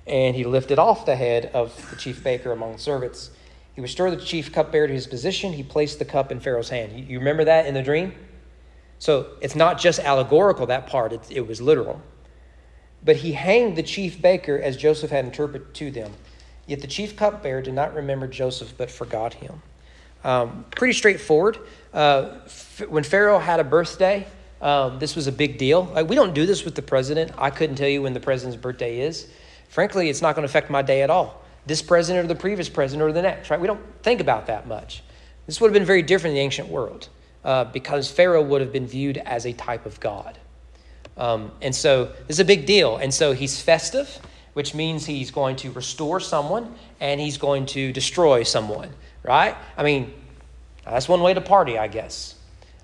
And 0.06 0.36
he 0.36 0.44
lifted 0.44 0.78
off 0.78 1.06
the 1.06 1.16
head 1.16 1.50
of 1.54 1.90
the 1.90 1.96
chief 1.96 2.22
baker 2.22 2.52
among 2.52 2.72
the 2.72 2.78
servants. 2.78 3.30
He 3.74 3.80
restored 3.80 4.12
the 4.12 4.24
chief 4.24 4.52
cupbearer 4.52 4.86
to 4.86 4.92
his 4.92 5.06
position. 5.06 5.52
He 5.52 5.62
placed 5.62 5.98
the 5.98 6.04
cup 6.04 6.30
in 6.30 6.40
Pharaoh's 6.40 6.68
hand. 6.68 7.08
You, 7.08 7.18
remember 7.18 7.44
that 7.44 7.66
in 7.66 7.74
the 7.74 7.82
dream? 7.82 8.14
So 8.98 9.30
it's 9.40 9.56
not 9.56 9.78
just 9.78 9.98
allegorical, 9.98 10.66
that 10.66 10.86
part, 10.86 11.12
it, 11.12 11.20
it 11.30 11.46
was 11.46 11.60
literal. 11.60 12.02
But 13.04 13.16
he 13.16 13.32
hanged 13.32 13.76
the 13.76 13.82
chief 13.82 14.20
baker 14.20 14.60
as 14.60 14.76
Joseph 14.76 15.10
had 15.10 15.24
interpreted 15.24 15.74
to 15.74 15.90
them. 15.90 16.12
Yet 16.66 16.80
the 16.80 16.86
chief 16.86 17.16
cupbearer 17.16 17.62
did 17.62 17.74
not 17.74 17.94
remember 17.94 18.26
Joseph, 18.26 18.74
but 18.76 18.90
forgot 18.90 19.34
him. 19.34 19.62
Um, 20.24 20.64
pretty 20.76 20.94
straightforward. 20.94 21.58
Uh, 21.92 22.38
f- 22.44 22.82
when 22.88 23.02
Pharaoh 23.02 23.38
had 23.38 23.58
a 23.60 23.64
birthday, 23.64 24.26
um, 24.60 25.00
this 25.00 25.16
was 25.16 25.26
a 25.26 25.32
big 25.32 25.58
deal. 25.58 25.84
Like, 25.92 26.08
we 26.08 26.14
don't 26.14 26.34
do 26.34 26.46
this 26.46 26.64
with 26.64 26.76
the 26.76 26.82
president. 26.82 27.32
I 27.36 27.50
couldn't 27.50 27.76
tell 27.76 27.88
you 27.88 28.02
when 28.02 28.14
the 28.14 28.20
president's 28.20 28.60
birthday 28.60 29.00
is. 29.00 29.28
Frankly, 29.68 30.08
it's 30.08 30.22
not 30.22 30.36
going 30.36 30.46
to 30.46 30.50
affect 30.50 30.70
my 30.70 30.82
day 30.82 31.02
at 31.02 31.10
all. 31.10 31.42
This 31.66 31.82
president 31.82 32.24
or 32.24 32.28
the 32.28 32.38
previous 32.38 32.68
president 32.68 33.08
or 33.08 33.12
the 33.12 33.22
next, 33.22 33.50
right? 33.50 33.60
We 33.60 33.66
don't 33.66 33.82
think 34.02 34.20
about 34.20 34.46
that 34.46 34.66
much. 34.66 35.02
This 35.46 35.60
would 35.60 35.68
have 35.68 35.74
been 35.74 35.84
very 35.84 36.02
different 36.02 36.32
in 36.32 36.36
the 36.36 36.42
ancient 36.42 36.68
world 36.68 37.08
uh, 37.44 37.64
because 37.64 38.10
Pharaoh 38.10 38.42
would 38.42 38.60
have 38.60 38.72
been 38.72 38.86
viewed 38.86 39.18
as 39.18 39.46
a 39.46 39.52
type 39.52 39.86
of 39.86 39.98
God. 39.98 40.38
Um, 41.16 41.50
and 41.60 41.74
so 41.74 42.06
this 42.26 42.36
is 42.36 42.40
a 42.40 42.44
big 42.44 42.66
deal. 42.66 42.96
And 42.96 43.12
so 43.12 43.32
he's 43.32 43.60
festive, 43.60 44.18
which 44.54 44.74
means 44.74 45.06
he's 45.06 45.30
going 45.30 45.56
to 45.56 45.70
restore 45.72 46.20
someone 46.20 46.74
and 47.00 47.20
he's 47.20 47.38
going 47.38 47.66
to 47.66 47.92
destroy 47.92 48.42
someone, 48.42 48.90
right? 49.22 49.56
I 49.76 49.82
mean, 49.82 50.12
that's 50.84 51.08
one 51.08 51.22
way 51.22 51.34
to 51.34 51.40
party, 51.40 51.78
I 51.78 51.88
guess. 51.88 52.34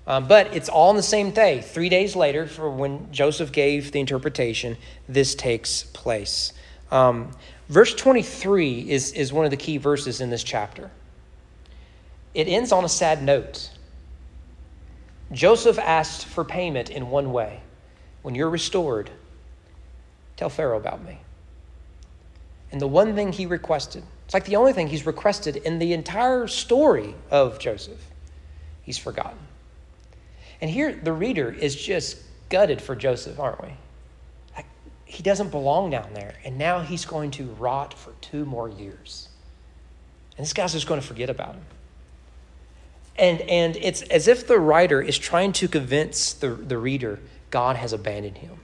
Um, 0.07 0.27
but 0.27 0.55
it's 0.55 0.69
all 0.69 0.89
in 0.89 0.95
the 0.95 1.03
same 1.03 1.31
day. 1.31 1.61
Three 1.61 1.89
days 1.89 2.15
later, 2.15 2.47
for 2.47 2.69
when 2.69 3.11
Joseph 3.11 3.51
gave 3.51 3.91
the 3.91 3.99
interpretation, 3.99 4.75
this 5.07 5.35
takes 5.35 5.83
place. 5.83 6.53
Um, 6.89 7.31
verse 7.67 7.93
23 7.93 8.89
is, 8.89 9.11
is 9.11 9.31
one 9.31 9.45
of 9.45 9.51
the 9.51 9.57
key 9.57 9.77
verses 9.77 10.21
in 10.21 10.31
this 10.31 10.43
chapter. 10.43 10.89
It 12.33 12.47
ends 12.47 12.71
on 12.71 12.85
a 12.85 12.89
sad 12.89 13.21
note. 13.21 13.69
Joseph 15.31 15.77
asked 15.77 16.25
for 16.25 16.43
payment 16.43 16.89
in 16.89 17.09
one 17.09 17.31
way 17.31 17.61
when 18.23 18.33
you're 18.33 18.49
restored, 18.49 19.11
tell 20.35 20.49
Pharaoh 20.49 20.77
about 20.77 21.03
me. 21.03 21.19
And 22.71 22.79
the 22.79 22.87
one 22.87 23.15
thing 23.15 23.31
he 23.31 23.45
requested, 23.45 24.03
it's 24.25 24.33
like 24.33 24.45
the 24.45 24.55
only 24.55 24.73
thing 24.73 24.87
he's 24.87 25.05
requested 25.05 25.55
in 25.57 25.79
the 25.79 25.93
entire 25.93 26.47
story 26.47 27.15
of 27.31 27.59
Joseph, 27.59 28.05
he's 28.83 28.97
forgotten. 28.97 29.39
And 30.61 30.69
here 30.69 30.93
the 30.93 31.13
reader 31.13 31.51
is 31.51 31.75
just 31.75 32.17
gutted 32.49 32.81
for 32.81 32.95
Joseph, 32.95 33.39
aren't 33.39 33.61
we? 33.61 33.73
Like, 34.55 34.65
he 35.05 35.23
doesn't 35.23 35.49
belong 35.49 35.89
down 35.89 36.13
there. 36.13 36.35
And 36.43 36.57
now 36.57 36.81
he's 36.81 37.05
going 37.05 37.31
to 37.31 37.45
rot 37.45 37.93
for 37.93 38.13
two 38.21 38.45
more 38.45 38.69
years. 38.69 39.29
And 40.37 40.45
this 40.45 40.53
guy's 40.53 40.73
just 40.73 40.87
going 40.87 41.01
to 41.01 41.05
forget 41.05 41.29
about 41.29 41.55
him. 41.55 41.65
And, 43.17 43.41
and 43.41 43.75
it's 43.77 44.01
as 44.03 44.27
if 44.27 44.47
the 44.47 44.59
writer 44.59 45.01
is 45.01 45.17
trying 45.17 45.51
to 45.53 45.67
convince 45.67 46.31
the, 46.31 46.49
the 46.49 46.77
reader 46.77 47.19
God 47.51 47.75
has 47.75 47.91
abandoned 47.91 48.37
him. 48.37 48.59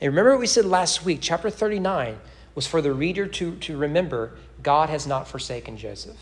Now, 0.00 0.08
remember 0.08 0.30
what 0.30 0.40
we 0.40 0.46
said 0.46 0.64
last 0.64 1.04
week, 1.04 1.18
chapter 1.20 1.50
39 1.50 2.18
was 2.56 2.66
for 2.66 2.82
the 2.82 2.92
reader 2.92 3.26
to, 3.26 3.54
to 3.56 3.76
remember 3.76 4.32
God 4.62 4.88
has 4.88 5.06
not 5.06 5.28
forsaken 5.28 5.76
Joseph. 5.76 6.16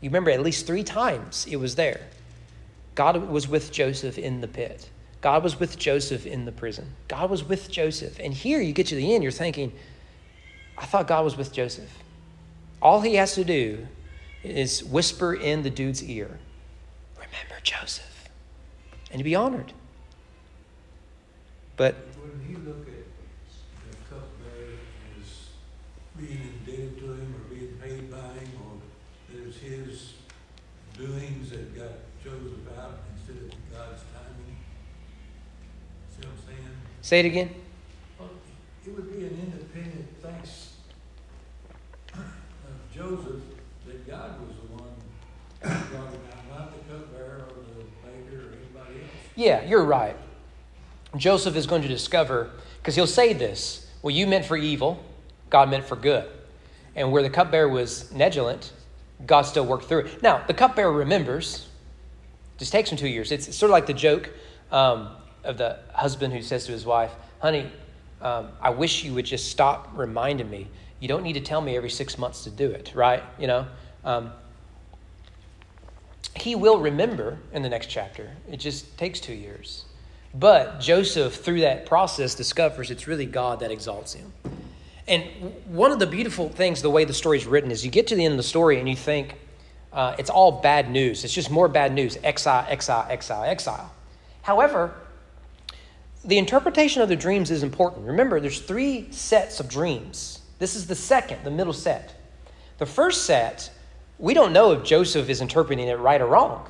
You 0.00 0.08
remember 0.08 0.30
at 0.30 0.40
least 0.40 0.66
three 0.66 0.84
times 0.84 1.46
it 1.50 1.56
was 1.56 1.74
there. 1.74 2.00
God 2.94 3.28
was 3.28 3.46
with 3.46 3.70
Joseph 3.70 4.16
in 4.16 4.40
the 4.40 4.48
pit. 4.48 4.88
God 5.20 5.42
was 5.42 5.60
with 5.60 5.78
Joseph 5.78 6.24
in 6.24 6.46
the 6.46 6.52
prison. 6.52 6.94
God 7.08 7.28
was 7.28 7.44
with 7.44 7.70
Joseph. 7.70 8.18
And 8.18 8.32
here 8.32 8.60
you 8.60 8.72
get 8.72 8.86
to 8.86 8.94
the 8.94 9.14
end, 9.14 9.22
you're 9.22 9.32
thinking, 9.32 9.72
I 10.78 10.86
thought 10.86 11.06
God 11.06 11.24
was 11.24 11.36
with 11.36 11.52
Joseph. 11.52 11.90
All 12.80 13.02
he 13.02 13.16
has 13.16 13.34
to 13.34 13.44
do 13.44 13.86
is 14.42 14.82
whisper 14.82 15.34
in 15.34 15.62
the 15.62 15.68
dude's 15.68 16.02
ear, 16.02 16.38
Remember 17.16 17.60
Joseph, 17.62 18.28
and 19.10 19.18
to 19.18 19.24
be 19.24 19.34
honored. 19.34 19.74
But 21.76 21.96
being 26.20 26.52
indebted 26.66 26.98
to 26.98 27.04
him 27.12 27.34
or 27.34 27.54
being 27.54 27.78
paid 27.82 28.10
by 28.10 28.18
him, 28.18 28.50
or 28.66 28.76
that 29.32 29.48
it's 29.48 29.58
his 29.58 30.14
doings 30.96 31.50
that 31.50 31.74
got 31.74 31.92
Joseph 32.22 32.78
out 32.78 32.98
instead 33.16 33.42
of 33.44 33.50
God's 33.72 34.02
timing. 34.12 34.56
See 36.10 36.26
what 36.26 36.28
I'm 36.28 36.38
saying? 36.46 36.76
Say 37.00 37.20
it 37.20 37.26
again. 37.26 37.50
Well, 38.18 38.28
it 38.86 38.94
would 38.94 39.10
be 39.16 39.24
an 39.24 39.38
independent 39.42 40.08
thanks 40.20 40.74
uh, 42.14 42.18
of 42.18 42.94
Joseph 42.94 43.42
that 43.86 44.06
God 44.06 44.40
was 44.46 44.56
the 44.56 44.82
one 44.82 44.92
brought 45.60 46.12
him 46.12 46.20
out, 46.32 46.58
not 46.58 46.72
the 46.72 46.92
cupbearer 46.92 47.48
or 47.48 47.62
the 47.74 47.84
baker 48.04 48.48
or 48.48 48.52
anybody 48.52 49.00
else. 49.00 49.10
Yeah, 49.36 49.64
you're 49.64 49.84
right. 49.84 50.16
Joseph 51.16 51.56
is 51.56 51.66
going 51.66 51.82
to 51.82 51.88
discover, 51.88 52.50
because 52.78 52.94
he'll 52.94 53.06
say 53.06 53.32
this, 53.32 53.86
well, 54.02 54.14
you 54.14 54.26
meant 54.26 54.44
for 54.44 54.56
evil 54.56 55.02
God 55.50 55.70
meant 55.70 55.84
for 55.84 55.96
good. 55.96 56.28
And 56.96 57.12
where 57.12 57.22
the 57.22 57.30
cupbearer 57.30 57.68
was 57.68 58.10
negligent, 58.12 58.72
God 59.26 59.42
still 59.42 59.66
worked 59.66 59.84
through 59.84 60.00
it. 60.00 60.22
Now, 60.22 60.42
the 60.46 60.54
cupbearer 60.54 60.92
remembers, 60.92 61.68
just 62.58 62.72
takes 62.72 62.90
him 62.90 62.98
two 62.98 63.08
years. 63.08 63.32
It's 63.32 63.54
sort 63.54 63.70
of 63.70 63.72
like 63.72 63.86
the 63.86 63.94
joke 63.94 64.30
um, 64.70 65.10
of 65.44 65.58
the 65.58 65.78
husband 65.92 66.32
who 66.32 66.42
says 66.42 66.66
to 66.66 66.72
his 66.72 66.84
wife, 66.86 67.12
Honey, 67.40 67.70
um, 68.20 68.48
I 68.60 68.70
wish 68.70 69.02
you 69.02 69.14
would 69.14 69.24
just 69.24 69.50
stop 69.50 69.90
reminding 69.94 70.50
me. 70.50 70.68
You 71.00 71.08
don't 71.08 71.22
need 71.22 71.32
to 71.34 71.40
tell 71.40 71.60
me 71.60 71.76
every 71.76 71.90
six 71.90 72.18
months 72.18 72.44
to 72.44 72.50
do 72.50 72.70
it, 72.70 72.92
right? 72.94 73.22
You 73.38 73.46
know? 73.46 73.66
Um, 74.04 74.32
he 76.36 76.54
will 76.54 76.78
remember 76.78 77.38
in 77.52 77.62
the 77.62 77.68
next 77.68 77.86
chapter. 77.86 78.30
It 78.50 78.58
just 78.58 78.96
takes 78.98 79.20
two 79.20 79.34
years. 79.34 79.84
But 80.34 80.80
Joseph, 80.80 81.34
through 81.34 81.60
that 81.60 81.86
process, 81.86 82.34
discovers 82.34 82.90
it's 82.90 83.06
really 83.06 83.26
God 83.26 83.60
that 83.60 83.70
exalts 83.70 84.12
him. 84.12 84.32
And 85.10 85.24
one 85.66 85.90
of 85.90 85.98
the 85.98 86.06
beautiful 86.06 86.48
things, 86.48 86.82
the 86.82 86.88
way 86.88 87.04
the 87.04 87.12
story 87.12 87.36
is 87.36 87.44
written, 87.44 87.72
is 87.72 87.84
you 87.84 87.90
get 87.90 88.06
to 88.06 88.14
the 88.14 88.24
end 88.24 88.32
of 88.32 88.38
the 88.38 88.44
story 88.44 88.78
and 88.78 88.88
you 88.88 88.94
think 88.94 89.34
uh, 89.92 90.14
it's 90.20 90.30
all 90.30 90.52
bad 90.62 90.88
news. 90.88 91.24
It's 91.24 91.34
just 91.34 91.50
more 91.50 91.66
bad 91.66 91.92
news 91.92 92.16
exile, 92.22 92.64
exile, 92.68 93.06
exile, 93.10 93.42
exile. 93.42 93.92
However, 94.42 94.94
the 96.24 96.38
interpretation 96.38 97.02
of 97.02 97.08
the 97.08 97.16
dreams 97.16 97.50
is 97.50 97.64
important. 97.64 98.06
Remember, 98.06 98.38
there's 98.38 98.60
three 98.60 99.10
sets 99.10 99.58
of 99.58 99.68
dreams. 99.68 100.42
This 100.60 100.76
is 100.76 100.86
the 100.86 100.94
second, 100.94 101.42
the 101.42 101.50
middle 101.50 101.72
set. 101.72 102.14
The 102.78 102.86
first 102.86 103.24
set, 103.24 103.68
we 104.20 104.32
don't 104.32 104.52
know 104.52 104.70
if 104.70 104.84
Joseph 104.84 105.28
is 105.28 105.40
interpreting 105.40 105.88
it 105.88 105.98
right 105.98 106.20
or 106.20 106.26
wrong. 106.26 106.68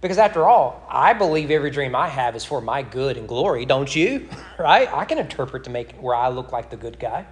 Because 0.00 0.18
after 0.18 0.46
all, 0.46 0.86
I 0.90 1.14
believe 1.14 1.50
every 1.50 1.70
dream 1.70 1.94
I 1.94 2.08
have 2.08 2.36
is 2.36 2.44
for 2.44 2.60
my 2.60 2.82
good 2.82 3.16
and 3.16 3.26
glory, 3.26 3.64
don't 3.64 3.94
you? 3.94 4.28
right? 4.58 4.92
I 4.92 5.04
can 5.04 5.18
interpret 5.18 5.64
to 5.64 5.70
make 5.70 5.92
where 5.94 6.14
I 6.14 6.28
look 6.28 6.52
like 6.52 6.70
the 6.70 6.76
good 6.76 6.98
guy. 6.98 7.26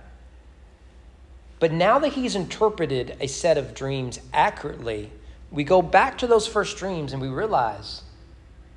But 1.61 1.73
now 1.73 1.99
that 1.99 2.13
he's 2.13 2.35
interpreted 2.35 3.17
a 3.21 3.27
set 3.27 3.59
of 3.59 3.75
dreams 3.75 4.21
accurately, 4.33 5.11
we 5.51 5.65
go 5.65 5.83
back 5.83 6.19
to 6.19 6.27
those 6.27 6.47
first 6.47 6.77
dreams 6.77 7.13
and 7.13 7.23
we 7.23 7.29
realize 7.29 8.03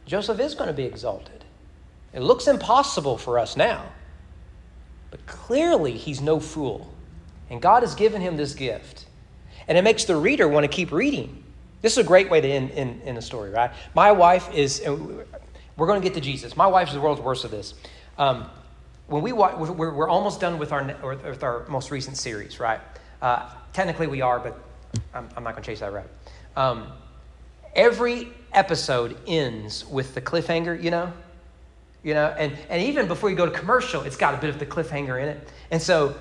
Joseph 0.05 0.39
is 0.39 0.53
going 0.53 0.67
to 0.67 0.73
be 0.73 0.83
exalted. 0.83 1.43
It 2.13 2.21
looks 2.21 2.47
impossible 2.47 3.17
for 3.17 3.39
us 3.39 3.57
now, 3.57 3.85
but 5.11 5.25
clearly 5.25 5.97
he's 5.97 6.21
no 6.21 6.39
fool. 6.39 6.93
And 7.49 7.61
God 7.61 7.83
has 7.83 7.95
given 7.95 8.21
him 8.21 8.37
this 8.37 8.53
gift. 8.53 9.05
And 9.67 9.77
it 9.77 9.83
makes 9.83 10.05
the 10.05 10.15
reader 10.15 10.47
want 10.47 10.63
to 10.63 10.67
keep 10.69 10.91
reading. 10.91 11.43
This 11.87 11.93
is 11.93 12.03
a 12.03 12.03
great 12.03 12.29
way 12.29 12.41
to 12.41 12.47
end, 12.49 12.71
end, 12.71 13.01
end 13.05 13.15
the 13.15 13.21
story, 13.21 13.49
right? 13.49 13.71
My 13.95 14.11
wife 14.11 14.53
is, 14.53 14.83
we're 14.85 15.87
going 15.87 16.01
to 16.01 16.03
get 16.03 16.15
to 16.15 16.19
Jesus. 16.19 16.57
My 16.57 16.67
wife 16.67 16.89
is 16.89 16.95
the 16.95 16.99
world's 16.99 17.21
worst 17.21 17.45
of 17.45 17.51
this. 17.51 17.75
Um, 18.17 18.49
when 19.07 19.23
we 19.23 19.31
watch, 19.31 19.55
we're, 19.55 19.93
we're 19.93 20.09
almost 20.09 20.41
done 20.41 20.59
with 20.59 20.73
our, 20.73 20.83
with 21.23 21.43
our 21.43 21.65
most 21.69 21.89
recent 21.89 22.17
series, 22.17 22.59
right? 22.59 22.81
Uh, 23.21 23.49
technically 23.71 24.07
we 24.07 24.19
are, 24.19 24.37
but 24.37 24.59
I'm, 25.13 25.29
I'm 25.37 25.45
not 25.45 25.53
going 25.53 25.63
to 25.63 25.71
chase 25.71 25.79
that 25.79 25.93
rabbit. 25.93 26.11
Um, 26.57 26.91
every 27.73 28.33
episode 28.51 29.17
ends 29.25 29.85
with 29.85 30.13
the 30.13 30.19
cliffhanger, 30.19 30.83
you 30.83 30.91
know? 30.91 31.13
You 32.03 32.15
know, 32.15 32.35
and, 32.37 32.51
and 32.67 32.83
even 32.83 33.07
before 33.07 33.29
you 33.29 33.37
go 33.37 33.45
to 33.45 33.57
commercial, 33.57 34.01
it's 34.01 34.17
got 34.17 34.33
a 34.33 34.37
bit 34.39 34.49
of 34.49 34.59
the 34.59 34.65
cliffhanger 34.65 35.23
in 35.23 35.29
it. 35.29 35.49
And 35.71 35.81
so 35.81 36.17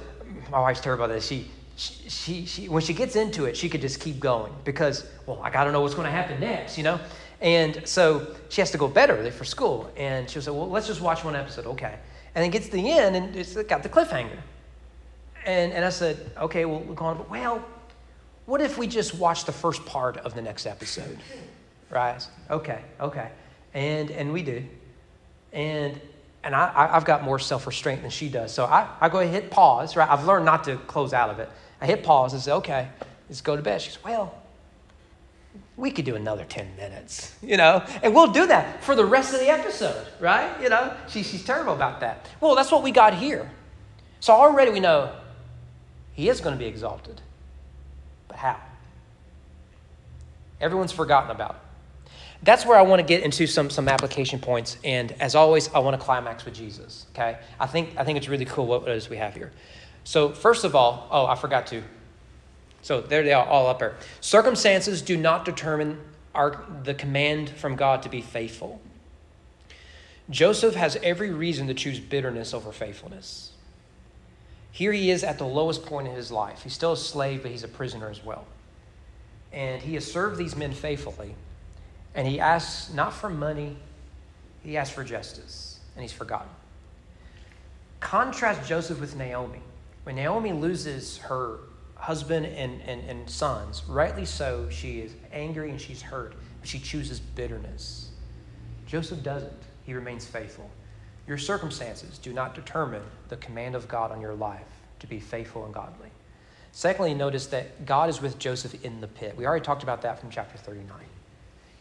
my 0.48 0.61
wife's 0.61 0.81
terrible 0.81 1.07
at 1.07 1.09
this. 1.09 1.26
She, 1.26 1.50
she, 1.76 2.08
she, 2.08 2.46
she, 2.46 2.68
when 2.68 2.82
she 2.82 2.94
gets 2.94 3.16
into 3.16 3.44
it, 3.44 3.56
she 3.56 3.68
could 3.68 3.82
just 3.82 4.00
keep 4.00 4.18
going 4.18 4.52
because, 4.64 5.06
well, 5.26 5.40
I 5.42 5.50
got 5.50 5.64
to 5.64 5.72
know 5.72 5.82
what's 5.82 5.94
going 5.94 6.06
to 6.06 6.10
happen 6.10 6.40
next, 6.40 6.78
you 6.78 6.84
know? 6.84 6.98
And 7.40 7.86
so 7.86 8.34
she 8.48 8.62
has 8.62 8.70
to 8.70 8.78
go 8.78 8.90
early 8.96 9.30
for 9.30 9.44
school. 9.44 9.90
And 9.96 10.28
she'll 10.28 10.40
say, 10.40 10.50
well, 10.50 10.70
let's 10.70 10.86
just 10.86 11.02
watch 11.02 11.22
one 11.22 11.36
episode. 11.36 11.66
Okay. 11.66 11.98
And 12.34 12.42
then 12.42 12.50
gets 12.50 12.66
to 12.66 12.72
the 12.72 12.90
end 12.90 13.14
and 13.14 13.36
it's 13.36 13.54
got 13.54 13.82
the 13.82 13.90
cliffhanger. 13.90 14.38
And, 15.44 15.72
and 15.72 15.84
I 15.84 15.90
said, 15.90 16.30
okay, 16.38 16.64
well, 16.64 16.80
we're 16.80 16.94
going, 16.94 17.24
well, 17.28 17.64
what 18.46 18.60
if 18.60 18.78
we 18.78 18.86
just 18.86 19.14
watch 19.14 19.44
the 19.44 19.52
first 19.52 19.84
part 19.84 20.16
of 20.18 20.34
the 20.34 20.42
next 20.42 20.66
episode? 20.66 21.18
Right? 21.88 22.20
Okay, 22.50 22.80
okay. 23.00 23.30
And, 23.72 24.10
and 24.10 24.32
we 24.32 24.42
do. 24.42 24.64
And, 25.52 26.00
and 26.42 26.52
I, 26.52 26.90
I've 26.92 27.04
got 27.04 27.22
more 27.22 27.38
self 27.38 27.64
restraint 27.68 28.02
than 28.02 28.10
she 28.10 28.28
does. 28.28 28.52
So 28.52 28.64
I, 28.64 28.88
I 29.00 29.08
go 29.08 29.20
ahead 29.20 29.32
and 29.32 29.44
hit 29.44 29.52
pause, 29.52 29.94
right? 29.94 30.10
I've 30.10 30.26
learned 30.26 30.44
not 30.44 30.64
to 30.64 30.78
close 30.78 31.12
out 31.12 31.30
of 31.30 31.38
it. 31.38 31.48
I 31.80 31.86
hit 31.86 32.02
pause 32.02 32.32
and 32.32 32.42
said, 32.42 32.54
okay, 32.56 32.88
let's 33.28 33.40
go 33.40 33.56
to 33.56 33.62
bed. 33.62 33.82
She 33.82 33.90
says, 33.90 34.02
well, 34.04 34.34
we 35.76 35.90
could 35.90 36.04
do 36.04 36.16
another 36.16 36.44
10 36.44 36.76
minutes, 36.76 37.34
you 37.42 37.56
know, 37.56 37.84
and 38.02 38.14
we'll 38.14 38.32
do 38.32 38.46
that 38.46 38.82
for 38.82 38.94
the 38.94 39.04
rest 39.04 39.34
of 39.34 39.40
the 39.40 39.48
episode, 39.48 40.06
right? 40.20 40.60
You 40.60 40.70
know, 40.70 40.94
she, 41.08 41.22
she's 41.22 41.44
terrible 41.44 41.74
about 41.74 42.00
that. 42.00 42.28
Well, 42.40 42.54
that's 42.54 42.70
what 42.70 42.82
we 42.82 42.90
got 42.90 43.14
here. 43.14 43.50
So 44.20 44.32
already 44.32 44.70
we 44.70 44.80
know 44.80 45.14
he 46.14 46.28
is 46.28 46.40
going 46.40 46.54
to 46.54 46.58
be 46.58 46.66
exalted. 46.66 47.20
But 48.28 48.38
how? 48.38 48.56
Everyone's 50.60 50.92
forgotten 50.92 51.30
about 51.30 51.50
it. 51.50 52.10
That's 52.42 52.64
where 52.64 52.78
I 52.78 52.82
want 52.82 53.00
to 53.00 53.06
get 53.06 53.22
into 53.22 53.46
some, 53.46 53.70
some 53.70 53.88
application 53.88 54.38
points. 54.38 54.78
And 54.84 55.12
as 55.20 55.34
always, 55.34 55.72
I 55.74 55.78
want 55.80 55.98
to 55.98 56.04
climax 56.04 56.44
with 56.44 56.54
Jesus. 56.54 57.06
Okay? 57.12 57.38
I 57.58 57.66
think, 57.66 57.94
I 57.96 58.04
think 58.04 58.18
it's 58.18 58.28
really 58.28 58.44
cool 58.44 58.66
what 58.66 58.82
it 58.82 58.88
is 58.88 59.08
we 59.08 59.16
have 59.16 59.34
here. 59.34 59.52
So, 60.06 60.28
first 60.28 60.62
of 60.62 60.76
all, 60.76 61.08
oh, 61.10 61.26
I 61.26 61.34
forgot 61.34 61.66
to. 61.66 61.82
So, 62.80 63.00
there 63.00 63.24
they 63.24 63.32
are, 63.32 63.44
all 63.44 63.66
up 63.66 63.80
there. 63.80 63.96
Circumstances 64.20 65.02
do 65.02 65.16
not 65.16 65.44
determine 65.44 65.98
our, 66.32 66.64
the 66.84 66.94
command 66.94 67.50
from 67.50 67.74
God 67.74 68.04
to 68.04 68.08
be 68.08 68.20
faithful. 68.20 68.80
Joseph 70.30 70.76
has 70.76 70.94
every 71.02 71.32
reason 71.32 71.66
to 71.66 71.74
choose 71.74 71.98
bitterness 71.98 72.54
over 72.54 72.70
faithfulness. 72.70 73.50
Here 74.70 74.92
he 74.92 75.10
is 75.10 75.24
at 75.24 75.38
the 75.38 75.44
lowest 75.44 75.84
point 75.84 76.06
in 76.06 76.14
his 76.14 76.30
life. 76.30 76.62
He's 76.62 76.74
still 76.74 76.92
a 76.92 76.96
slave, 76.96 77.42
but 77.42 77.50
he's 77.50 77.64
a 77.64 77.68
prisoner 77.68 78.08
as 78.08 78.24
well. 78.24 78.46
And 79.52 79.82
he 79.82 79.94
has 79.94 80.08
served 80.08 80.38
these 80.38 80.54
men 80.54 80.72
faithfully. 80.72 81.34
And 82.14 82.28
he 82.28 82.38
asks 82.38 82.94
not 82.94 83.12
for 83.12 83.28
money, 83.28 83.76
he 84.62 84.76
asks 84.76 84.94
for 84.94 85.02
justice. 85.02 85.80
And 85.96 86.02
he's 86.02 86.12
forgotten. 86.12 86.50
Contrast 87.98 88.68
Joseph 88.68 89.00
with 89.00 89.16
Naomi. 89.16 89.62
When 90.06 90.14
Naomi 90.14 90.52
loses 90.52 91.18
her 91.18 91.58
husband 91.96 92.46
and, 92.46 92.80
and, 92.82 93.02
and 93.10 93.28
sons, 93.28 93.82
rightly 93.88 94.24
so, 94.24 94.68
she 94.70 95.00
is 95.00 95.12
angry 95.32 95.68
and 95.68 95.80
she's 95.80 96.00
hurt, 96.00 96.36
but 96.60 96.68
she 96.68 96.78
chooses 96.78 97.18
bitterness. 97.18 98.10
Joseph 98.86 99.24
doesn't. 99.24 99.60
He 99.84 99.94
remains 99.94 100.24
faithful. 100.24 100.70
Your 101.26 101.38
circumstances 101.38 102.18
do 102.18 102.32
not 102.32 102.54
determine 102.54 103.02
the 103.30 103.36
command 103.38 103.74
of 103.74 103.88
God 103.88 104.12
on 104.12 104.20
your 104.20 104.34
life 104.34 104.68
to 105.00 105.08
be 105.08 105.18
faithful 105.18 105.64
and 105.64 105.74
godly. 105.74 106.10
Secondly, 106.70 107.12
notice 107.12 107.48
that 107.48 107.84
God 107.84 108.08
is 108.08 108.22
with 108.22 108.38
Joseph 108.38 108.84
in 108.84 109.00
the 109.00 109.08
pit. 109.08 109.36
We 109.36 109.44
already 109.44 109.64
talked 109.64 109.82
about 109.82 110.02
that 110.02 110.20
from 110.20 110.30
chapter 110.30 110.56
39. 110.56 110.88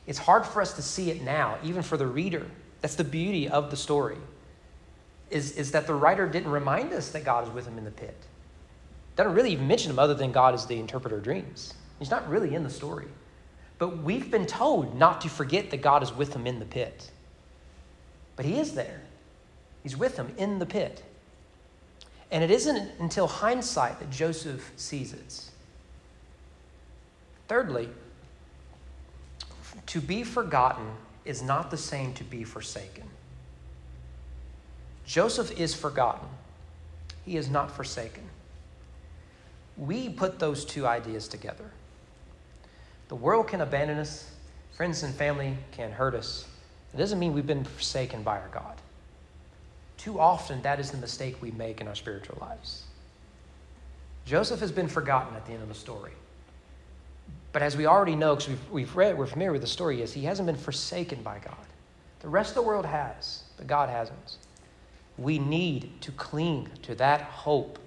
It's 0.07 0.17
hard 0.17 0.47
for 0.47 0.63
us 0.63 0.73
to 0.73 0.81
see 0.81 1.11
it 1.11 1.21
now, 1.21 1.59
even 1.63 1.83
for 1.83 1.95
the 1.95 2.07
reader. 2.07 2.47
That's 2.81 2.95
the 2.95 3.03
beauty 3.03 3.47
of 3.47 3.69
the 3.69 3.77
story 3.77 4.17
is, 5.35 5.51
is 5.57 5.71
that 5.71 5.85
the 5.85 5.93
writer 5.93 6.29
didn't 6.29 6.49
remind 6.49 6.93
us 6.93 7.09
that 7.09 7.25
God 7.25 7.45
is 7.45 7.53
with 7.53 7.67
him 7.67 7.77
in 7.77 7.83
the 7.83 7.91
pit. 7.91 8.15
Doesn't 9.17 9.33
really 9.33 9.51
even 9.51 9.67
mention 9.67 9.91
him 9.91 9.99
other 9.99 10.13
than 10.13 10.31
God 10.31 10.55
is 10.55 10.65
the 10.65 10.79
interpreter 10.79 11.17
of 11.17 11.23
dreams. 11.23 11.73
He's 11.99 12.09
not 12.09 12.29
really 12.29 12.55
in 12.55 12.63
the 12.63 12.69
story. 12.69 13.07
But 13.77 13.97
we've 14.01 14.31
been 14.31 14.45
told 14.45 14.97
not 14.97 15.19
to 15.21 15.29
forget 15.29 15.71
that 15.71 15.81
God 15.81 16.03
is 16.03 16.13
with 16.13 16.33
him 16.33 16.47
in 16.47 16.59
the 16.59 16.65
pit. 16.65 17.11
But 18.37 18.45
he 18.45 18.59
is 18.59 18.75
there. 18.75 19.01
He's 19.83 19.97
with 19.97 20.15
him 20.15 20.33
in 20.37 20.57
the 20.57 20.65
pit. 20.65 21.03
And 22.31 22.41
it 22.41 22.49
isn't 22.49 22.91
until 22.99 23.27
hindsight 23.27 23.99
that 23.99 24.09
Joseph 24.09 24.71
sees 24.77 25.11
it. 25.11 25.41
Thirdly, 27.49 27.89
to 29.87 29.99
be 29.99 30.23
forgotten 30.23 30.87
is 31.25 31.41
not 31.41 31.71
the 31.71 31.77
same 31.77 32.13
to 32.13 32.23
be 32.23 32.45
forsaken. 32.45 33.03
Joseph 35.05 35.51
is 35.59 35.73
forgotten, 35.73 36.27
he 37.25 37.37
is 37.37 37.49
not 37.49 37.71
forsaken. 37.71 38.23
We 39.77 40.09
put 40.09 40.39
those 40.39 40.65
two 40.65 40.87
ideas 40.87 41.27
together. 41.27 41.69
The 43.07 43.15
world 43.15 43.47
can 43.47 43.61
abandon 43.61 43.97
us, 43.97 44.31
friends 44.73 45.03
and 45.03 45.13
family 45.13 45.57
can 45.71 45.91
hurt 45.91 46.15
us. 46.15 46.47
It 46.93 46.97
doesn't 46.97 47.19
mean 47.19 47.33
we've 47.33 47.45
been 47.45 47.65
forsaken 47.65 48.23
by 48.23 48.39
our 48.39 48.47
God. 48.49 48.75
Too 49.97 50.19
often, 50.19 50.61
that 50.61 50.79
is 50.79 50.91
the 50.91 50.97
mistake 50.97 51.41
we 51.41 51.51
make 51.51 51.81
in 51.81 51.87
our 51.87 51.95
spiritual 51.95 52.37
lives. 52.41 52.83
Joseph 54.25 54.59
has 54.59 54.71
been 54.71 54.87
forgotten 54.87 55.35
at 55.35 55.45
the 55.45 55.51
end 55.53 55.61
of 55.61 55.69
the 55.69 55.75
story, 55.75 56.13
But 57.51 57.61
as 57.61 57.77
we 57.77 57.85
already 57.85 58.15
know, 58.15 58.35
because 58.35 58.49
we've, 58.49 58.71
we've 58.71 58.95
read, 58.95 59.17
we're 59.17 59.27
familiar 59.27 59.51
with 59.51 59.61
the 59.61 59.67
story, 59.67 60.01
is 60.01 60.13
he 60.13 60.25
hasn't 60.25 60.45
been 60.45 60.57
forsaken 60.57 61.21
by 61.21 61.39
God. 61.39 61.65
The 62.21 62.27
rest 62.27 62.49
of 62.49 62.55
the 62.55 62.61
world 62.63 62.85
has, 62.85 63.43
but 63.57 63.67
God 63.67 63.89
hasn't. 63.89 64.37
We 65.17 65.39
need 65.39 66.01
to 66.01 66.11
cling 66.11 66.69
to 66.83 66.95
that 66.95 67.21
hope 67.21 67.79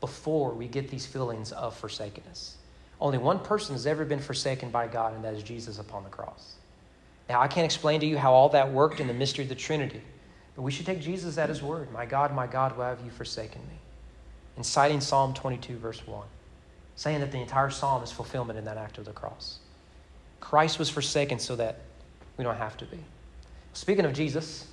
before 0.00 0.52
we 0.52 0.66
get 0.66 0.88
these 0.88 1.06
feelings 1.06 1.52
of 1.52 1.76
forsakenness. 1.76 2.56
Only 3.00 3.18
one 3.18 3.38
person 3.38 3.74
has 3.74 3.86
ever 3.86 4.04
been 4.04 4.20
forsaken 4.20 4.70
by 4.70 4.86
God, 4.86 5.14
and 5.14 5.24
that 5.24 5.34
is 5.34 5.42
Jesus 5.42 5.78
upon 5.78 6.04
the 6.04 6.10
cross. 6.10 6.54
Now, 7.28 7.40
I 7.40 7.48
can't 7.48 7.64
explain 7.64 8.00
to 8.00 8.06
you 8.06 8.18
how 8.18 8.32
all 8.32 8.50
that 8.50 8.72
worked 8.72 9.00
in 9.00 9.06
the 9.06 9.14
mystery 9.14 9.44
of 9.44 9.48
the 9.48 9.54
Trinity, 9.54 10.02
but 10.54 10.62
we 10.62 10.70
should 10.70 10.86
take 10.86 11.00
Jesus 11.00 11.38
at 11.38 11.48
his 11.48 11.62
word. 11.62 11.90
My 11.90 12.06
God, 12.06 12.34
my 12.34 12.46
God, 12.46 12.76
why 12.76 12.90
have 12.90 13.00
you 13.04 13.10
forsaken 13.10 13.60
me? 13.62 13.78
And 14.56 14.64
citing 14.64 15.00
Psalm 15.00 15.34
22, 15.34 15.76
verse 15.78 16.06
1, 16.06 16.26
saying 16.96 17.20
that 17.20 17.32
the 17.32 17.40
entire 17.40 17.70
psalm 17.70 18.02
is 18.02 18.12
fulfillment 18.12 18.58
in 18.58 18.64
that 18.66 18.76
act 18.76 18.98
of 18.98 19.04
the 19.04 19.12
cross. 19.12 19.58
Christ 20.40 20.78
was 20.78 20.88
forsaken 20.90 21.38
so 21.38 21.56
that 21.56 21.80
we 22.36 22.44
don't 22.44 22.56
have 22.56 22.76
to 22.76 22.84
be. 22.84 22.98
Speaking 23.72 24.04
of 24.04 24.12
Jesus, 24.12 24.66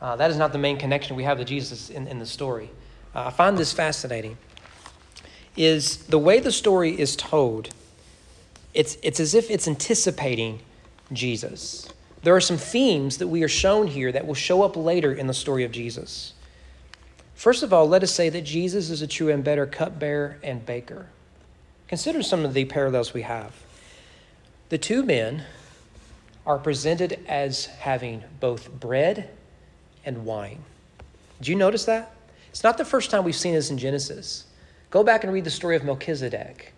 uh, 0.00 0.16
that 0.16 0.30
is 0.30 0.36
not 0.36 0.52
the 0.52 0.58
main 0.58 0.76
connection 0.76 1.16
we 1.16 1.24
have 1.24 1.38
to 1.38 1.44
Jesus 1.44 1.90
in, 1.90 2.06
in 2.06 2.18
the 2.18 2.26
story. 2.26 2.70
Uh, 3.14 3.24
I 3.26 3.30
find 3.30 3.56
this 3.58 3.72
fascinating. 3.72 4.36
Is 5.56 5.98
the 6.06 6.18
way 6.18 6.38
the 6.38 6.52
story 6.52 6.98
is 6.98 7.16
told, 7.16 7.70
it's, 8.74 8.96
it's 9.02 9.18
as 9.18 9.34
if 9.34 9.50
it's 9.50 9.66
anticipating 9.66 10.60
Jesus. 11.12 11.88
There 12.22 12.34
are 12.34 12.40
some 12.40 12.58
themes 12.58 13.18
that 13.18 13.26
we 13.26 13.42
are 13.42 13.48
shown 13.48 13.88
here 13.88 14.12
that 14.12 14.26
will 14.26 14.34
show 14.34 14.62
up 14.62 14.76
later 14.76 15.12
in 15.12 15.26
the 15.26 15.34
story 15.34 15.64
of 15.64 15.72
Jesus. 15.72 16.32
First 17.34 17.62
of 17.62 17.72
all, 17.72 17.88
let 17.88 18.02
us 18.02 18.12
say 18.12 18.28
that 18.28 18.42
Jesus 18.42 18.90
is 18.90 19.02
a 19.02 19.06
true 19.06 19.30
and 19.30 19.42
better 19.42 19.66
cupbearer 19.66 20.38
and 20.42 20.64
baker. 20.64 21.06
Consider 21.88 22.22
some 22.22 22.44
of 22.44 22.54
the 22.54 22.64
parallels 22.66 23.14
we 23.14 23.22
have. 23.22 23.54
The 24.68 24.78
two 24.78 25.02
men 25.02 25.44
are 26.46 26.58
presented 26.58 27.24
as 27.26 27.66
having 27.66 28.24
both 28.40 28.70
bread 28.70 29.30
and 30.08 30.24
wine. 30.24 30.58
Did 31.38 31.48
you 31.48 31.54
notice 31.54 31.84
that? 31.84 32.12
It's 32.48 32.64
not 32.64 32.78
the 32.78 32.84
first 32.84 33.10
time 33.10 33.22
we've 33.22 33.36
seen 33.36 33.54
this 33.54 33.70
in 33.70 33.78
Genesis. 33.78 34.46
Go 34.90 35.04
back 35.04 35.22
and 35.22 35.32
read 35.32 35.44
the 35.44 35.50
story 35.50 35.76
of 35.76 35.84
Melchizedek. 35.84 36.72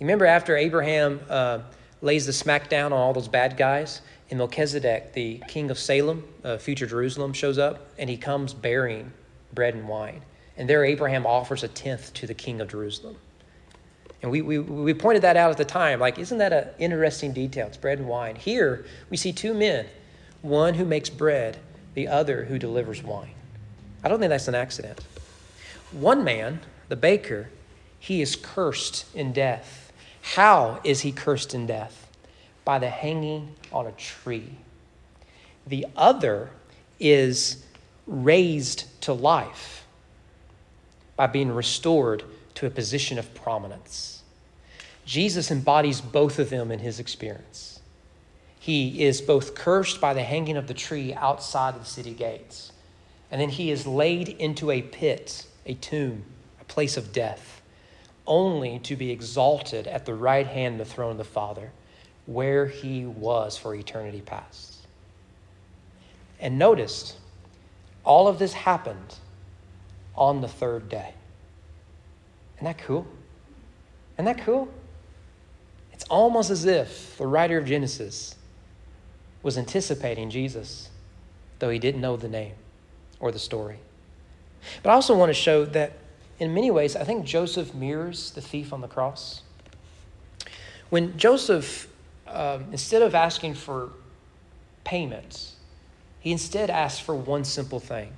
You 0.00 0.06
remember 0.06 0.26
after 0.26 0.56
Abraham 0.56 1.20
uh, 1.28 1.60
lays 2.00 2.26
the 2.26 2.32
smackdown 2.32 2.86
on 2.86 2.92
all 2.94 3.12
those 3.12 3.28
bad 3.28 3.56
guys, 3.56 4.00
and 4.30 4.38
Melchizedek, 4.38 5.12
the 5.12 5.42
king 5.46 5.70
of 5.70 5.78
Salem, 5.78 6.24
uh, 6.42 6.56
future 6.56 6.86
Jerusalem, 6.86 7.34
shows 7.34 7.58
up 7.58 7.90
and 7.98 8.08
he 8.08 8.16
comes 8.16 8.54
bearing 8.54 9.12
bread 9.52 9.74
and 9.74 9.86
wine. 9.86 10.22
And 10.56 10.68
there, 10.68 10.84
Abraham 10.84 11.26
offers 11.26 11.62
a 11.62 11.68
tenth 11.68 12.14
to 12.14 12.26
the 12.26 12.34
king 12.34 12.60
of 12.62 12.68
Jerusalem. 12.68 13.16
And 14.22 14.30
we, 14.30 14.40
we, 14.40 14.58
we 14.58 14.94
pointed 14.94 15.22
that 15.22 15.36
out 15.36 15.50
at 15.50 15.58
the 15.58 15.64
time. 15.64 16.00
Like, 16.00 16.18
isn't 16.18 16.38
that 16.38 16.52
an 16.52 16.68
interesting 16.78 17.32
detail? 17.32 17.66
It's 17.66 17.76
bread 17.76 17.98
and 17.98 18.08
wine. 18.08 18.36
Here, 18.36 18.86
we 19.10 19.16
see 19.16 19.32
two 19.32 19.52
men 19.52 19.86
one 20.40 20.74
who 20.74 20.84
makes 20.84 21.08
bread, 21.08 21.58
the 21.94 22.08
other 22.08 22.44
who 22.44 22.58
delivers 22.58 23.02
wine. 23.02 23.34
I 24.02 24.08
don't 24.08 24.18
think 24.18 24.30
that's 24.30 24.48
an 24.48 24.54
accident. 24.54 25.00
One 25.92 26.24
man, 26.24 26.60
the 26.88 26.96
baker, 26.96 27.50
he 27.98 28.22
is 28.22 28.34
cursed 28.36 29.04
in 29.14 29.32
death. 29.32 29.92
How 30.22 30.80
is 30.84 31.00
he 31.00 31.12
cursed 31.12 31.54
in 31.54 31.66
death? 31.66 32.08
By 32.64 32.78
the 32.78 32.88
hanging 32.88 33.54
on 33.72 33.86
a 33.86 33.92
tree. 33.92 34.56
The 35.66 35.86
other 35.96 36.50
is 36.98 37.64
raised 38.06 38.84
to 39.02 39.12
life 39.12 39.84
by 41.16 41.26
being 41.26 41.52
restored 41.52 42.24
to 42.54 42.66
a 42.66 42.70
position 42.70 43.18
of 43.18 43.34
prominence. 43.34 44.22
Jesus 45.04 45.50
embodies 45.50 46.00
both 46.00 46.38
of 46.38 46.50
them 46.50 46.70
in 46.70 46.78
his 46.78 46.98
experience. 46.98 47.80
He 48.62 49.02
is 49.02 49.20
both 49.20 49.56
cursed 49.56 50.00
by 50.00 50.14
the 50.14 50.22
hanging 50.22 50.56
of 50.56 50.68
the 50.68 50.72
tree 50.72 51.12
outside 51.14 51.74
of 51.74 51.80
the 51.80 51.90
city 51.90 52.14
gates, 52.14 52.70
and 53.28 53.40
then 53.40 53.48
he 53.48 53.72
is 53.72 53.88
laid 53.88 54.28
into 54.28 54.70
a 54.70 54.82
pit, 54.82 55.48
a 55.66 55.74
tomb, 55.74 56.22
a 56.60 56.64
place 56.66 56.96
of 56.96 57.12
death, 57.12 57.60
only 58.24 58.78
to 58.84 58.94
be 58.94 59.10
exalted 59.10 59.88
at 59.88 60.06
the 60.06 60.14
right 60.14 60.46
hand 60.46 60.80
of 60.80 60.86
the 60.86 60.94
throne 60.94 61.10
of 61.10 61.18
the 61.18 61.24
Father, 61.24 61.72
where 62.26 62.66
he 62.66 63.04
was 63.04 63.56
for 63.56 63.74
eternity 63.74 64.20
past. 64.20 64.86
And 66.38 66.56
notice, 66.56 67.16
all 68.04 68.28
of 68.28 68.38
this 68.38 68.52
happened 68.52 69.16
on 70.14 70.40
the 70.40 70.46
third 70.46 70.88
day. 70.88 71.14
Isn't 72.58 72.66
that 72.66 72.78
cool? 72.78 73.08
Isn't 74.14 74.26
that 74.26 74.38
cool? 74.38 74.68
It's 75.92 76.04
almost 76.04 76.50
as 76.50 76.64
if 76.64 77.18
the 77.18 77.26
writer 77.26 77.58
of 77.58 77.64
Genesis 77.64 78.36
was 79.42 79.58
anticipating 79.58 80.30
Jesus, 80.30 80.88
though 81.58 81.70
he 81.70 81.78
didn't 81.78 82.00
know 82.00 82.16
the 82.16 82.28
name 82.28 82.54
or 83.20 83.32
the 83.32 83.38
story. 83.38 83.78
But 84.82 84.90
I 84.90 84.94
also 84.94 85.16
want 85.16 85.30
to 85.30 85.34
show 85.34 85.64
that 85.66 85.92
in 86.38 86.54
many 86.54 86.70
ways, 86.70 86.96
I 86.96 87.04
think 87.04 87.24
Joseph 87.24 87.74
mirrors 87.74 88.30
the 88.32 88.40
thief 88.40 88.72
on 88.72 88.80
the 88.80 88.88
cross. 88.88 89.42
When 90.90 91.16
Joseph, 91.16 91.88
um, 92.26 92.66
instead 92.72 93.02
of 93.02 93.14
asking 93.14 93.54
for 93.54 93.90
payments, 94.84 95.56
he 96.20 96.32
instead 96.32 96.70
asked 96.70 97.02
for 97.02 97.14
one 97.14 97.44
simple 97.44 97.80
thing. 97.80 98.12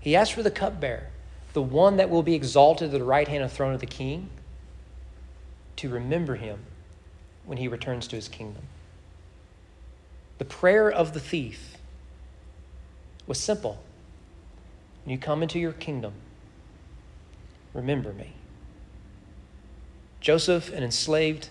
He 0.00 0.16
asked 0.16 0.32
for 0.32 0.42
the 0.42 0.50
cupbearer 0.50 1.08
the 1.52 1.62
one 1.62 1.96
that 1.96 2.10
will 2.10 2.22
be 2.22 2.34
exalted 2.34 2.90
to 2.90 2.98
the 2.98 3.04
right 3.04 3.26
hand 3.26 3.42
of 3.42 3.50
the 3.50 3.56
throne 3.56 3.74
of 3.74 3.80
the 3.80 3.86
king, 3.86 4.30
to 5.76 5.88
remember 5.88 6.36
him 6.36 6.58
when 7.44 7.58
he 7.58 7.66
returns 7.66 8.06
to 8.08 8.16
his 8.16 8.28
kingdom. 8.28 8.62
The 10.40 10.46
prayer 10.46 10.90
of 10.90 11.12
the 11.12 11.20
thief 11.20 11.76
was 13.26 13.38
simple. 13.38 13.78
When 15.04 15.12
you 15.12 15.18
come 15.18 15.42
into 15.42 15.58
your 15.58 15.74
kingdom, 15.74 16.14
remember 17.74 18.14
me. 18.14 18.32
Joseph, 20.22 20.72
an 20.72 20.82
enslaved 20.82 21.50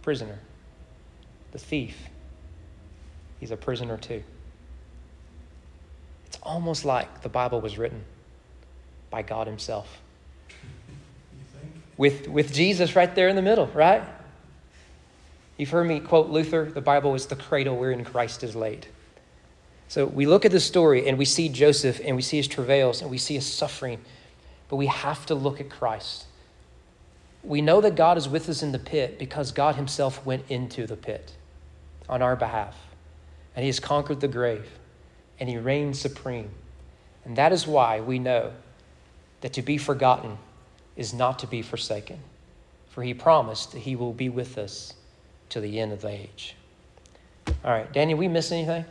prisoner. 0.00 0.38
The 1.50 1.58
thief, 1.58 2.08
he's 3.38 3.50
a 3.50 3.56
prisoner 3.58 3.98
too. 3.98 4.22
It's 6.24 6.38
almost 6.42 6.86
like 6.86 7.20
the 7.20 7.28
Bible 7.28 7.60
was 7.60 7.76
written 7.76 8.02
by 9.10 9.20
God 9.20 9.46
Himself. 9.46 10.00
With, 11.98 12.28
with 12.28 12.54
Jesus 12.54 12.96
right 12.96 13.14
there 13.14 13.28
in 13.28 13.36
the 13.36 13.42
middle, 13.42 13.66
right? 13.66 14.02
You've 15.62 15.70
heard 15.70 15.86
me 15.86 16.00
quote 16.00 16.28
Luther 16.28 16.64
the 16.64 16.80
Bible 16.80 17.14
is 17.14 17.26
the 17.26 17.36
cradle 17.36 17.76
wherein 17.76 18.04
Christ 18.04 18.42
is 18.42 18.56
laid. 18.56 18.88
So 19.86 20.06
we 20.06 20.26
look 20.26 20.44
at 20.44 20.50
this 20.50 20.64
story 20.64 21.06
and 21.06 21.16
we 21.16 21.24
see 21.24 21.48
Joseph 21.48 22.00
and 22.04 22.16
we 22.16 22.22
see 22.22 22.36
his 22.36 22.48
travails 22.48 23.00
and 23.00 23.08
we 23.08 23.16
see 23.16 23.34
his 23.34 23.46
suffering, 23.46 24.00
but 24.68 24.74
we 24.74 24.88
have 24.88 25.24
to 25.26 25.36
look 25.36 25.60
at 25.60 25.70
Christ. 25.70 26.24
We 27.44 27.60
know 27.60 27.80
that 27.80 27.94
God 27.94 28.18
is 28.18 28.28
with 28.28 28.48
us 28.48 28.64
in 28.64 28.72
the 28.72 28.80
pit 28.80 29.20
because 29.20 29.52
God 29.52 29.76
Himself 29.76 30.26
went 30.26 30.50
into 30.50 30.84
the 30.84 30.96
pit 30.96 31.32
on 32.08 32.22
our 32.22 32.34
behalf. 32.34 32.76
And 33.54 33.62
He 33.62 33.68
has 33.68 33.78
conquered 33.78 34.18
the 34.18 34.26
grave 34.26 34.68
and 35.38 35.48
He 35.48 35.58
reigns 35.58 36.00
supreme. 36.00 36.50
And 37.24 37.36
that 37.36 37.52
is 37.52 37.68
why 37.68 38.00
we 38.00 38.18
know 38.18 38.52
that 39.42 39.52
to 39.52 39.62
be 39.62 39.78
forgotten 39.78 40.38
is 40.96 41.14
not 41.14 41.38
to 41.38 41.46
be 41.46 41.62
forsaken, 41.62 42.18
for 42.90 43.04
he 43.04 43.14
promised 43.14 43.70
that 43.70 43.78
he 43.78 43.94
will 43.94 44.12
be 44.12 44.28
with 44.28 44.58
us 44.58 44.94
to 45.52 45.60
the 45.60 45.78
end 45.80 45.92
of 45.92 46.00
the 46.00 46.08
age. 46.08 46.56
All 47.62 47.70
right, 47.70 47.92
Daniel, 47.92 48.18
we 48.18 48.26
miss 48.26 48.50
anything? 48.52 48.86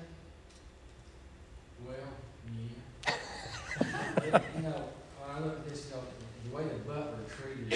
Well, 1.84 1.96
yeah. 3.08 4.40
you 4.56 4.62
know, 4.62 4.84
when 5.18 5.30
I 5.36 5.40
look 5.40 5.58
at 5.58 5.70
this, 5.70 5.90
you 5.90 5.96
know, 5.98 6.04
the 6.46 6.56
way 6.56 6.64
the 6.70 6.80
butler 6.86 7.26
treated 7.28 7.72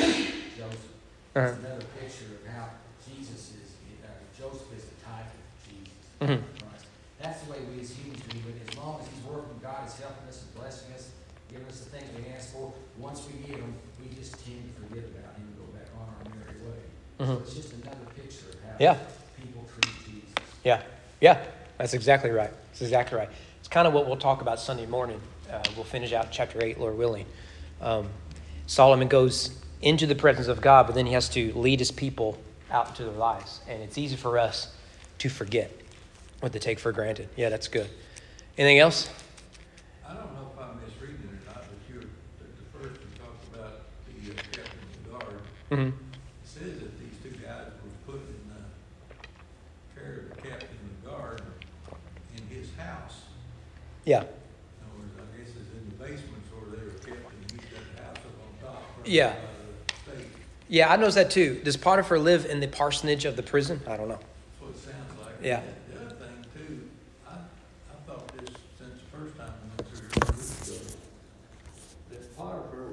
Joseph, 0.55 0.93
Uh-huh. 1.36 1.49
it's 1.49 1.57
another 1.65 1.86
picture 1.99 2.29
of 2.38 2.45
how 2.53 2.69
Jesus 3.01 3.57
is, 3.57 3.73
uh, 4.05 4.07
Joseph 4.38 4.69
is 4.77 4.86
the 4.86 4.97
type 5.01 5.33
of 5.33 5.41
Jesus. 5.65 5.97
Mhm. 6.21 6.43
Christ. 6.61 6.86
That's 7.19 7.41
the 7.41 7.51
way 7.51 7.59
we 7.73 7.81
as 7.81 7.89
humans 7.89 8.21
do, 8.29 8.38
but 8.45 8.53
as 8.69 8.77
long 8.77 9.01
as 9.01 9.07
he's 9.09 9.23
working, 9.25 9.57
God 9.63 9.88
is 9.89 9.97
helping 9.97 10.29
us 10.29 10.45
and 10.45 10.53
blessing 10.61 10.93
us, 10.93 11.09
giving 11.49 11.65
us 11.67 11.79
the 11.81 11.89
things 11.89 12.05
we 12.13 12.29
ask 12.31 12.53
for, 12.53 12.71
once 13.01 13.25
we 13.25 13.33
get 13.49 13.57
them, 13.57 13.73
we 13.97 14.13
just 14.15 14.38
tend 14.45 14.61
to 14.61 14.71
forget 14.86 15.09
about 15.09 15.33
him 15.41 15.54
way. 17.20 17.26
So 17.26 17.32
Mhm. 17.34 17.41
it's 17.41 17.53
just 17.53 17.74
another 17.74 17.97
picture 18.16 18.49
of 18.49 18.55
how 18.63 18.76
Yeah. 18.80 18.97
people 19.38 19.66
treat 19.74 19.93
Jesus. 20.05 20.45
Yeah, 20.63 20.82
yeah, 21.22 21.43
that's 21.78 21.93
exactly 21.93 22.32
right. 22.32 22.51
That's 22.70 22.82
exactly 22.82 23.18
right. 23.18 23.30
It's 23.59 23.68
kind 23.68 23.88
of 23.88 23.93
what 23.93 24.05
we'll 24.07 24.18
talk 24.18 24.41
about 24.41 24.59
Sunday 24.59 24.86
morning. 24.86 25.22
Uh, 25.51 25.61
we'll 25.76 25.86
finish 25.86 26.11
out 26.13 26.28
chapter 26.32 26.63
8, 26.63 26.80
Lord 26.80 26.97
willing. 26.97 27.26
Um, 27.82 28.09
Solomon 28.68 29.07
goes 29.07 29.51
into 29.82 30.07
the 30.07 30.16
presence 30.16 30.47
of 30.47 30.61
God, 30.61 30.88
but 30.88 30.95
then 30.95 31.05
he 31.05 31.13
has 31.13 31.30
to 31.30 31.53
lead 31.53 31.80
his 31.80 31.91
people 31.91 32.38
out 32.72 32.95
to 32.95 33.03
their 33.03 33.13
lives. 33.13 33.61
And 33.68 33.82
it's 33.84 33.97
easy 33.97 34.16
for 34.16 34.39
us 34.39 34.70
to 35.20 35.30
forget 35.30 35.72
what 36.39 36.51
they 36.51 36.59
take 36.59 36.80
for 36.80 36.91
granted. 36.91 37.30
Yeah, 37.36 37.49
that's 37.49 37.68
good. 37.68 37.89
Anything 38.57 38.80
else? 38.80 39.09
I 40.07 40.13
don't 40.13 40.34
know 40.34 40.49
if 40.53 40.61
I'm 40.63 40.80
misreading 40.82 41.22
it 41.24 41.30
or 41.30 41.53
not, 41.53 41.63
but 41.63 41.78
you're, 41.89 42.01
the, 42.01 42.45
the 42.45 42.66
first 42.74 43.01
you 43.01 43.07
talked 43.20 43.53
about 43.53 43.82
the 44.07 44.32
uh, 44.32 44.36
captain 44.51 44.80
of 44.82 45.03
the 45.03 45.09
guard. 45.11 45.41
Mm-hmm. 45.72 45.88
It 45.89 45.93
says 46.43 46.80
that 46.80 46.99
these 46.99 47.13
two 47.22 47.38
guys 47.45 47.68
were 47.84 48.13
put 48.13 48.22
in 48.22 48.49
the 48.49 48.61
Yeah. 54.05 54.21
In 54.21 54.23
other 54.23 54.29
words, 54.99 55.11
I 55.17 55.37
guess 55.37 55.49
it's 55.49 55.73
in 55.73 55.89
the 55.89 55.95
basements 56.03 56.47
where 56.51 56.77
they 56.77 56.85
were 56.85 56.91
kept, 56.99 57.33
and 57.33 57.51
he's 57.51 57.69
house 57.99 58.17
up 58.17 58.67
on 58.67 58.73
top. 58.73 58.83
Yeah. 59.03 59.29
by 59.29 59.35
the 59.35 60.17
State, 60.17 60.27
Yeah, 60.69 60.91
I 60.91 60.95
noticed 60.95 61.15
that 61.15 61.31
too. 61.31 61.59
Does 61.63 61.75
Potiphar 61.75 62.19
live 62.19 62.45
in 62.45 62.59
the 62.59 62.67
parsonage 62.67 63.25
of 63.25 63.35
the 63.35 63.43
prison? 63.43 63.81
I 63.87 63.97
don't 63.97 64.07
know. 64.07 64.19
that's 64.19 64.61
what 64.61 64.69
it 64.71 64.77
sounds 64.77 65.21
like. 65.21 65.35
Yeah. 65.43 65.61